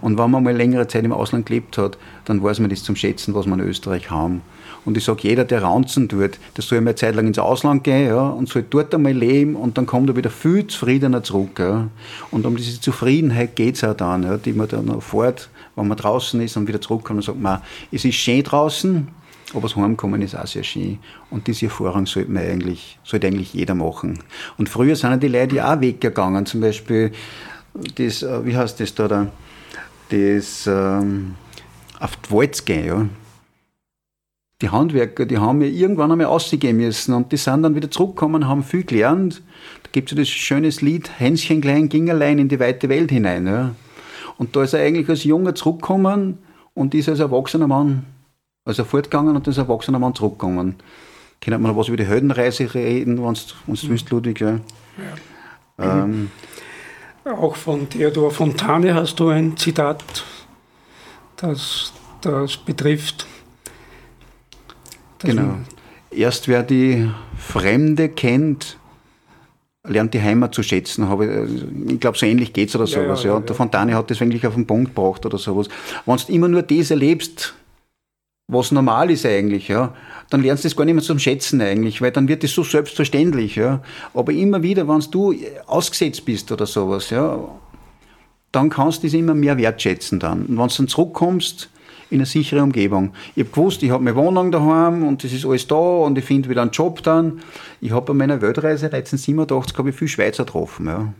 Und 0.03 0.19
wenn 0.19 0.31
man 0.31 0.43
mal 0.43 0.55
längere 0.55 0.87
Zeit 0.89 1.05
im 1.05 1.13
Ausland 1.13 1.47
gelebt 1.47 1.79
hat, 1.79 1.97
dann 2.25 2.43
weiß 2.43 2.59
man 2.61 2.71
das 2.71 2.83
zum 2.83 2.97
Schätzen, 2.97 3.35
was 3.35 3.47
wir 3.47 3.55
in 3.55 3.61
Österreich 3.61 4.11
haben. 4.11 4.43
Und 4.85 4.97
ich 4.97 5.05
sage, 5.05 5.21
jeder, 5.23 5.45
der 5.45 5.63
Ranzen 5.63 6.09
tut, 6.09 6.39
der 6.57 6.65
soll 6.65 6.81
mal 6.81 6.91
eine 6.91 6.97
Zeit 6.97 7.15
lang 7.15 7.27
ins 7.27 7.39
Ausland 7.39 7.85
gehen 7.85 8.09
ja, 8.09 8.29
und 8.29 8.49
soll 8.49 8.65
dort 8.69 8.95
einmal 8.95 9.13
leben 9.13 9.55
und 9.55 9.79
dann 9.79 9.87
kommt 9.87 10.11
er 10.11 10.17
wieder 10.17 10.31
viel 10.31 10.67
zufriedener 10.67 11.23
zurück. 11.23 11.59
Ja. 11.59 11.89
Und 12.31 12.47
um 12.47 12.57
diese 12.57 12.81
Zufriedenheit 12.81 13.57
geht 13.57 13.77
es 13.77 13.85
auch 13.85 13.95
dann, 13.95 14.25
ja, 14.25 14.37
die 14.37 14.53
man 14.53 14.69
dann 14.69 14.89
erfährt, 14.89 15.51
wenn 15.79 15.89
man 15.89 15.97
draußen 15.97 16.41
ist 16.41 16.57
und 16.57 16.69
wieder 16.69 16.81
zurückkommt 16.81 17.25
sagt, 17.25 17.41
man, 17.41 17.63
es 17.93 18.05
ist 18.05 18.17
schön 18.17 18.43
draußen, 18.43 19.09
aber 19.53 19.63
das 19.63 19.77
Heimkommen 19.77 20.21
ist 20.23 20.35
auch 20.35 20.47
sehr 20.47 20.65
schön. 20.65 20.99
Und 21.31 21.47
diese 21.47 21.67
Erfahrung 21.67 22.07
sollte 22.07 22.31
man 22.31 22.43
eigentlich, 22.43 22.99
sollte 23.05 23.27
eigentlich 23.27 23.55
jeder 23.55 23.75
machen. 23.75 24.19
Und 24.59 24.69
früher 24.69 24.97
sind 24.97 25.23
die 25.23 25.29
Leute 25.29 25.57
ja 25.57 25.75
auch 25.75 25.81
weggegangen. 25.81 26.45
Zum 26.47 26.61
Beispiel 26.61 27.13
das, 27.97 28.23
äh, 28.23 28.45
wie 28.45 28.57
heißt 28.57 28.81
das 28.81 28.95
da, 28.95 29.09
da 29.09 29.27
das 30.11 30.67
ähm, 30.67 31.35
auf 32.01 32.17
die 32.17 32.31
Walz 32.31 32.65
gehen, 32.65 32.87
ja 32.87 33.07
die 34.61 34.71
Handwerker, 34.71 35.25
die 35.25 35.39
haben 35.39 35.63
ja 35.63 35.69
irgendwann 35.69 36.11
einmal 36.11 36.27
ausgehen 36.27 36.77
müssen 36.77 37.15
und 37.15 37.31
die 37.31 37.37
sind 37.37 37.63
dann 37.63 37.77
wieder 37.77 37.91
zurückgekommen, 37.91 38.49
haben 38.49 38.65
viel 38.65 38.83
gelernt. 38.83 39.43
Da 39.85 39.91
gibt 39.93 40.11
es 40.11 40.17
ja 40.17 40.23
das 40.23 40.29
schönes 40.29 40.81
Lied, 40.81 41.11
Hänschen 41.19 41.61
klein 41.61 41.89
ging 41.89 42.11
allein 42.11 42.39
in 42.39 42.49
die 42.49 42.59
weite 42.59 42.89
Welt 42.89 43.11
hinein. 43.11 43.47
Ja. 43.47 43.75
Und 44.39 44.57
da 44.57 44.63
ist 44.63 44.73
er 44.73 44.81
eigentlich 44.81 45.09
als 45.09 45.25
Junger 45.25 45.55
zurückgekommen 45.55 46.39
und 46.75 46.95
ist 46.95 47.09
als 47.09 47.21
erwachsener 47.21 47.67
Mann, 47.67 48.05
also 48.65 48.85
fortgegangen 48.85 49.37
und 49.37 49.47
als 49.47 49.59
erwachsener 49.59 49.99
Mann 49.99 50.15
zurückgekommen. 50.15 50.77
Wir 51.43 51.59
noch 51.59 51.77
was 51.77 51.89
über 51.89 51.97
die 51.97 52.07
Heldenreise 52.07 52.73
reden, 52.75 53.23
wenn 53.23 53.35
du 53.35 53.41
mhm. 53.67 53.77
willst, 53.89 54.11
Ludwig? 54.11 54.41
Ja. 54.41 54.61
ja. 55.79 56.05
Ähm. 56.05 56.31
Auch 57.25 57.57
von 57.57 57.89
Theodor 57.89 58.31
Fontane 58.31 58.95
hast 58.95 59.21
du 59.21 59.29
ein 59.29 59.57
Zitat, 59.57 60.03
das 61.37 61.93
das 62.21 62.57
betrifft. 62.57 63.27
Genau. 65.21 65.59
Erst 66.11 66.49
wer 66.49 66.63
die 66.63 67.11
Fremde 67.37 68.09
kennt, 68.09 68.78
lernt 69.89 70.15
die 70.15 70.23
Heimat 70.23 70.55
zu 70.55 70.63
schätzen. 70.63 71.07
Ich 71.89 72.01
glaube, 72.01 72.17
so 72.17 72.27
ähnlich 72.27 72.53
geht 72.53 72.69
es 72.69 72.77
oder 72.77 72.87
sowas. 72.87 73.23
Ja, 73.23 73.29
ja, 73.29 73.33
ja. 73.33 73.37
Und 73.39 73.49
der 73.49 73.57
Fontane 73.57 73.95
hat 73.95 74.11
das 74.11 74.23
eigentlich 74.23 74.47
auf 74.47 74.55
den 74.55 74.67
Punkt 74.67 74.95
gebracht 74.95 75.27
oder 75.27 75.39
sowas. 75.39 75.69
Wenn 76.07 76.17
du 76.17 76.33
immer 76.33 76.49
nur 76.49 76.63
das 76.63 76.91
erlebst, 76.91 77.55
was 78.51 78.73
normal 78.73 79.11
ist 79.11 79.27
eigentlich, 79.27 79.69
ja, 79.69 79.95
dann 80.31 80.43
lernst 80.43 80.65
du 80.65 80.69
das 80.69 80.77
gar 80.77 80.85
nicht 80.87 80.95
mehr 80.95 81.05
zum 81.05 81.19
Schätzen 81.19 81.61
eigentlich, 81.61 82.01
weil 82.01 82.13
dann 82.13 82.29
wird 82.29 82.45
es 82.45 82.55
so 82.55 82.63
selbstverständlich, 82.63 83.57
ja. 83.57 83.83
Aber 84.15 84.33
immer 84.33 84.63
wieder, 84.63 84.89
wenn 84.89 85.05
du 85.11 85.35
ausgesetzt 85.67 86.25
bist 86.25 86.51
oder 86.51 86.65
sowas, 86.65 87.11
ja, 87.11 87.39
dann 88.51 88.71
kannst 88.71 89.03
du 89.03 89.07
es 89.07 89.13
immer 89.13 89.35
mehr 89.35 89.59
wertschätzen 89.59 90.19
dann. 90.19 90.47
Und 90.47 90.57
wenn 90.57 90.69
du 90.69 90.75
dann 90.77 90.89
zurückkommst, 90.89 91.69
in 92.11 92.19
eine 92.19 92.27
sichere 92.27 92.63
Umgebung. 92.63 93.13
Ich 93.35 93.45
habe 93.45 93.51
gewusst, 93.51 93.83
ich 93.83 93.91
habe 93.91 94.03
meine 94.03 94.17
Wohnung 94.17 94.51
daheim 94.51 95.07
und 95.07 95.23
das 95.23 95.33
ist 95.33 95.45
alles 95.45 95.67
da 95.67 95.77
und 95.77 96.17
ich 96.19 96.25
finde 96.25 96.49
wieder 96.49 96.63
einen 96.63 96.71
Job 96.71 97.03
dann. 97.03 97.41
Ich 97.81 97.91
habe 97.91 98.07
bei 98.07 98.15
meiner 98.15 98.41
Weltreise 98.41 98.87
1987 98.87 99.77
habe 99.79 99.91
ich 99.91 99.97
viele 99.97 100.09
Schweizer 100.09 100.45
getroffen. 100.45 100.87
Ja. 100.87 101.13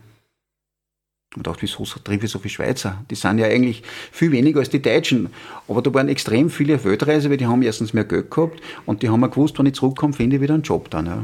Und 1.37 1.47
dachte, 1.47 1.63
wieso 1.63 1.85
treffe 1.85 2.25
ich 2.25 2.33
so 2.33 2.39
viele 2.39 2.53
Schweizer? 2.53 3.05
Die 3.11 3.15
sind 3.15 3.39
ja 3.39 3.47
eigentlich 3.47 3.83
viel 4.11 4.33
weniger 4.33 4.61
als 4.61 4.71
die 4.71 4.81
Deutschen. 4.81 5.29
Aber 5.69 5.83
da 5.83 5.93
waren 5.93 6.09
extrem 6.09 6.49
viele 6.49 6.83
Weltreise, 6.83 7.29
weil 7.29 7.37
die 7.37 7.47
haben 7.47 7.63
erstens 7.63 7.93
mehr 7.93 8.05
Geld 8.05 8.31
gehabt 8.31 8.61
und 8.87 9.03
die 9.03 9.11
haben 9.11 9.21
mir 9.21 9.29
gewusst, 9.29 9.59
wenn 9.59 9.67
ich 9.67 9.75
zurückkomme, 9.75 10.15
finde 10.15 10.37
ich 10.37 10.43
wieder 10.43 10.55
einen 10.55 10.63
Job 10.63 10.89
dann. 10.91 11.07
Ja. 11.07 11.23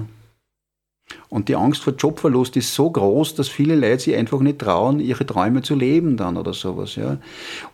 Und 1.29 1.49
die 1.49 1.57
Angst 1.57 1.83
vor 1.83 1.95
Jobverlust 1.95 2.57
ist 2.57 2.75
so 2.75 2.89
groß, 2.91 3.35
dass 3.35 3.49
viele 3.49 3.75
Leute 3.75 3.99
sich 3.99 4.15
einfach 4.15 4.41
nicht 4.41 4.61
trauen, 4.61 5.01
ihre 5.01 5.27
Träume 5.27 5.63
zu 5.63 5.75
leben 5.75 6.17
dann 6.17 6.37
oder 6.37 6.55
sowas. 6.55 6.95
Ja. 6.97 7.19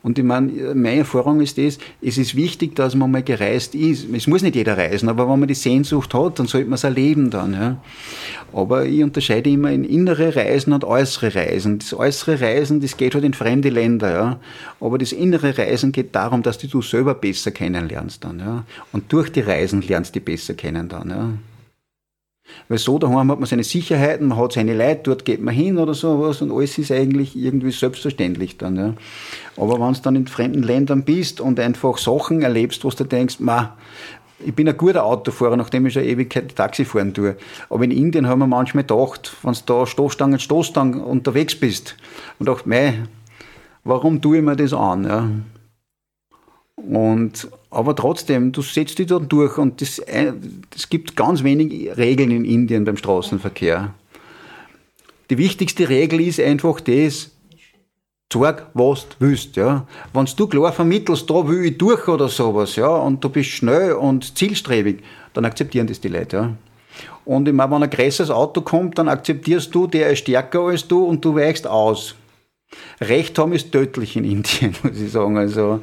Und 0.03 0.19
ich 0.19 0.25
meine, 0.25 0.75
meine 0.75 1.01
Erfahrung 1.01 1.41
ist 1.41 1.59
das, 1.59 1.79
es 2.01 2.17
ist 2.17 2.35
wichtig, 2.35 2.75
dass 2.75 2.95
man 2.95 3.11
mal 3.11 3.23
gereist 3.23 3.75
ist. 3.75 4.07
Es 4.13 4.27
muss 4.27 4.43
nicht 4.43 4.57
jeder 4.57 4.79
reisen, 4.79 5.09
aber 5.09 5.29
wenn 5.29 5.39
man 5.39 5.49
die 5.49 5.55
Sehnsucht 5.55 6.15
hat, 6.15 6.39
dann 6.39 6.47
sollte 6.47 6.69
man 6.69 6.77
es 6.77 6.85
erleben 6.85 7.31
dann. 7.31 7.53
Ja. 7.53 7.77
Aber 8.53 8.87
ich 8.87 9.03
unterscheide 9.03 9.51
immer 9.51 9.71
in 9.71 9.85
innere 9.85 10.35
Reisen 10.35 10.73
und 10.73 10.85
äußere 10.85 11.35
Reisen. 11.35 11.79
Das 11.79 11.93
äußere 11.93 12.41
Reisen, 12.41 12.81
das 12.81 12.97
geht 12.97 13.15
halt 13.15 13.25
in 13.25 13.35
fremde 13.35 13.69
Länder. 13.69 14.11
Ja. 14.11 14.41
Aber 14.81 14.97
das 14.97 15.13
innere 15.13 15.57
Reisen 15.59 15.93
geht 15.93 16.15
darum, 16.15 16.43
dass 16.43 16.59
du 16.59 16.83
selber 16.83 17.15
besser 17.15 17.51
kennenlernst 17.51 18.25
dann. 18.25 18.39
Ja. 18.39 18.65
Und 18.93 19.13
durch 19.13 19.31
die 19.31 19.41
Reisen 19.41 19.83
lernst 19.83 20.17
du 20.17 20.21
besser 20.21 20.55
kennen 20.55 20.89
dann. 20.89 21.11
Ja. 21.11 21.29
Weil 22.69 22.79
so 22.79 22.99
daheim 22.99 23.31
hat 23.31 23.41
man 23.41 23.47
seine 23.47 23.65
Sicherheiten, 23.65 24.29
man 24.29 24.39
hat 24.39 24.53
seine 24.53 24.77
Leute, 24.77 25.01
dort 25.05 25.25
geht 25.25 25.41
man 25.41 25.55
hin 25.55 25.79
oder 25.79 25.95
sowas 25.95 26.41
und 26.41 26.53
alles 26.53 26.79
ist 26.79 26.93
eigentlich 26.93 27.37
irgendwie 27.37 27.73
selbstverständlich 27.73 28.59
dann. 28.59 28.77
Ja. 28.77 28.95
Aber 29.57 29.81
wenn 29.81 29.93
du 29.93 30.01
dann 30.03 30.17
in 30.17 30.27
fremden 30.27 30.63
Ländern 30.63 31.03
bist 31.03 31.41
und 31.41 31.59
einfach 31.59 31.99
Sachen 31.99 32.43
erlebst, 32.43 32.85
wo 32.85 32.91
du 32.91 33.05
denkst, 33.05 33.41
ma, 33.41 33.77
ich 34.45 34.55
bin 34.55 34.69
ein 34.69 34.77
guter 34.77 35.05
Autofahrer, 35.05 35.57
nachdem 35.57 35.87
ich 35.87 35.95
schon 35.95 36.05
Ewigkeit 36.05 36.55
Taxi 36.57 36.85
fahren 36.85 37.13
tue. 37.13 37.37
Aber 37.69 37.85
in 37.85 37.91
Indien 37.91 38.27
haben 38.27 38.39
wir 38.39 38.47
manchmal 38.47 38.85
gedacht, 38.85 39.37
wenn 39.43 39.53
du 39.53 39.61
da 39.67 39.87
Stoßstangen, 39.87 40.39
Stoßstangen 40.39 41.01
unterwegs 41.01 41.55
bist 41.55 41.97
und 42.39 42.49
dachte, 42.49 42.69
mei, 42.69 42.95
warum 43.85 44.21
tue 44.23 44.39
ich 44.39 44.43
mir 44.43 44.57
das 44.57 44.73
an? 44.73 45.05
Ja. 45.05 45.29
Und, 46.89 47.49
aber 47.71 47.95
trotzdem, 47.95 48.53
du 48.53 48.63
setzt 48.63 48.99
dich 48.99 49.07
dort 49.07 49.31
durch 49.31 49.59
und 49.59 49.83
es 49.83 49.99
äh, 50.01 50.33
gibt 50.89 51.17
ganz 51.17 51.45
wenig 51.45 51.97
Regeln 51.97 52.31
in 52.31 52.45
Indien 52.45 52.85
beim 52.85 52.97
Straßenverkehr. 52.97 53.95
Die 55.29 55.39
wichtigste 55.39 55.89
Regel 55.89 56.21
ist 56.21 56.41
einfach 56.41 56.81
das, 56.81 57.31
sag, 58.33 58.67
was 58.75 59.09
du 59.09 59.17
willst, 59.19 59.57
ja. 59.57 59.87
Wenn 60.13 60.25
du 60.37 60.47
klar 60.47 60.73
vermittelst, 60.73 61.29
da 61.29 61.47
will 61.47 61.65
ich 61.65 61.79
durch 61.79 62.07
oder 62.09 62.29
sowas, 62.29 62.77
ja, 62.77 62.89
und 62.89 63.23
du 63.23 63.29
bist 63.29 63.51
schnell 63.51 63.93
und 63.93 64.37
zielstrebig, 64.37 65.03
dann 65.33 65.45
akzeptieren 65.45 65.87
das 65.87 66.01
die 66.01 66.09
Leute, 66.09 66.37
ja. 66.37 66.55
Und 67.25 67.47
ich 67.47 67.55
wenn 67.55 67.73
ein 67.73 67.91
größeres 67.91 68.31
Auto 68.31 68.63
kommt, 68.63 68.99
dann 68.99 69.09
akzeptierst 69.09 69.75
du, 69.75 69.87
der 69.87 70.11
ist 70.11 70.21
stärker 70.21 70.61
als 70.61 70.89
du 70.89 71.05
und 71.05 71.25
du 71.25 71.35
weichst 71.35 71.67
aus. 71.67 72.15
Recht 73.01 73.39
haben 73.39 73.53
ist 73.53 73.73
tödlich 73.73 74.17
in 74.17 74.25
Indien, 74.25 74.75
muss 74.83 75.01
ich 75.01 75.13
sagen. 75.13 75.37
Also, 75.37 75.81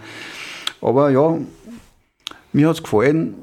aber 0.81 1.09
ja, 1.09 1.37
mir 2.53 2.69
hat 2.69 2.77
es 2.77 2.83
gefallen. 2.83 3.35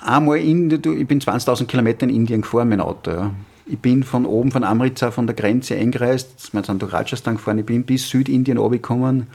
Einmal 0.00 0.38
in, 0.38 0.70
ich 0.70 0.80
bin 0.80 1.20
20.000 1.20 1.66
Kilometer 1.66 2.04
in 2.04 2.10
Indien 2.10 2.42
gefahren 2.42 2.70
dem 2.70 2.80
Auto. 2.80 3.10
Ja. 3.10 3.30
Ich 3.72 3.78
bin 3.78 4.02
von 4.02 4.26
oben, 4.26 4.50
von 4.50 4.64
Amritsar, 4.64 5.12
von 5.12 5.28
der 5.28 5.36
Grenze 5.36 5.76
eingereist. 5.76 6.52
Wir 6.52 6.64
sind 6.64 6.82
durch 6.82 6.92
Rajasthan 6.92 7.36
gefahren. 7.36 7.60
Ich 7.60 7.66
bin 7.66 7.84
bis 7.84 8.08
Südindien 8.08 8.58
runtergekommen. 8.58 9.28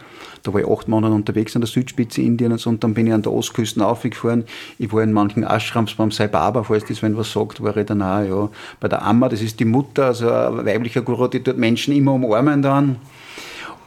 Da 0.44 0.54
war 0.54 0.60
ich 0.60 0.68
acht 0.68 0.90
Monate 0.90 1.14
unterwegs 1.14 1.56
an 1.56 1.62
der 1.62 1.70
Südspitze 1.70 2.22
Indiens 2.22 2.66
und 2.66 2.84
dann 2.84 2.94
bin 2.94 3.08
ich 3.08 3.14
an 3.14 3.22
der 3.22 3.32
Ostküste 3.32 3.86
aufgefahren. 3.86 4.44
Ich 4.78 4.92
war 4.92 5.04
in 5.04 5.14
manchen 5.14 5.44
Ashrams 5.44 5.94
beim 5.94 6.12
Sai 6.12 6.28
Baba, 6.28 6.64
falls 6.64 6.84
das 6.84 7.02
wenn 7.02 7.16
was 7.16 7.32
sagt, 7.32 7.64
war 7.64 7.78
ich 7.78 7.86
dann 7.86 8.02
auch, 8.02 8.24
ja. 8.24 8.50
Bei 8.82 8.90
der 8.90 9.04
Amma, 9.04 9.30
das 9.30 9.42
ist 9.42 9.60
die 9.62 9.66
Mutter, 9.66 10.08
also 10.08 10.30
ein 10.30 10.66
weiblicher 10.66 11.02
Guru, 11.02 11.28
die 11.28 11.42
dort 11.42 11.58
Menschen 11.58 11.96
immer 11.96 12.14
umarmen 12.14 12.62
dann. 12.62 12.98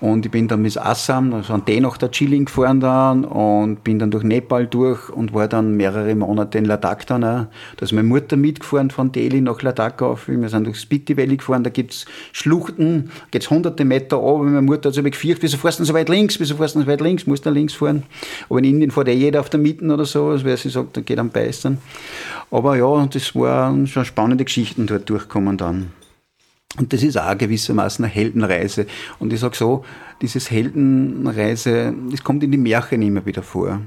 Und 0.01 0.25
ich 0.25 0.31
bin 0.31 0.47
dann 0.47 0.63
bis 0.63 0.79
Assam, 0.79 1.35
also 1.35 1.53
an 1.53 1.65
den 1.65 1.83
nach 1.83 1.97
der 1.97 2.13
Chilling 2.13 2.45
gefahren 2.45 2.79
dann 2.79 3.25
und 3.25 3.83
bin 3.83 3.99
dann 3.99 4.13
durch 4.13 4.23
Nepal 4.23 4.67
durch 4.67 5.11
und 5.11 5.35
war 5.35 5.49
dann 5.49 5.77
mehrere 5.77 6.15
Monate 6.15 6.59
in 6.59 6.67
Ladakh 6.67 7.05
dann 7.07 7.25
auch. 7.25 7.47
Da 7.77 7.85
ist 7.85 7.93
meine 7.93 8.07
Mutter 8.07 8.37
mitgefahren 8.37 8.91
von 8.91 9.11
Delhi 9.11 9.41
nach 9.41 9.61
Ladakh 9.63 10.05
auf. 10.05 10.29
Wir 10.29 10.49
sind 10.49 10.67
durch 10.67 10.79
Spiti 10.79 11.17
Valley 11.17 11.37
gefahren, 11.37 11.65
da 11.65 11.71
gibt's 11.71 12.07
Schluchten, 12.33 13.11
geht's 13.33 13.51
hunderte 13.51 13.85
Meter 13.85 14.17
runter. 14.17 14.45
Meine 14.45 14.63
Mutter 14.63 14.91
hat 14.91 14.95
sich 14.95 15.05
gefürchtet, 15.05 15.43
wieso 15.43 15.57
fährst 15.57 15.81
du 15.81 15.85
so 15.85 15.95
weit 15.95 16.09
links, 16.09 16.39
wieso 16.39 16.57
fährst 16.57 16.77
du 16.77 16.81
so 16.81 16.87
weit 16.87 17.01
links, 17.01 17.27
musst 17.27 17.45
du 17.45 17.51
links 17.51 17.75
fahren. 17.75 18.05
Aber 18.49 18.61
in 18.61 18.67
Indien 18.67 18.93
fährt 18.93 19.09
ja 19.09 19.15
jeder 19.15 19.41
auf 19.41 19.51
der 19.51 19.59
Mitte 19.59 19.85
oder 19.85 20.05
so, 20.05 20.29
als 20.29 20.45
wer 20.45 20.57
sie 20.57 20.69
sagt, 20.69 20.97
da 20.97 21.01
geht 21.01 21.19
am 21.19 21.31
Beißen. 21.31 21.79
Aber 22.53 22.77
ja, 22.77 23.07
das 23.07 23.35
waren 23.35 23.87
schon 23.89 24.05
spannende 24.05 24.45
Geschichten 24.45 24.87
dort 24.87 25.11
durchkommen 25.11 25.57
dann. 25.57 25.91
Und 26.77 26.93
das 26.93 27.03
ist 27.03 27.17
auch 27.19 27.37
gewissermaßen 27.37 28.05
eine 28.05 28.13
Heldenreise. 28.13 28.87
Und 29.19 29.33
ich 29.33 29.41
sage 29.41 29.57
so, 29.57 29.85
dieses 30.21 30.51
Heldenreise, 30.51 31.95
das 32.11 32.23
kommt 32.23 32.43
in 32.43 32.53
die 32.53 32.59
Märchen 32.59 33.01
immer 33.03 33.25
wieder 33.25 33.43
vor. 33.43 33.81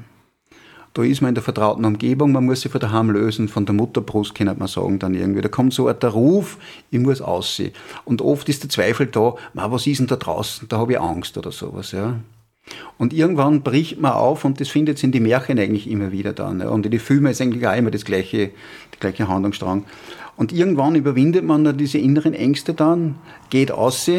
Da 0.93 1.03
ist 1.03 1.21
man 1.21 1.29
in 1.29 1.35
der 1.35 1.43
vertrauten 1.43 1.85
Umgebung, 1.85 2.33
man 2.33 2.45
muss 2.45 2.61
sich 2.61 2.71
von 2.71 2.81
daheim 2.81 3.11
lösen, 3.11 3.47
von 3.47 3.65
der 3.65 3.73
Mutterbrust, 3.73 4.35
kann 4.35 4.57
man 4.57 4.67
sagen, 4.67 4.99
dann 4.99 5.13
irgendwie. 5.13 5.41
Da 5.41 5.47
kommt 5.47 5.73
so 5.73 5.91
der 5.91 6.09
Ruf, 6.09 6.57
ich 6.89 6.99
muss 6.99 7.21
aussehen. 7.21 7.71
Und 8.03 8.21
oft 8.21 8.49
ist 8.49 8.63
der 8.63 8.69
Zweifel 8.69 9.07
da, 9.07 9.35
was 9.53 9.87
ist 9.87 9.99
denn 9.99 10.07
da 10.07 10.17
draußen, 10.17 10.67
da 10.67 10.79
habe 10.79 10.93
ich 10.93 10.99
Angst 10.99 11.37
oder 11.37 11.51
sowas, 11.51 11.93
ja. 11.93 12.19
Und 12.97 13.13
irgendwann 13.13 13.63
bricht 13.63 13.99
man 13.99 14.13
auf 14.13 14.45
und 14.45 14.59
das 14.59 14.69
findet 14.69 14.97
sich 14.97 15.05
in 15.05 15.11
die 15.11 15.19
Märchen 15.19 15.59
eigentlich 15.59 15.89
immer 15.89 16.11
wieder 16.11 16.33
dann. 16.33 16.59
Ja. 16.59 16.69
Und 16.69 16.85
in 16.85 16.91
die 16.91 16.99
Filme 16.99 17.31
ist 17.31 17.41
eigentlich 17.41 17.65
auch 17.67 17.75
immer 17.75 17.91
das 17.91 18.05
gleiche, 18.05 18.51
der 18.91 18.99
gleiche 18.99 19.27
Handlungsstrang. 19.27 19.85
Und 20.37 20.53
irgendwann 20.53 20.95
überwindet 20.95 21.43
man 21.43 21.63
dann 21.63 21.77
diese 21.77 21.97
inneren 21.97 22.33
Ängste 22.33 22.73
dann, 22.73 23.15
geht 23.49 23.71
aus 23.71 24.09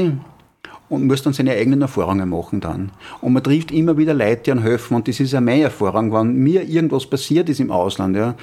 und 0.88 1.07
muss 1.07 1.22
dann 1.22 1.32
seine 1.32 1.53
eigenen 1.53 1.80
Erfahrungen 1.80 2.28
machen 2.28 2.61
dann. 2.61 2.90
Und 3.20 3.32
man 3.32 3.43
trifft 3.43 3.70
immer 3.70 3.97
wieder 3.97 4.12
Leute, 4.12 4.43
die 4.45 4.51
einem 4.51 4.62
helfen. 4.62 4.95
Und 4.97 5.09
das 5.09 5.20
ist 5.20 5.32
ja 5.32 5.40
meine 5.40 5.62
Erfahrung, 5.62 6.12
wenn 6.12 6.34
mir 6.34 6.68
irgendwas 6.68 7.07
passiert 7.07 7.49
ist 7.49 7.61
im 7.61 7.70
Ausland. 7.70 8.14
Ja. 8.16 8.34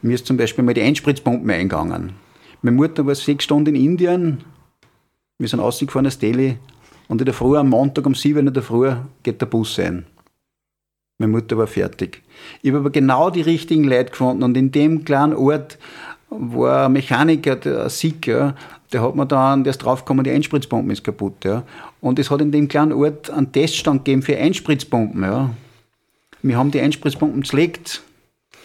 Mir 0.00 0.14
ist 0.14 0.26
zum 0.26 0.36
Beispiel 0.36 0.64
mal 0.64 0.74
die 0.74 0.82
Einspritzpumpen 0.82 1.50
eingegangen. 1.50 2.12
Meine 2.62 2.76
Mutter 2.76 3.06
war 3.06 3.14
sechs 3.14 3.44
Stunden 3.44 3.74
in 3.74 3.84
Indien. 3.84 4.38
Wir 5.38 5.48
sind 5.48 5.60
ausgefahren 5.60 6.06
aus 6.06 6.18
Delhi 6.18 6.56
und 7.08 7.20
in 7.20 7.24
der 7.24 7.34
Früh, 7.34 7.56
am 7.56 7.70
Montag 7.70 8.06
um 8.06 8.14
sieben 8.14 8.46
in 8.46 8.54
der 8.54 8.62
Früh, 8.62 8.92
geht 9.22 9.40
der 9.40 9.46
Bus 9.46 9.78
ein. 9.78 10.06
Meine 11.18 11.32
Mutter 11.32 11.58
war 11.58 11.66
fertig. 11.66 12.22
Ich 12.62 12.70
habe 12.70 12.78
aber 12.78 12.90
genau 12.90 13.30
die 13.30 13.40
richtigen 13.40 13.84
Leute 13.84 14.10
gefunden 14.10 14.44
und 14.44 14.56
in 14.56 14.70
dem 14.70 15.04
kleinen 15.04 15.34
Ort 15.34 15.78
war 16.30 16.86
ein 16.86 16.92
Mechaniker, 16.92 17.56
der 17.56 17.88
Sieg, 17.88 18.26
ja, 18.26 18.54
der 18.92 19.02
hat 19.02 19.16
mir 19.16 19.26
dann, 19.26 19.64
der 19.64 19.72
ist 19.72 19.78
draufgekommen, 19.78 20.24
die 20.24 20.30
Einspritzpumpe 20.30 20.92
ist 20.92 21.04
kaputt. 21.04 21.44
Ja. 21.44 21.64
Und 22.00 22.18
es 22.18 22.30
hat 22.30 22.40
in 22.40 22.52
dem 22.52 22.68
kleinen 22.68 22.92
Ort 22.92 23.30
einen 23.30 23.50
Teststand 23.52 24.04
gegeben 24.04 24.22
für 24.22 24.36
Einspritzpumpen. 24.36 25.22
Ja. 25.22 25.50
Wir 26.42 26.56
haben 26.56 26.70
die 26.70 26.80
Einspritzpumpen 26.80 27.44
zerlegt, 27.44 28.02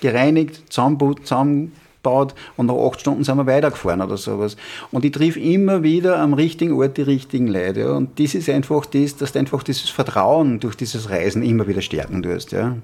gereinigt, 0.01 0.71
zusammengebaut, 0.71 1.21
zusammen 1.23 1.71
gebaut 2.03 2.35
und 2.57 2.67
nach 2.67 2.75
acht 2.75 2.99
Stunden 2.99 3.23
sind 3.23 3.37
wir 3.37 3.47
weitergefahren 3.47 4.01
oder 4.01 4.17
sowas. 4.17 4.57
Und 4.91 5.05
ich 5.05 5.11
triff 5.11 5.37
immer 5.37 5.81
wieder 5.81 6.19
am 6.19 6.33
richtigen 6.33 6.73
Ort 6.73 6.97
die 6.97 7.01
richtigen 7.01 7.47
Leute. 7.47 7.93
Und 7.93 8.19
das 8.19 8.35
ist 8.35 8.49
einfach 8.49 8.85
das, 8.85 9.15
dass 9.15 9.31
du 9.31 9.39
einfach 9.39 9.63
dieses 9.63 9.89
Vertrauen 9.89 10.59
durch 10.59 10.75
dieses 10.75 11.09
Reisen 11.09 11.41
immer 11.41 11.67
wieder 11.67 11.81
stärken 11.81 12.21
tust. 12.21 12.51
Ja. 12.51 12.75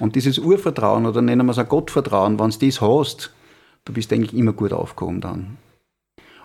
Und 0.00 0.16
dieses 0.16 0.38
Urvertrauen 0.38 1.06
oder 1.06 1.22
nennen 1.22 1.46
wir 1.46 1.52
es 1.52 1.58
auch 1.58 1.68
Gottvertrauen, 1.68 2.38
wenn 2.40 2.50
du 2.50 2.66
das 2.66 2.80
hast, 2.80 3.32
du 3.84 3.92
bist 3.92 4.12
eigentlich 4.12 4.34
immer 4.34 4.52
gut 4.52 4.72
aufgehoben 4.72 5.20
dann. 5.20 5.58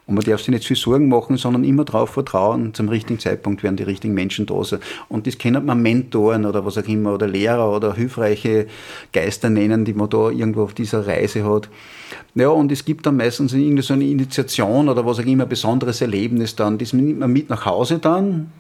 Und 0.06 0.16
man 0.16 0.24
darf 0.26 0.42
sich 0.42 0.50
nicht 0.50 0.66
viel 0.66 0.76
Sorgen 0.76 1.08
machen, 1.08 1.38
sondern 1.38 1.64
immer 1.64 1.86
darauf 1.86 2.10
vertrauen, 2.10 2.74
zum 2.74 2.90
richtigen 2.90 3.20
Zeitpunkt 3.20 3.64
werden 3.64 3.78
die 3.78 3.84
richtigen 3.84 4.14
Menschen 4.14 4.46
da 4.46 4.62
sein. 4.64 4.80
Und 5.08 5.28
das 5.28 5.38
kennt 5.38 5.66
man 5.66 5.82
Mentoren 5.82 6.46
oder 6.46 6.66
was 6.66 6.78
auch 6.78 6.88
immer, 6.88 7.14
oder 7.14 7.28
Lehrer 7.28 7.74
oder 7.74 7.94
hilfreiche 7.94 8.68
Geister 9.14 9.50
nennen, 9.50 9.86
die 9.86 9.94
man 9.94 10.10
da 10.10 10.30
irgendwo 10.30 10.64
auf 10.64 10.74
dieser 10.74 11.08
Reise 11.08 11.46
hat. 11.46 11.70
Ja, 12.36 12.50
und 12.50 12.72
es 12.72 12.84
gibt 12.84 13.06
dann 13.06 13.16
meistens 13.16 13.54
irgendwie 13.54 13.82
so 13.82 13.94
eine 13.94 14.06
Initiation 14.06 14.90
oder 14.90 15.06
was 15.06 15.20
auch 15.20 15.26
immer, 15.26 15.44
ein 15.44 15.50
besonderes 15.50 16.02
Erlebnis 16.02 16.56
dann. 16.56 16.78
Das 16.78 16.92
nimmt 16.92 17.20
man 17.20 17.32
mit 17.32 17.50
nach 17.50 17.66
Hause 17.66 18.00
dann. 18.00 18.52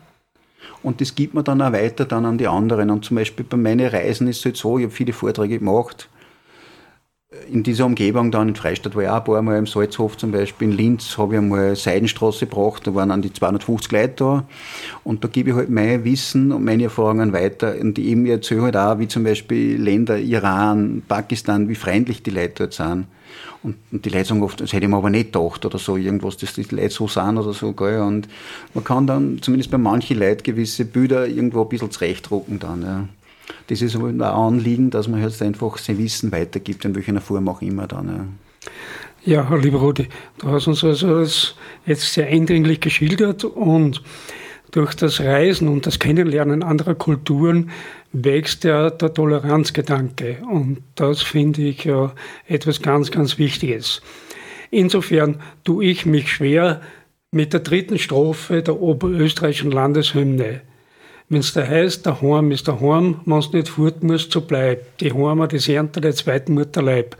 Und 0.82 1.02
das 1.02 1.16
gibt 1.16 1.34
man 1.34 1.44
dann 1.44 1.62
auch 1.62 1.74
weiter 1.74 2.06
dann 2.06 2.26
an 2.26 2.38
die 2.38 2.48
anderen. 2.48 2.89
Und 2.89 3.04
zum 3.04 3.16
Beispiel 3.16 3.46
bei 3.50 3.58
meinen 3.58 3.88
Reisen 3.88 4.28
ist 4.28 4.39
es 4.39 4.46
halt 4.46 4.58
so, 4.58 4.78
ich 4.78 4.86
habe 4.86 4.94
viele 4.94 5.14
Vorträge 5.14 5.60
gemacht 5.60 6.10
in 7.51 7.63
dieser 7.63 7.86
Umgebung 7.86 8.31
dann 8.31 8.49
in 8.49 8.55
Freistadt 8.55 8.95
war 8.95 9.03
ich 9.03 9.09
auch 9.09 9.17
ein 9.17 9.23
paar 9.23 9.41
Mal 9.41 9.57
im 9.57 9.67
Salzhof 9.67 10.17
zum 10.17 10.31
Beispiel. 10.31 10.69
In 10.69 10.77
Linz 10.77 11.17
habe 11.17 11.36
ich 11.36 11.39
einmal 11.39 11.75
Seidenstraße 11.75 12.47
gebracht, 12.47 12.88
da 12.88 12.95
waren 12.95 13.11
an 13.11 13.21
die 13.21 13.31
250 13.31 13.91
Leute 13.91 14.13
da. 14.17 14.43
Und 15.03 15.23
da 15.23 15.27
gebe 15.27 15.51
ich 15.51 15.55
halt 15.55 15.69
mein 15.69 16.03
Wissen 16.03 16.51
und 16.51 16.63
meine 16.63 16.84
Erfahrungen 16.84 17.34
weiter. 17.34 17.75
Und 17.79 17.97
ich 17.97 18.15
erzähle 18.27 18.63
halt 18.63 18.77
auch, 18.77 18.99
wie 18.99 19.07
zum 19.07 19.23
Beispiel 19.23 19.81
Länder, 19.81 20.17
Iran, 20.17 21.03
Pakistan, 21.07 21.69
wie 21.69 21.75
freundlich 21.75 22.23
die 22.23 22.31
Leute 22.31 22.53
dort 22.59 22.73
sind. 22.73 23.05
Und, 23.61 23.75
und 23.91 24.05
die 24.05 24.09
Leute 24.09 24.25
sagen 24.25 24.43
oft, 24.43 24.59
das 24.59 24.73
hätte 24.73 24.86
ich 24.86 24.89
mir 24.89 24.97
aber 24.97 25.09
nicht 25.09 25.31
gedacht 25.31 25.65
oder 25.65 25.77
so, 25.77 25.95
irgendwas, 25.95 26.38
dass 26.38 26.53
die 26.53 26.63
Leute 26.63 26.89
so 26.89 27.07
sind 27.07 27.38
oder 27.38 27.53
so. 27.53 27.73
Gell? 27.73 28.01
Und 28.01 28.27
man 28.73 28.84
kann 28.84 29.07
dann 29.07 29.39
zumindest 29.41 29.71
bei 29.71 29.77
manchen 29.77 30.19
Leuten 30.19 30.43
gewisse 30.43 30.86
Bilder 30.86 31.27
irgendwo 31.27 31.61
ein 31.61 31.69
bisschen 31.69 31.91
zurechtdrucken 31.91 32.59
dann. 32.59 32.81
Ja 32.81 33.07
das 33.68 33.82
ist 33.82 33.95
ein 33.95 34.22
Anliegen, 34.22 34.89
dass 34.89 35.08
man 35.08 35.22
jetzt 35.22 35.41
einfach 35.41 35.78
sein 35.78 35.97
Wissen 35.97 36.32
weitergibt, 36.32 36.86
in 36.86 36.95
welcher 36.95 37.20
Form 37.22 37.47
auch 37.47 37.62
immer 37.62 37.88
dann. 37.88 38.38
Ja, 39.26 39.47
ja 39.49 39.56
lieber 39.56 39.80
Rudi, 39.80 40.08
du 40.39 40.47
hast 40.49 40.68
uns 40.68 40.84
also 40.84 41.20
das 41.20 41.56
jetzt 41.86 42.14
sehr 42.14 42.28
eindringlich 42.28 42.80
geschildert 42.80 43.43
und 43.43 44.01
durch 44.72 44.95
das 44.95 45.20
Reisen 45.20 45.68
und 45.68 45.86
das 45.86 45.99
Kennenlernen 45.99 46.64
anderer 46.64 46.95
Kulturen 46.95 47.70
wächst 48.12 48.64
ja 48.64 48.89
der 48.89 49.14
Toleranzgedanke. 49.14 50.39
Und 50.49 50.80
das 50.95 51.22
finde 51.22 51.62
ich 51.62 51.84
ja 51.84 52.14
etwas 52.47 52.82
ganz, 52.82 53.12
ganz 53.12 53.38
Wichtiges. 53.38 54.01
Insofern 54.72 55.39
tue 55.64 55.86
ich 55.86 56.08
mich 56.08 56.32
schwer 56.32 56.82
mit 57.30 57.54
der 57.54 57.60
dritten 57.60 57.99
Strophe 57.99 58.64
der 58.64 58.80
oberösterreichischen 58.80 59.72
Landeshymne. 59.72 60.62
Wenn 61.34 61.39
es 61.39 61.51
da 61.51 61.65
heißt, 61.65 62.05
der 62.05 62.21
Heim 62.21 62.51
ist 62.51 62.67
der 62.67 62.79
Heim, 62.79 63.21
wenn 63.25 63.41
du 63.41 63.57
nicht 63.57 63.67
fort 63.67 64.03
musst, 64.03 64.31
so 64.31 64.41
bleib. 64.41 64.99
Die 64.99 65.11
Heimat 65.11 65.51
ist 65.53 65.67
Ernte 65.67 65.99
der 65.99 66.13
zweiten 66.13 66.53
Mutterleib. 66.53 67.17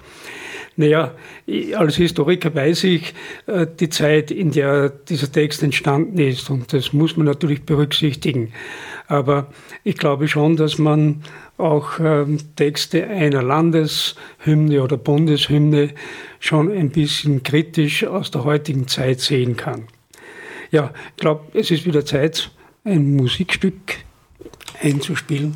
Naja, 0.76 1.16
als 1.76 1.95
Historiker 1.95 2.53
weiß 2.53 2.84
ich 2.84 3.16
äh, 3.47 3.66
die 3.80 3.89
Zeit, 3.89 4.30
in 4.30 4.51
der 4.51 4.89
dieser 4.89 5.32
Text 5.32 5.64
entstanden 5.64 6.20
ist 6.20 6.51
und 6.51 6.74
das 6.74 6.93
muss 6.93 7.18
man 7.18 7.26
natürlich 7.26 7.64
berücksichtigen. 7.64 8.53
Aber 9.07 9.47
ich 9.84 9.97
glaube 9.97 10.28
schon, 10.28 10.57
dass 10.57 10.78
man 10.78 11.24
auch 11.57 11.99
ähm, 11.99 12.38
Texte 12.55 13.07
einer 13.07 13.41
Landeshymne 13.41 14.84
oder 14.84 14.97
Bundeshymne 14.97 15.89
schon 16.39 16.72
ein 16.72 16.91
bisschen 16.91 17.41
kritisch 17.41 18.03
aus 18.05 18.30
der 18.30 18.43
heutigen 18.43 18.88
Zeit 18.88 19.22
sehen 19.22 19.57
kann. 19.57 19.88
Ja, 20.70 20.93
ich 21.16 21.22
glaube, 21.22 21.45
es 21.55 21.72
ist 21.72 21.88
wieder 21.88 22.05
Zeit, 22.05 22.51
ein 22.84 23.16
Musikstück 23.16 24.03
einzuspielen? 24.84 25.56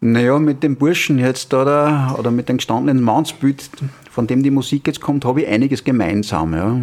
Naja, 0.00 0.38
mit 0.38 0.62
dem 0.62 0.76
Burschen 0.76 1.18
jetzt 1.18 1.52
da 1.52 2.14
oder 2.18 2.30
mit 2.30 2.48
dem 2.48 2.58
gestandenen 2.58 3.02
Mannsbild, 3.02 3.70
von 4.10 4.26
dem 4.26 4.42
die 4.42 4.50
Musik 4.50 4.86
jetzt 4.86 5.00
kommt, 5.00 5.24
habe 5.24 5.42
ich 5.42 5.48
einiges 5.48 5.84
gemeinsam. 5.84 6.54
Ja. 6.54 6.78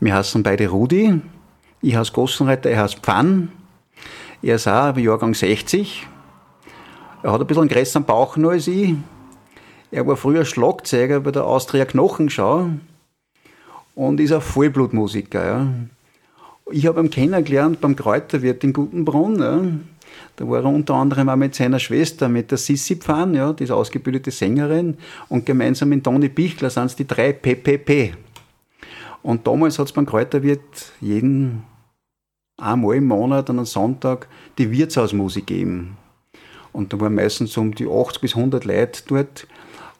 Wir 0.00 0.14
heißen 0.14 0.42
beide 0.42 0.68
Rudi, 0.68 1.20
ich 1.80 1.96
heiße 1.96 2.12
Gossenreiter, 2.12 2.70
er 2.70 2.82
heißt 2.82 2.98
Pfann. 2.98 3.50
Er 4.42 4.56
ist 4.56 4.68
auch 4.68 4.96
Jahrgang 4.96 5.34
60. 5.34 6.06
Er 7.22 7.32
hat 7.32 7.40
ein 7.40 7.46
bisschen 7.46 7.62
einen 7.62 7.70
größeren 7.70 8.04
Bauch 8.04 8.36
noch 8.36 8.50
als 8.50 8.66
ich. 8.66 8.94
Er 9.90 10.06
war 10.06 10.16
früher 10.16 10.44
Schlagzeuger 10.44 11.20
bei 11.20 11.30
der 11.30 11.44
Austria 11.44 11.84
Knochenschau 11.84 12.70
und 13.94 14.20
ist 14.20 14.32
ein 14.32 14.40
Vollblutmusiker. 14.40 15.46
Ja. 15.46 15.66
Ich 16.70 16.86
habe 16.86 17.00
ihn 17.00 17.10
kennengelernt 17.10 17.80
beim 17.80 17.96
Kräuterwirt 17.96 18.64
in 18.64 18.72
Gutenbrunn. 18.72 19.38
Ja. 19.40 19.62
Da 20.36 20.48
war 20.48 20.62
er 20.62 20.66
unter 20.66 20.94
anderem 20.94 21.28
auch 21.28 21.36
mit 21.36 21.54
seiner 21.54 21.78
Schwester, 21.78 22.28
mit 22.28 22.50
der 22.50 22.58
Sissi 22.58 22.96
Pfann, 22.96 23.34
ja, 23.34 23.52
die 23.52 23.64
ist 23.64 23.70
ausgebildete 23.70 24.30
Sängerin. 24.30 24.96
Und 25.28 25.46
gemeinsam 25.46 25.90
mit 25.90 26.04
Toni 26.04 26.28
Bichler 26.28 26.70
sind 26.70 26.86
es 26.86 26.96
die 26.96 27.06
drei 27.06 27.32
PPP. 27.32 28.14
Und 29.22 29.46
damals 29.46 29.78
hat 29.78 29.86
es 29.86 29.92
beim 29.92 30.06
Kräuterwirt 30.06 30.92
jeden 31.00 31.62
einmal 32.58 32.96
im 32.96 33.06
Monat 33.06 33.50
an 33.50 33.58
einem 33.58 33.66
Sonntag 33.66 34.28
die 34.58 34.70
Wirtshausmusik 34.70 35.46
gegeben. 35.46 35.96
Und 36.72 36.92
da 36.92 37.00
waren 37.00 37.14
meistens 37.14 37.56
um 37.56 37.74
die 37.74 37.86
80 37.86 38.20
bis 38.20 38.36
100 38.36 38.64
Leute 38.64 39.02
dort. 39.06 39.46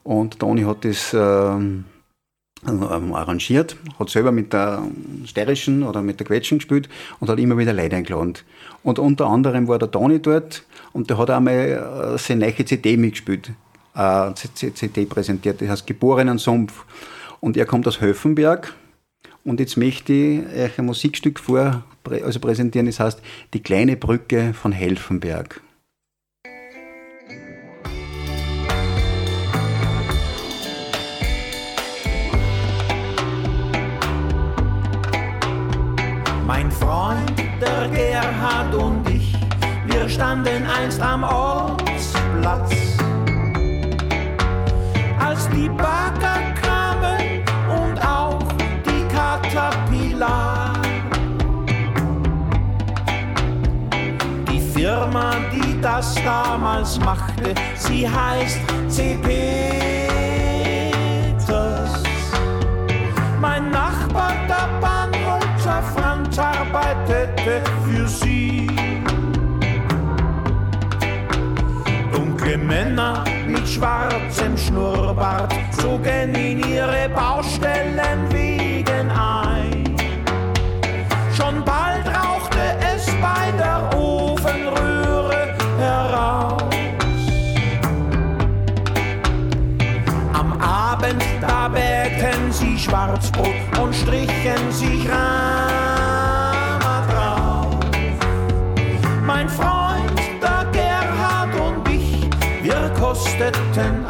Und 0.04 0.38
Toni 0.38 0.62
hat 0.62 0.84
das 0.84 1.12
äh, 1.12 1.58
ähm, 2.66 3.14
arrangiert, 3.14 3.76
hat 3.98 4.10
selber 4.10 4.32
mit 4.32 4.52
der 4.52 4.82
steirischen 5.24 5.82
oder 5.82 6.02
mit 6.02 6.20
der 6.20 6.26
Quetschen 6.26 6.58
gespielt 6.58 6.88
und 7.20 7.28
hat 7.28 7.38
immer 7.38 7.58
wieder 7.58 7.72
Leute 7.72 7.96
eingeladen. 7.96 8.34
Und 8.82 8.98
unter 8.98 9.26
anderem 9.26 9.68
war 9.68 9.78
der 9.78 9.90
Toni 9.90 10.20
dort 10.20 10.64
und 10.92 11.10
der 11.10 11.18
hat 11.18 11.30
einmal 11.30 11.54
äh, 11.54 12.18
seine 12.18 12.46
neue 12.46 12.64
CD 12.64 12.96
mitgespielt, 12.96 13.50
äh, 13.94 14.32
CD 14.34 15.06
präsentiert, 15.06 15.60
das 15.60 15.68
heißt 15.68 15.86
Geborenen 15.86 16.38
Sumpf. 16.38 16.84
Und 17.40 17.56
er 17.56 17.66
kommt 17.66 17.88
aus 17.88 18.00
Höfenberg 18.00 18.72
und 19.44 19.58
jetzt 19.58 19.76
möchte 19.76 20.12
ich 20.12 20.46
euch 20.46 20.78
ein 20.78 20.86
Musikstück 20.86 21.40
vor, 21.40 21.82
also 22.04 22.38
präsentieren, 22.38 22.86
das 22.86 23.00
heißt 23.00 23.20
Die 23.54 23.62
kleine 23.62 23.96
Brücke 23.96 24.54
von 24.54 24.70
Helfenberg. 24.70 25.60
Mein 36.54 36.70
Freund, 36.70 37.32
der 37.62 37.88
Gerhard 37.88 38.74
und 38.74 39.08
ich, 39.08 39.34
wir 39.86 40.06
standen 40.06 40.66
einst 40.66 41.00
am 41.00 41.24
Ortsplatz. 41.24 42.70
Als 45.18 45.48
die 45.48 45.70
Bagger 45.70 46.52
kamen 46.60 47.42
und 47.70 47.98
auch 48.06 48.46
die 48.84 49.02
Caterpillar. 49.14 50.74
Die 54.50 54.60
Firma, 54.60 55.36
die 55.54 55.80
das 55.80 56.14
damals 56.16 57.00
machte, 57.00 57.54
sie 57.76 58.06
heißt 58.06 58.60
CP. 58.88 59.72
Mein 63.40 63.70
Nachbar 63.70 64.34
da 64.46 64.68
Franz, 65.94 66.38
arbeitete 66.38 67.62
für 67.84 68.08
sie. 68.08 68.66
Dunkle 72.12 72.56
Männer 72.58 73.24
mit 73.46 73.68
schwarzem 73.68 74.56
Schnurrbart 74.56 75.52
zogen 75.72 76.34
in 76.34 76.58
ihre 76.68 77.08
Baustellen 77.14 78.30
wegen 78.30 79.10
ein. 79.10 79.96
Schon 81.36 81.64
bald 81.64 82.06
rauchte 82.06 82.60
es 82.94 83.06
bei 83.20 83.50
der 83.58 83.98
Ofenröhre 83.98 85.54
heraus. 85.78 86.62
Am 90.32 90.60
Abend 90.60 91.22
da 91.40 91.68
bäckten 91.68 92.52
sie 92.52 92.78
Schwarzbrot 92.78 93.78
und 93.80 93.94
strichen 93.94 94.70
sich 94.70 95.08
Rama 95.08 95.71
Mein 99.42 99.50
Freund, 99.50 100.20
der 100.40 100.64
Gerhard 100.70 101.52
und 101.58 101.88
ich, 101.92 102.30
wir 102.62 102.88
kosteten 102.96 104.01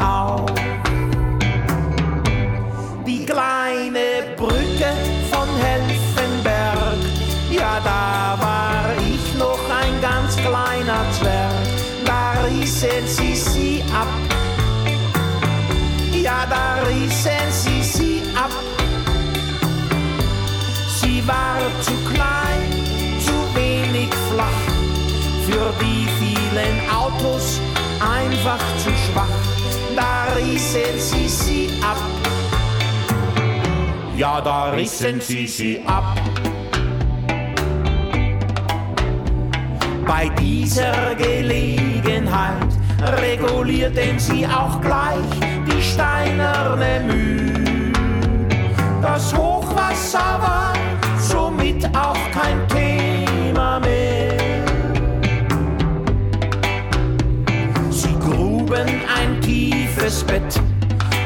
Autos 26.93 27.59
einfach 27.99 28.59
zu 28.77 28.89
schwach. 28.89 29.27
Da 29.95 30.33
rissen 30.35 30.99
sie 30.99 31.27
sie 31.27 31.69
ab. 31.81 31.97
Ja, 34.15 34.41
da 34.41 34.71
rissen 34.71 35.19
sie 35.21 35.47
sie 35.47 35.81
ab. 35.85 36.15
Bei 40.05 40.29
dieser 40.39 41.15
Gelegenheit 41.15 42.69
regulierten 43.21 44.19
sie 44.19 44.45
auch 44.45 44.79
gleich 44.81 45.39
die 45.67 45.81
steinerne 45.81 47.01
Mühe. 47.07 47.91
Das 49.01 49.33
Hochwasser 49.35 50.39
war 50.41 50.73
somit 51.19 51.85
auch 51.95 52.17
kein 52.31 52.67
Thema 52.67 53.02
tiefes 60.03 60.23
Bett 60.23 60.61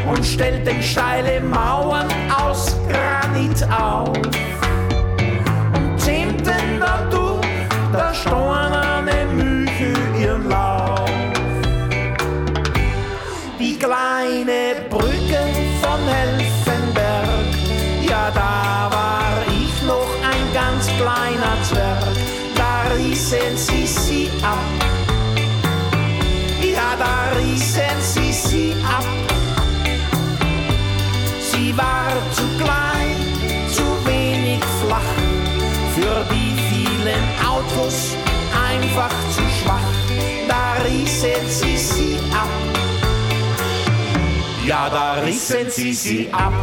und 0.08 0.24
stellten 0.24 0.82
steile 0.84 1.42
Mauern 1.42 2.08
aus 2.36 2.76
Granit 2.88 3.64
auf 3.72 4.16
und 5.74 6.00
zähmten 6.00 6.80
dadurch 6.80 7.46
der 7.92 8.14
stornerne 8.14 9.26
Mühe 9.34 9.94
ihren 10.22 10.48
Lauf. 10.48 11.10
Die 13.60 13.78
kleine 13.80 14.88
Brücke 14.90 15.42
von 15.82 16.00
Helfenberg, 16.08 17.56
ja 18.08 18.30
da 18.32 18.90
war 18.92 19.42
ich 19.50 19.82
noch 19.88 20.10
ein 20.22 20.54
ganz 20.54 20.88
kleiner 20.98 21.64
Zwerg, 21.64 22.16
da 22.56 22.94
rissen 22.94 23.58
sie 23.58 23.88
sie 23.88 24.30
ab. 24.44 24.87
War 31.78 32.12
zu 32.32 32.42
klein, 32.58 33.16
zu 33.72 33.84
wenig 34.08 34.64
flach, 34.82 35.14
für 35.94 36.26
die 36.34 36.56
vielen 36.70 37.24
Autos 37.48 38.16
einfach 38.72 39.14
zu 39.30 39.44
schwach. 39.62 39.92
Da 40.48 40.82
rissen 40.84 41.48
sie 41.48 41.78
sie 41.78 42.18
ab. 42.34 42.50
Ja, 44.66 44.90
da 44.90 45.14
rissen 45.22 45.70
sie 45.70 45.94
sie 45.94 46.30
ab. 46.32 46.54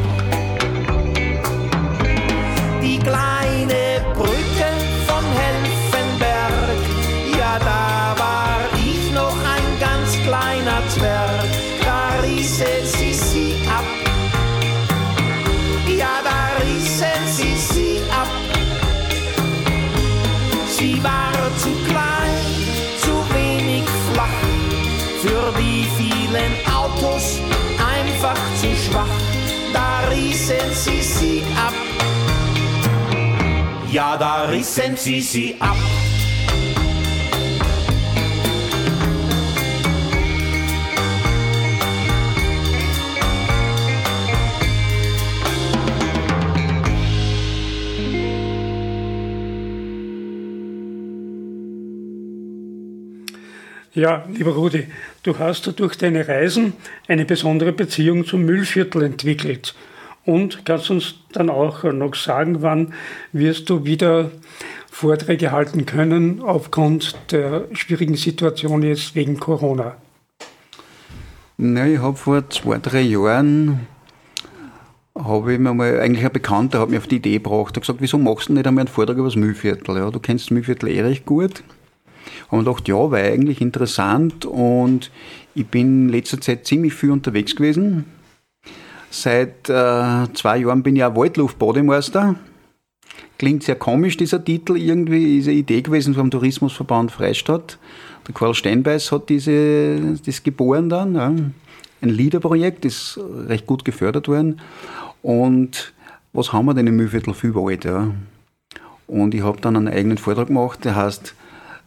Ja, 33.94 34.16
da 34.16 34.46
rissen 34.46 34.96
sie 34.96 35.20
sie 35.20 35.54
ab. 35.60 35.76
Ja, 53.94 54.24
lieber 54.28 54.54
Rudi, 54.54 54.88
du 55.22 55.38
hast 55.38 55.78
durch 55.78 55.96
deine 55.96 56.26
Reisen 56.26 56.72
eine 57.06 57.24
besondere 57.24 57.70
Beziehung 57.70 58.26
zum 58.26 58.44
Müllviertel 58.44 59.04
entwickelt. 59.04 59.76
Und 60.26 60.64
kannst 60.64 60.90
uns 60.90 61.14
dann 61.32 61.50
auch 61.50 61.82
noch 61.84 62.14
sagen, 62.14 62.62
wann 62.62 62.94
wirst 63.32 63.68
du 63.68 63.84
wieder 63.84 64.30
Vorträge 64.90 65.52
halten 65.52 65.86
können 65.86 66.40
aufgrund 66.40 67.16
der 67.30 67.64
schwierigen 67.72 68.16
Situation 68.16 68.82
jetzt 68.82 69.14
wegen 69.14 69.38
Corona? 69.38 69.96
Na, 71.56 71.86
ich 71.86 71.98
habe 71.98 72.16
vor 72.16 72.48
zwei, 72.50 72.78
drei 72.78 73.02
Jahren 73.02 73.86
habe 75.16 75.52
ich 75.52 75.58
mir 75.60 75.72
mal, 75.72 76.00
eigentlich 76.00 76.24
ein 76.24 76.32
Bekannter 76.32 76.80
hat 76.80 76.90
mir 76.90 76.98
auf 76.98 77.06
die 77.06 77.16
Idee 77.16 77.34
gebracht, 77.34 77.76
hat 77.76 77.82
gesagt, 77.82 78.00
wieso 78.00 78.18
machst 78.18 78.48
du 78.48 78.52
nicht 78.52 78.66
einmal 78.66 78.82
einen 78.82 78.88
Vortrag 78.88 79.16
über 79.16 79.26
das 79.26 79.36
Müllviertel? 79.36 79.96
Ja, 79.96 80.10
du 80.10 80.18
kennst 80.18 80.46
das 80.46 80.50
Müllviertel 80.50 80.88
eh 80.88 81.02
recht 81.02 81.26
gut. 81.26 81.62
Haben 82.50 82.64
wir 82.64 82.64
gedacht, 82.64 82.88
ja, 82.88 82.96
war 82.96 83.18
eigentlich 83.18 83.60
interessant 83.60 84.46
und 84.46 85.10
ich 85.54 85.66
bin 85.66 86.06
in 86.06 86.08
letzter 86.08 86.40
Zeit 86.40 86.66
ziemlich 86.66 86.94
viel 86.94 87.10
unterwegs 87.10 87.54
gewesen. 87.54 88.06
Seit 89.14 89.70
äh, 89.70 90.26
zwei 90.34 90.58
Jahren 90.58 90.82
bin 90.82 90.96
ich 90.96 91.04
auch 91.04 91.14
Waldluftbademeister. 91.14 92.34
Klingt 93.38 93.62
sehr 93.62 93.76
komisch, 93.76 94.16
dieser 94.16 94.44
Titel 94.44 94.76
irgendwie, 94.76 95.38
ist 95.38 95.46
eine 95.46 95.56
Idee 95.56 95.82
gewesen 95.82 96.14
vom 96.14 96.32
Tourismusverband 96.32 97.12
Freistadt. 97.12 97.78
Der 98.26 98.34
Karl 98.34 98.54
Steinbeiß 98.54 99.12
hat 99.12 99.28
diese, 99.28 100.18
das 100.26 100.42
geboren 100.42 100.88
dann. 100.88 101.14
Ja. 101.14 101.26
Ein 101.28 102.08
Liederprojekt, 102.08 102.84
ist 102.84 103.20
recht 103.46 103.66
gut 103.66 103.84
gefördert 103.84 104.26
worden. 104.26 104.60
Und 105.22 105.92
was 106.32 106.52
haben 106.52 106.66
wir 106.66 106.74
denn 106.74 106.88
im 106.88 106.96
Mühlviertel 106.96 107.34
viel 107.34 107.54
Wald? 107.54 107.84
Ja. 107.84 108.10
Und 109.06 109.32
ich 109.32 109.44
habe 109.44 109.60
dann 109.60 109.76
einen 109.76 109.86
eigenen 109.86 110.18
Vortrag 110.18 110.48
gemacht, 110.48 110.84
der 110.84 110.96
heißt 110.96 111.36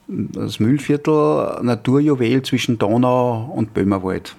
das 0.08 0.62
Mühlviertel 0.62 1.60
Naturjuwel 1.62 2.42
zwischen 2.44 2.78
Donau 2.78 3.52
und 3.54 3.74
Böhmerwald. 3.74 4.34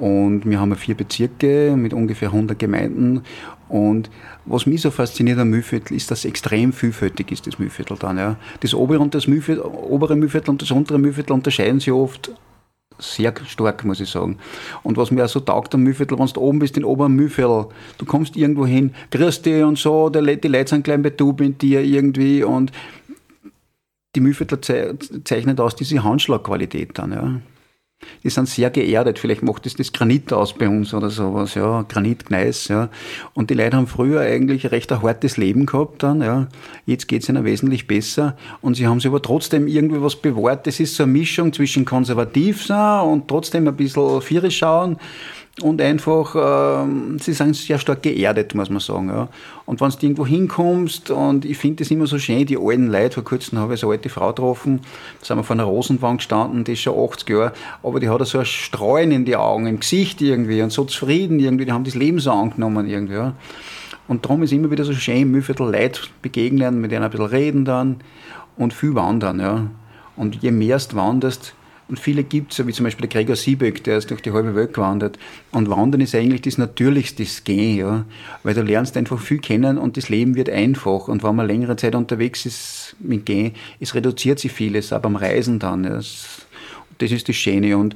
Und 0.00 0.48
wir 0.48 0.58
haben 0.58 0.74
vier 0.76 0.94
Bezirke 0.94 1.74
mit 1.76 1.92
ungefähr 1.92 2.28
100 2.28 2.58
Gemeinden. 2.58 3.22
Und 3.68 4.10
was 4.46 4.64
mich 4.64 4.80
so 4.80 4.90
fasziniert 4.90 5.38
am 5.38 5.50
Mühlviertel 5.50 5.94
ist, 5.94 6.10
dass 6.10 6.24
extrem 6.24 6.72
vielfältig 6.72 7.30
ist, 7.30 7.46
das 7.46 7.58
Mühlviertel 7.58 7.98
dann. 7.98 8.16
Ja. 8.16 8.36
Das 8.60 8.72
obere, 8.72 9.00
und 9.00 9.14
das 9.14 9.26
Mühlviertel, 9.26 9.62
obere 9.62 10.16
Mühlviertel 10.16 10.50
und 10.50 10.62
das 10.62 10.70
untere 10.70 10.98
Mühlviertel 10.98 11.34
unterscheiden 11.34 11.80
sich 11.80 11.92
oft 11.92 12.32
sehr 12.98 13.34
stark, 13.46 13.84
muss 13.84 14.00
ich 14.00 14.08
sagen. 14.08 14.38
Und 14.82 14.96
was 14.96 15.10
mir 15.10 15.24
auch 15.24 15.28
so 15.28 15.40
taugt 15.40 15.74
am 15.74 15.82
Mühlviertel, 15.82 16.18
wenn 16.18 16.26
du 16.26 16.40
oben 16.40 16.58
bist, 16.60 16.76
in 16.76 16.84
oberen 16.84 17.14
Mühlviertel, 17.14 17.66
du 17.98 18.04
kommst 18.06 18.36
irgendwo 18.36 18.66
hin, 18.66 18.94
grüßt 19.10 19.44
dich 19.44 19.62
und 19.62 19.78
so, 19.78 20.08
die 20.08 20.18
Leute 20.18 20.68
sind 20.68 20.84
gleich 20.84 21.02
bei 21.02 21.10
du 21.10 21.34
mit 21.38 21.60
dir 21.60 21.82
irgendwie 21.82 22.42
und 22.42 22.72
die 24.16 24.20
Mühlviertler 24.20 24.62
ze 24.62 24.96
zeichnet 25.24 25.60
aus 25.60 25.76
diese 25.76 26.02
Handschlagqualität 26.02 26.98
dann, 26.98 27.12
ja. 27.12 27.40
Die 28.22 28.30
sind 28.30 28.48
sehr 28.48 28.70
geerdet. 28.70 29.18
Vielleicht 29.18 29.42
macht 29.42 29.66
es 29.66 29.74
das 29.74 29.92
Granit 29.92 30.32
aus 30.32 30.54
bei 30.54 30.68
uns 30.68 30.94
oder 30.94 31.10
sowas, 31.10 31.54
ja. 31.54 31.82
Granit, 31.88 32.26
Gneis, 32.26 32.68
ja. 32.68 32.88
Und 33.34 33.50
die 33.50 33.54
Leute 33.54 33.76
haben 33.76 33.86
früher 33.86 34.20
eigentlich 34.20 34.70
recht 34.70 34.92
ein 34.92 35.02
hartes 35.02 35.36
Leben 35.36 35.66
gehabt 35.66 36.02
dann, 36.02 36.20
ja. 36.20 36.48
Jetzt 36.86 37.08
geht's 37.08 37.28
ihnen 37.28 37.44
wesentlich 37.44 37.86
besser. 37.86 38.36
Und 38.60 38.74
sie 38.74 38.86
haben 38.86 39.00
sich 39.00 39.08
aber 39.08 39.22
trotzdem 39.22 39.66
irgendwie 39.66 40.02
was 40.02 40.16
bewahrt. 40.16 40.66
Das 40.66 40.80
ist 40.80 40.96
so 40.96 41.04
eine 41.04 41.12
Mischung 41.12 41.52
zwischen 41.52 41.84
konservativ 41.84 42.64
sein 42.64 43.06
und 43.06 43.28
trotzdem 43.28 43.68
ein 43.68 43.76
bisschen 43.76 44.22
vierisch 44.22 44.58
schauen 44.58 44.96
und 45.62 45.80
einfach, 45.80 46.34
äh, 46.34 47.18
sie 47.20 47.32
sind 47.32 47.54
sehr 47.54 47.78
stark 47.78 48.02
geerdet, 48.02 48.54
muss 48.54 48.70
man 48.70 48.80
sagen. 48.80 49.08
Ja. 49.08 49.28
Und 49.66 49.80
wenn 49.80 49.90
du 49.90 49.96
irgendwo 50.00 50.26
hinkommst, 50.26 51.10
und 51.10 51.44
ich 51.44 51.58
finde 51.58 51.82
das 51.82 51.90
immer 51.90 52.06
so 52.06 52.18
schön, 52.18 52.46
die 52.46 52.56
alten 52.56 52.86
Leute, 52.86 53.14
vor 53.14 53.24
kurzem 53.24 53.58
habe 53.58 53.74
ich 53.74 53.80
so 53.80 53.88
eine 53.88 53.96
alte 53.96 54.08
Frau 54.08 54.28
getroffen, 54.28 54.80
da 55.20 55.26
sind 55.26 55.36
wir 55.36 55.44
vor 55.44 55.56
einer 55.56 55.64
Rosenwand 55.64 56.18
gestanden, 56.18 56.64
die 56.64 56.72
ist 56.72 56.80
schon 56.80 56.98
80 56.98 57.28
Jahre, 57.28 57.52
aber 57.82 58.00
die 58.00 58.08
hat 58.08 58.24
so 58.26 58.38
ein 58.38 58.46
Streuen 58.46 59.10
in 59.10 59.24
die 59.24 59.36
Augen, 59.36 59.66
im 59.66 59.80
Gesicht 59.80 60.22
irgendwie 60.22 60.62
und 60.62 60.70
so 60.70 60.84
zufrieden 60.84 61.40
irgendwie, 61.40 61.66
die 61.66 61.72
haben 61.72 61.84
das 61.84 61.94
Leben 61.94 62.20
so 62.20 62.30
angenommen 62.30 62.88
irgendwie. 62.88 63.14
Ja. 63.14 63.34
Und 64.08 64.24
darum 64.24 64.42
ist 64.42 64.52
immer 64.52 64.70
wieder 64.70 64.84
so 64.84 64.92
schön, 64.92 65.22
im 65.22 65.30
Mühlviertel 65.30 65.70
Leute 65.70 66.00
begegnen, 66.22 66.80
mit 66.80 66.90
denen 66.90 67.04
ein 67.04 67.10
bisschen 67.10 67.26
reden 67.26 67.64
dann 67.64 67.96
und 68.56 68.72
viel 68.72 68.94
wandern. 68.94 69.40
Ja. 69.40 69.66
Und 70.16 70.42
je 70.42 70.50
mehr 70.50 70.78
du 70.78 70.96
wanderst, 70.96 71.54
und 71.90 71.98
viele 71.98 72.22
gibt 72.22 72.52
es, 72.52 72.64
wie 72.64 72.72
zum 72.72 72.84
Beispiel 72.84 73.08
der 73.08 73.20
Gregor 73.20 73.34
Siebeck, 73.34 73.82
der 73.82 73.98
ist 73.98 74.10
durch 74.12 74.22
die 74.22 74.30
halbe 74.30 74.54
Welt 74.54 74.72
gewandert. 74.72 75.18
Und 75.50 75.68
Wandern 75.68 76.00
ist 76.00 76.14
eigentlich 76.14 76.42
das 76.42 76.56
Natürlichste, 76.56 77.24
das 77.24 77.42
Gehen, 77.42 77.78
ja. 77.78 78.04
Weil 78.44 78.54
du 78.54 78.62
lernst 78.62 78.96
einfach 78.96 79.18
viel 79.18 79.38
kennen 79.38 79.76
und 79.76 79.96
das 79.96 80.08
Leben 80.08 80.36
wird 80.36 80.48
einfach. 80.48 81.08
Und 81.08 81.24
wenn 81.24 81.34
man 81.34 81.48
längere 81.48 81.74
Zeit 81.74 81.96
unterwegs 81.96 82.46
ist 82.46 82.94
mit 83.00 83.26
Gehen, 83.26 83.54
es 83.80 83.96
reduziert 83.96 84.38
sich 84.38 84.52
vieles, 84.52 84.92
auch 84.92 85.00
beim 85.00 85.16
Reisen 85.16 85.58
dann. 85.58 85.82
Ja. 85.82 86.00
Das 87.00 87.10
ist 87.10 87.28
das 87.28 87.34
Schöne. 87.34 87.76
Und 87.76 87.94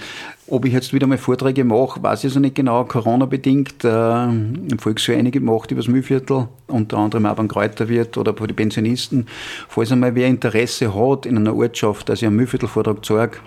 ob 0.48 0.64
ich 0.64 0.72
jetzt 0.72 0.92
wieder 0.92 1.06
mal 1.06 1.18
Vorträge 1.18 1.62
mache, 1.62 2.02
weiß 2.02 2.24
ich 2.24 2.32
so 2.32 2.40
nicht 2.40 2.56
genau. 2.56 2.84
Corona-bedingt. 2.84 3.84
Äh, 3.84 4.24
Im 4.24 4.78
einige 5.08 5.38
gemacht 5.38 5.70
über 5.70 5.82
das 5.82 5.88
Mühlviertel, 5.88 6.48
unter 6.66 6.96
anderem 6.96 7.26
auch 7.26 7.36
beim 7.36 7.46
Kräuterwirt 7.46 8.18
oder 8.18 8.32
bei 8.32 8.48
den 8.48 8.56
Pensionisten. 8.56 9.26
Falls 9.68 9.92
einmal 9.92 10.16
wer 10.16 10.26
Interesse 10.26 10.92
hat 10.92 11.26
in 11.26 11.36
einer 11.36 11.54
Ortschaft, 11.54 12.08
dass 12.08 12.22
ich 12.22 12.26
einen 12.26 12.36
Mühlviertelvortrag 12.36 13.04
zeige, 13.04 13.38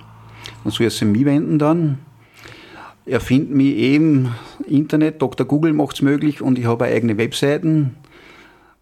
dann 0.63 0.71
soll 0.71 0.87
er 0.87 0.91
sich 0.91 1.03
mich 1.03 1.25
wenden 1.25 1.59
dann. 1.59 1.97
Er 3.05 3.19
findet 3.21 3.51
mich 3.51 3.75
eben 3.75 4.33
Internet, 4.65 5.21
Dr. 5.21 5.45
Google 5.47 5.73
macht 5.73 5.95
es 5.95 6.01
möglich 6.01 6.41
und 6.41 6.59
ich 6.59 6.65
habe 6.65 6.85
eigene 6.85 7.17
Webseiten. 7.17 7.95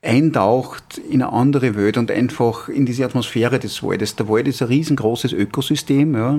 eintaucht 0.00 0.98
in 1.10 1.22
eine 1.22 1.32
andere 1.32 1.76
Welt 1.76 1.98
und 1.98 2.10
einfach 2.10 2.68
in 2.68 2.86
diese 2.86 3.04
Atmosphäre 3.04 3.58
des 3.58 3.82
Waldes. 3.82 4.16
Der 4.16 4.28
Wald 4.28 4.48
ist 4.48 4.62
ein 4.62 4.68
riesengroßes 4.68 5.34
Ökosystem, 5.34 6.14
ja, 6.14 6.38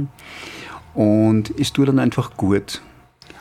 und 0.96 1.54
es 1.60 1.72
tut 1.72 1.88
dann 1.88 2.00
einfach 2.00 2.36
gut. 2.36 2.82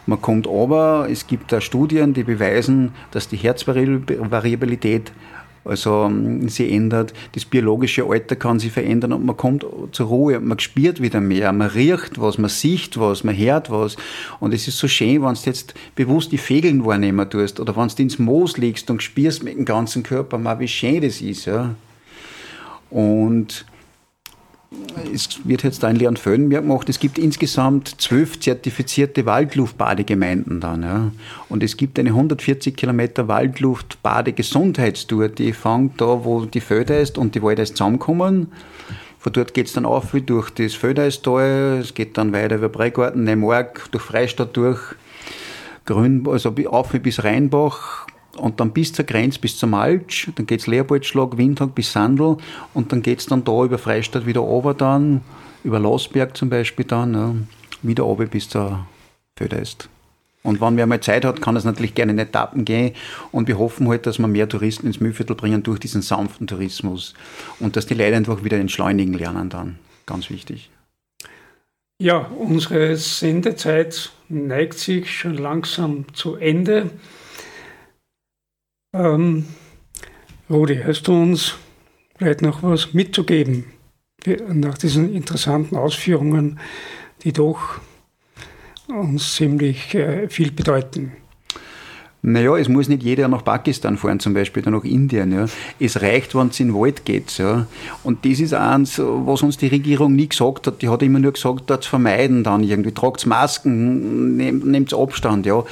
Man 0.05 0.20
kommt 0.20 0.47
aber, 0.47 1.09
es 1.11 1.27
gibt 1.27 1.51
da 1.51 1.62
Studien, 1.62 2.12
die 2.12 2.25
beweisen, 2.25 2.93
dass 3.11 3.29
die 3.29 3.39
Herzvariabilität 3.39 5.12
also 5.65 6.05
ähm, 6.05 6.49
sie 6.49 6.71
ändert, 6.71 7.15
das 7.33 7.45
biologische 7.45 8.05
Alter 8.05 8.37
kann 8.37 8.59
sich 8.59 8.73
verändern 8.73 9.12
und 9.15 9.25
man 9.25 9.37
kommt 9.37 9.65
zur 9.93 10.07
Ruhe, 10.07 10.39
man 10.41 10.59
spürt 10.59 11.01
wieder 11.01 11.21
mehr, 11.21 11.53
man 11.53 11.69
riecht 11.69 12.21
was, 12.21 12.37
man 12.37 12.51
sieht 12.51 12.99
was, 12.99 13.25
man 13.25 13.37
hört 13.37 13.71
was. 13.71 13.97
Und 14.41 14.53
es 14.53 14.69
ist 14.69 14.79
so 14.79 14.89
schön, 14.89 15.23
wenn 15.23 15.35
du 15.35 15.41
jetzt 15.45 15.75
bewusst 15.95 16.33
die 16.33 16.39
Vögeln 16.39 16.85
wahrnehmen 16.85 17.29
tust 17.29 17.61
oder 17.61 17.77
wenn 17.77 17.89
du 17.89 18.03
ins 18.03 18.19
Moos 18.19 18.59
liegst 18.59 18.91
und 18.91 19.03
spürst 19.03 19.43
mit 19.43 19.57
dem 19.57 19.65
ganzen 19.65 20.03
Körper 20.03 20.37
mal, 20.37 20.61
wie 20.61 20.69
schön 20.69 21.01
das 21.01 21.21
ist. 21.21 21.47
Ja. 21.47 21.75
Und 22.91 23.65
es 25.12 25.41
wird 25.45 25.62
jetzt 25.62 25.83
da 25.83 25.91
in 25.91 25.97
Leonföhn 25.97 26.49
mehr 26.49 26.62
gemacht, 26.62 26.89
es 26.89 26.99
gibt 26.99 27.18
insgesamt 27.18 28.01
zwölf 28.01 28.41
zertifizierte 28.41 29.27
Waldluftbadegemeinden 29.27 30.61
dann. 30.61 30.83
Ja. 30.83 31.12
Und 31.49 31.62
es 31.62 31.77
gibt 31.77 31.99
eine 31.99 32.09
140 32.11 32.77
Kilometer 32.77 33.29
Waldluftbadegesundheitstour, 33.29 35.29
die 35.29 35.53
fängt 35.53 36.01
da, 36.01 36.25
wo 36.25 36.47
die 36.47 36.61
Föder 36.61 37.05
und 37.16 37.35
die 37.35 37.43
Wälder 37.43 37.64
zusammenkommen. 37.64 38.53
Von 39.18 39.33
dort 39.33 39.55
geht 39.55 39.66
es 39.68 39.72
dann 39.72 39.87
auf 39.87 40.14
durch 40.27 40.51
das 40.51 40.75
Föderistal, 40.75 41.79
es 41.81 41.95
geht 41.95 42.18
dann 42.18 42.33
weiter 42.33 42.57
über 42.57 42.68
Breigarten, 42.68 43.25
Neumorg, 43.25 43.91
durch 43.91 44.05
Freistadt 44.05 44.55
durch, 44.57 44.81
Grün, 45.87 46.27
also 46.29 46.55
auf 46.66 46.91
bis 46.91 47.25
Rheinbach, 47.25 48.07
und 48.37 48.61
dann 48.61 48.72
bis 48.72 48.93
zur 48.93 49.05
Grenze, 49.05 49.39
bis 49.39 49.59
zum 49.59 49.70
Malch, 49.70 50.30
dann 50.35 50.47
geht's 50.47 50.66
Leopoldschlag, 50.66 51.37
Windhag 51.37 51.74
bis 51.74 51.93
Sandl 51.93 52.37
und 52.72 52.93
dann 52.93 53.03
geht's 53.03 53.26
dann 53.26 53.45
da 53.45 53.64
über 53.64 53.78
Freistadt 53.78 54.26
wieder 54.26 54.41
runter 54.41 54.74
dann, 54.74 55.20
über 55.62 55.78
Losberg 55.78 56.37
zum 56.37 56.51
Beispiel 56.51 56.85
dann, 56.85 57.14
ja, 57.14 57.35
wieder 57.82 58.05
runter 58.05 58.26
bis 58.26 58.49
zur 58.49 58.87
Föderest. 59.37 59.89
Und 60.45 60.61
wenn 60.61 60.76
wer 60.76 60.87
mal 60.87 61.01
Zeit 61.01 61.24
hat, 61.24 61.41
kann 61.41 61.57
es 61.57 61.64
natürlich 61.64 61.95
gerne 61.95 62.12
in 62.12 62.18
Etappen 62.18 62.66
gehen. 62.66 62.95
Und 63.32 63.49
wir 63.49 63.59
hoffen 63.59 63.89
halt, 63.89 64.07
dass 64.07 64.18
wir 64.18 64.28
mehr 64.28 64.47
Touristen 64.47 64.87
ins 64.87 65.01
Mühlviertel 65.01 65.35
bringen 65.35 65.62
durch 65.62 65.80
diesen 65.80 66.03
sanften 66.03 66.47
Tourismus. 66.47 67.14
Und 67.61 67.76
dass 67.76 67.87
die 67.87 67.95
Leute 67.95 68.14
einfach 68.14 68.45
wieder 68.45 68.59
entschleunigen 68.59 69.14
lernen 69.14 69.49
dann. 69.49 69.78
Ganz 70.05 70.28
wichtig. 70.28 70.70
Ja, 71.99 72.18
unsere 72.18 72.97
Sendezeit 72.97 74.12
neigt 74.28 74.78
sich 74.78 75.11
schon 75.18 75.39
langsam 75.39 76.05
zu 76.12 76.37
Ende. 76.37 76.91
Ähm, 78.95 79.45
Rudi, 80.49 80.81
hast 80.87 81.09
du 81.09 81.21
uns 81.21 81.57
vielleicht 82.17 82.43
noch 82.43 82.63
was 82.63 82.95
mitzugeben 82.95 83.65
nach 84.49 84.79
diesen 84.79 85.13
interessanten 85.13 85.77
Ausführungen, 85.77 86.61
die 87.25 87.33
doch 87.33 87.81
uns 88.87 89.35
ziemlich 89.35 89.97
äh, 89.97 90.29
viel 90.29 90.53
bedeuten? 90.53 91.17
Naja, 92.27 92.57
es 92.57 92.70
muss 92.70 92.89
nicht 92.89 93.03
jeder 93.03 93.29
nach 93.29 93.45
Pakistan 93.45 93.99
fahren, 93.99 94.18
zum 94.18 94.33
Beispiel, 94.33 94.62
oder 94.62 94.70
nach 94.70 94.85
Indien. 94.85 95.31
Ja. 95.31 95.45
Es 95.79 96.01
reicht, 96.01 96.35
wenn 96.35 96.49
es 96.49 96.59
in 96.59 96.68
den 96.68 96.75
Wald 96.75 97.05
geht. 97.05 97.37
Ja. 97.37 97.66
Und 98.03 98.25
das 98.25 98.41
ist 98.41 98.55
eins, 98.55 98.99
was 98.99 99.43
uns 99.43 99.59
die 99.59 99.66
Regierung 99.66 100.16
nie 100.16 100.31
gesagt 100.31 100.66
hat. 100.66 100.81
Die 100.81 100.89
hat 100.89 101.03
immer 101.03 101.18
nur 101.18 101.33
gesagt, 101.33 101.68
das 101.68 101.85
vermeiden 101.85 102.43
dann 102.43 102.62
irgendwie. 102.62 102.93
Tragt 102.93 103.27
Masken, 103.27 104.39
nehmt 104.39 104.95
Abstand. 104.95 105.45
Ja. 105.45 105.64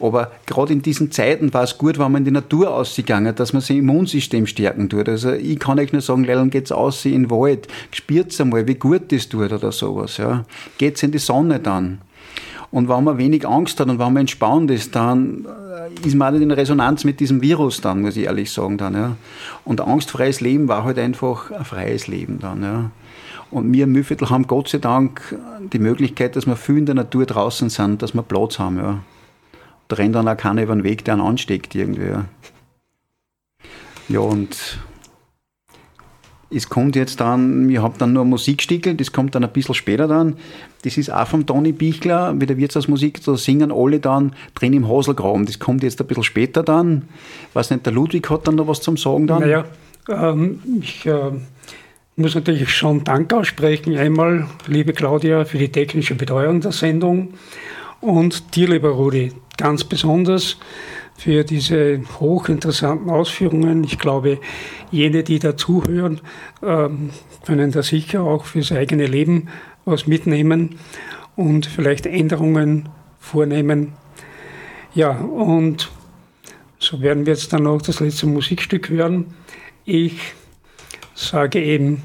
Aber 0.00 0.32
gerade 0.44 0.72
in 0.72 0.82
diesen 0.82 1.12
Zeiten 1.12 1.54
war 1.54 1.62
es 1.62 1.78
gut, 1.78 2.00
wenn 2.00 2.10
man 2.10 2.22
in 2.22 2.24
die 2.24 2.30
Natur 2.32 2.74
ausgegangen 2.74 3.32
dass 3.36 3.52
man 3.52 3.62
sein 3.62 3.78
Immunsystem 3.78 4.48
stärken 4.48 4.88
tut. 4.88 5.08
Also 5.08 5.30
ich 5.30 5.60
kann 5.60 5.78
euch 5.78 5.92
nur 5.92 6.02
sagen, 6.02 6.24
Leute, 6.24 6.48
geht's 6.48 6.72
aus 6.72 7.04
in 7.04 7.12
den 7.12 7.30
Wald, 7.30 7.68
spürt's 7.92 8.40
einmal, 8.40 8.66
wie 8.66 8.74
gut 8.74 9.12
das 9.12 9.28
tut 9.28 9.52
oder 9.52 9.70
sowas. 9.70 10.16
Ja. 10.16 10.44
Geht's 10.78 11.04
in 11.04 11.12
die 11.12 11.18
Sonne 11.18 11.60
dann. 11.60 12.00
Und 12.72 12.88
wenn 12.88 13.04
man 13.04 13.18
wenig 13.18 13.46
Angst 13.46 13.78
hat 13.78 13.88
und 13.88 13.98
wenn 13.98 14.14
man 14.14 14.22
entspannt 14.22 14.70
ist, 14.70 14.96
dann 14.96 15.44
äh, 15.44 16.06
ist 16.06 16.14
man 16.14 16.34
auch 16.34 16.40
in 16.40 16.50
Resonanz 16.50 17.04
mit 17.04 17.20
diesem 17.20 17.42
Virus 17.42 17.82
dann, 17.82 18.00
muss 18.00 18.16
ich 18.16 18.24
ehrlich 18.24 18.50
sagen 18.50 18.78
dann, 18.78 18.94
ja. 18.94 19.16
Und 19.64 19.82
angstfreies 19.82 20.40
Leben 20.40 20.68
war 20.68 20.82
halt 20.82 20.98
einfach 20.98 21.50
ein 21.50 21.66
freies 21.66 22.06
Leben 22.06 22.38
dann, 22.40 22.62
ja. 22.62 22.90
Und 23.50 23.70
wir 23.70 23.84
im 23.84 23.94
haben 23.94 24.46
Gott 24.46 24.70
sei 24.70 24.78
Dank 24.78 25.38
die 25.70 25.78
Möglichkeit, 25.78 26.34
dass 26.34 26.46
wir 26.46 26.56
viel 26.56 26.78
in 26.78 26.86
der 26.86 26.94
Natur 26.94 27.26
draußen 27.26 27.68
sind, 27.68 28.00
dass 28.00 28.14
wir 28.14 28.22
Platz 28.22 28.58
haben, 28.58 28.78
ja. 28.78 29.00
Da 29.88 29.96
rennt 29.96 30.14
dann 30.14 30.26
auch 30.26 30.36
keiner 30.38 30.62
über 30.62 30.74
den 30.74 30.82
Weg, 30.82 31.04
der 31.04 31.14
einen 31.14 31.22
ansteckt 31.22 31.74
irgendwie, 31.74 32.06
ja. 32.06 32.24
Ja, 34.08 34.20
und 34.20 34.78
es 36.54 36.68
kommt 36.68 36.96
jetzt 36.96 37.20
dann, 37.20 37.68
wir 37.68 37.82
haben 37.82 37.94
dann 37.98 38.12
nur 38.12 38.24
ein 38.24 38.28
Musikstückel, 38.28 38.94
das 38.94 39.12
kommt 39.12 39.34
dann 39.34 39.44
ein 39.44 39.52
bisschen 39.52 39.74
später 39.74 40.06
dann. 40.06 40.36
Das 40.84 40.96
ist 40.96 41.12
auch 41.12 41.26
vom 41.26 41.46
Toni 41.46 41.72
Bichler, 41.72 42.32
mit 42.32 42.50
der 42.50 42.56
Wirtshausmusik, 42.56 43.22
da 43.24 43.36
singen 43.36 43.72
alle 43.72 44.00
dann 44.00 44.34
drin 44.54 44.72
im 44.72 44.88
Haselgraben. 44.88 45.46
Das 45.46 45.58
kommt 45.58 45.82
jetzt 45.82 46.00
ein 46.00 46.06
bisschen 46.06 46.24
später 46.24 46.62
dann. 46.62 47.08
Weiß 47.54 47.70
nicht, 47.70 47.86
der 47.86 47.92
Ludwig 47.92 48.28
hat 48.30 48.46
dann 48.46 48.56
noch 48.56 48.66
was 48.66 48.80
zum 48.80 48.96
Sagen 48.96 49.26
dann? 49.26 49.40
Naja, 49.40 49.64
ähm, 50.08 50.60
ich 50.80 51.06
äh, 51.06 51.30
muss 52.16 52.34
natürlich 52.34 52.68
schon 52.70 53.04
Dank 53.04 53.32
aussprechen. 53.32 53.96
Einmal, 53.96 54.46
liebe 54.66 54.92
Claudia, 54.92 55.44
für 55.44 55.58
die 55.58 55.70
technische 55.70 56.14
Betreuung 56.14 56.60
der 56.60 56.72
Sendung 56.72 57.34
und 58.00 58.56
dir, 58.56 58.68
lieber 58.68 58.90
Rudi, 58.90 59.32
ganz 59.56 59.84
besonders 59.84 60.58
für 61.22 61.44
diese 61.44 62.00
hochinteressanten 62.18 63.08
Ausführungen. 63.08 63.84
Ich 63.84 64.00
glaube, 64.00 64.40
jene, 64.90 65.22
die 65.22 65.38
da 65.38 65.56
zuhören, 65.56 66.20
ähm, 66.64 67.10
können 67.46 67.70
da 67.70 67.84
sicher 67.84 68.22
auch 68.22 68.44
fürs 68.44 68.72
eigene 68.72 69.06
Leben 69.06 69.48
was 69.84 70.08
mitnehmen 70.08 70.80
und 71.36 71.66
vielleicht 71.66 72.06
Änderungen 72.06 72.88
vornehmen. 73.20 73.92
Ja, 74.96 75.10
und 75.12 75.92
so 76.80 77.00
werden 77.00 77.24
wir 77.24 77.34
jetzt 77.34 77.52
dann 77.52 77.68
auch 77.68 77.82
das 77.82 78.00
letzte 78.00 78.26
Musikstück 78.26 78.88
hören. 78.88 79.26
Ich 79.84 80.34
sage 81.14 81.62
eben 81.62 82.02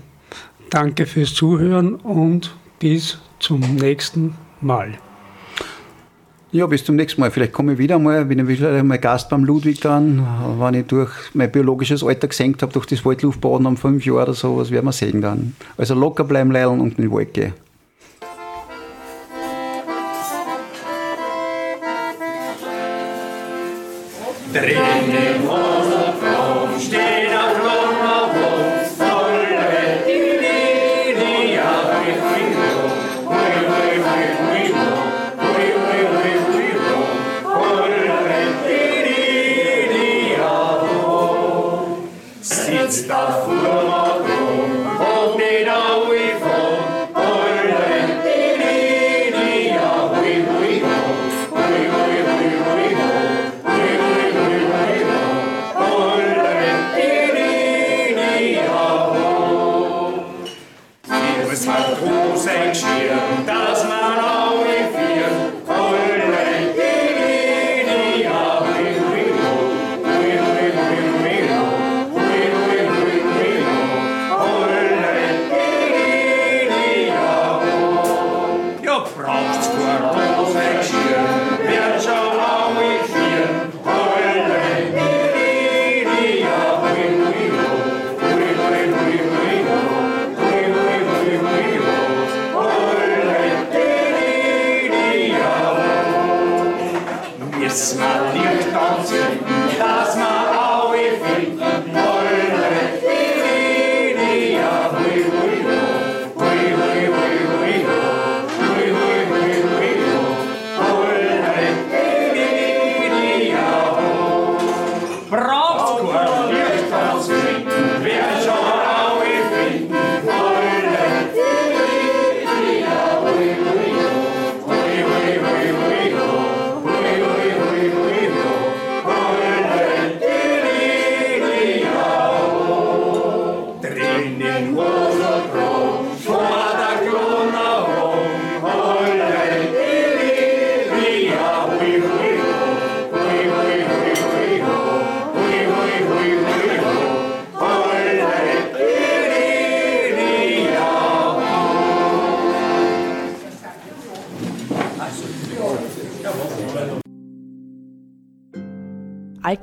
Danke 0.70 1.08
fürs 1.08 1.34
Zuhören 1.34 1.96
und 1.96 2.56
bis 2.78 3.18
zum 3.40 3.62
nächsten 3.78 4.36
Mal. 4.62 5.00
Ja, 6.54 6.66
bis 6.66 6.86
zum 6.86 6.96
nächsten 6.96 7.20
Mal. 7.20 7.30
Vielleicht 7.30 7.52
komme 7.52 7.74
ich 7.74 7.78
wieder 7.78 8.00
mal, 8.00 8.24
bin 8.24 8.40
ich 8.40 8.48
wieder 8.48 8.82
mal 8.82 8.98
Gast 8.98 9.30
beim 9.30 9.44
Ludwig 9.44 9.82
dann, 9.82 10.26
wenn 10.60 10.76
ich 10.76 10.88
durch 10.88 11.12
mein 11.34 11.52
biologisches 11.52 12.04
Alter 12.04 12.30
gesenkt 12.30 12.62
habe, 12.62 12.72
durch 12.72 12.86
das 12.86 13.04
Waldluftbaden 13.04 13.66
um 13.66 13.76
fünf 13.76 14.06
Jahre 14.06 14.24
oder 14.24 14.34
so, 14.34 14.58
was 14.58 14.72
werden 14.72 14.86
wir 14.86 14.94
sehen 14.94 15.22
dann. 15.22 15.56
Also 15.78 15.94
locker 15.94 16.24
bleiben, 16.24 16.52
leilen 16.52 16.80
und 16.80 16.98
in 16.98 17.04
den 17.04 17.12
Wald 17.12 17.34
gehen. 17.34 17.54
Drinnen 24.54 25.27
stuff. 43.08 43.47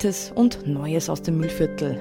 Altes 0.05 0.33
und 0.35 0.67
Neues 0.67 1.09
aus 1.09 1.23
dem 1.23 1.39
Müllviertel. 1.39 1.97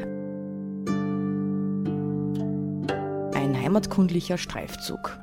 Ein 3.33 3.57
heimatkundlicher 3.57 4.37
Streifzug. 4.37 5.22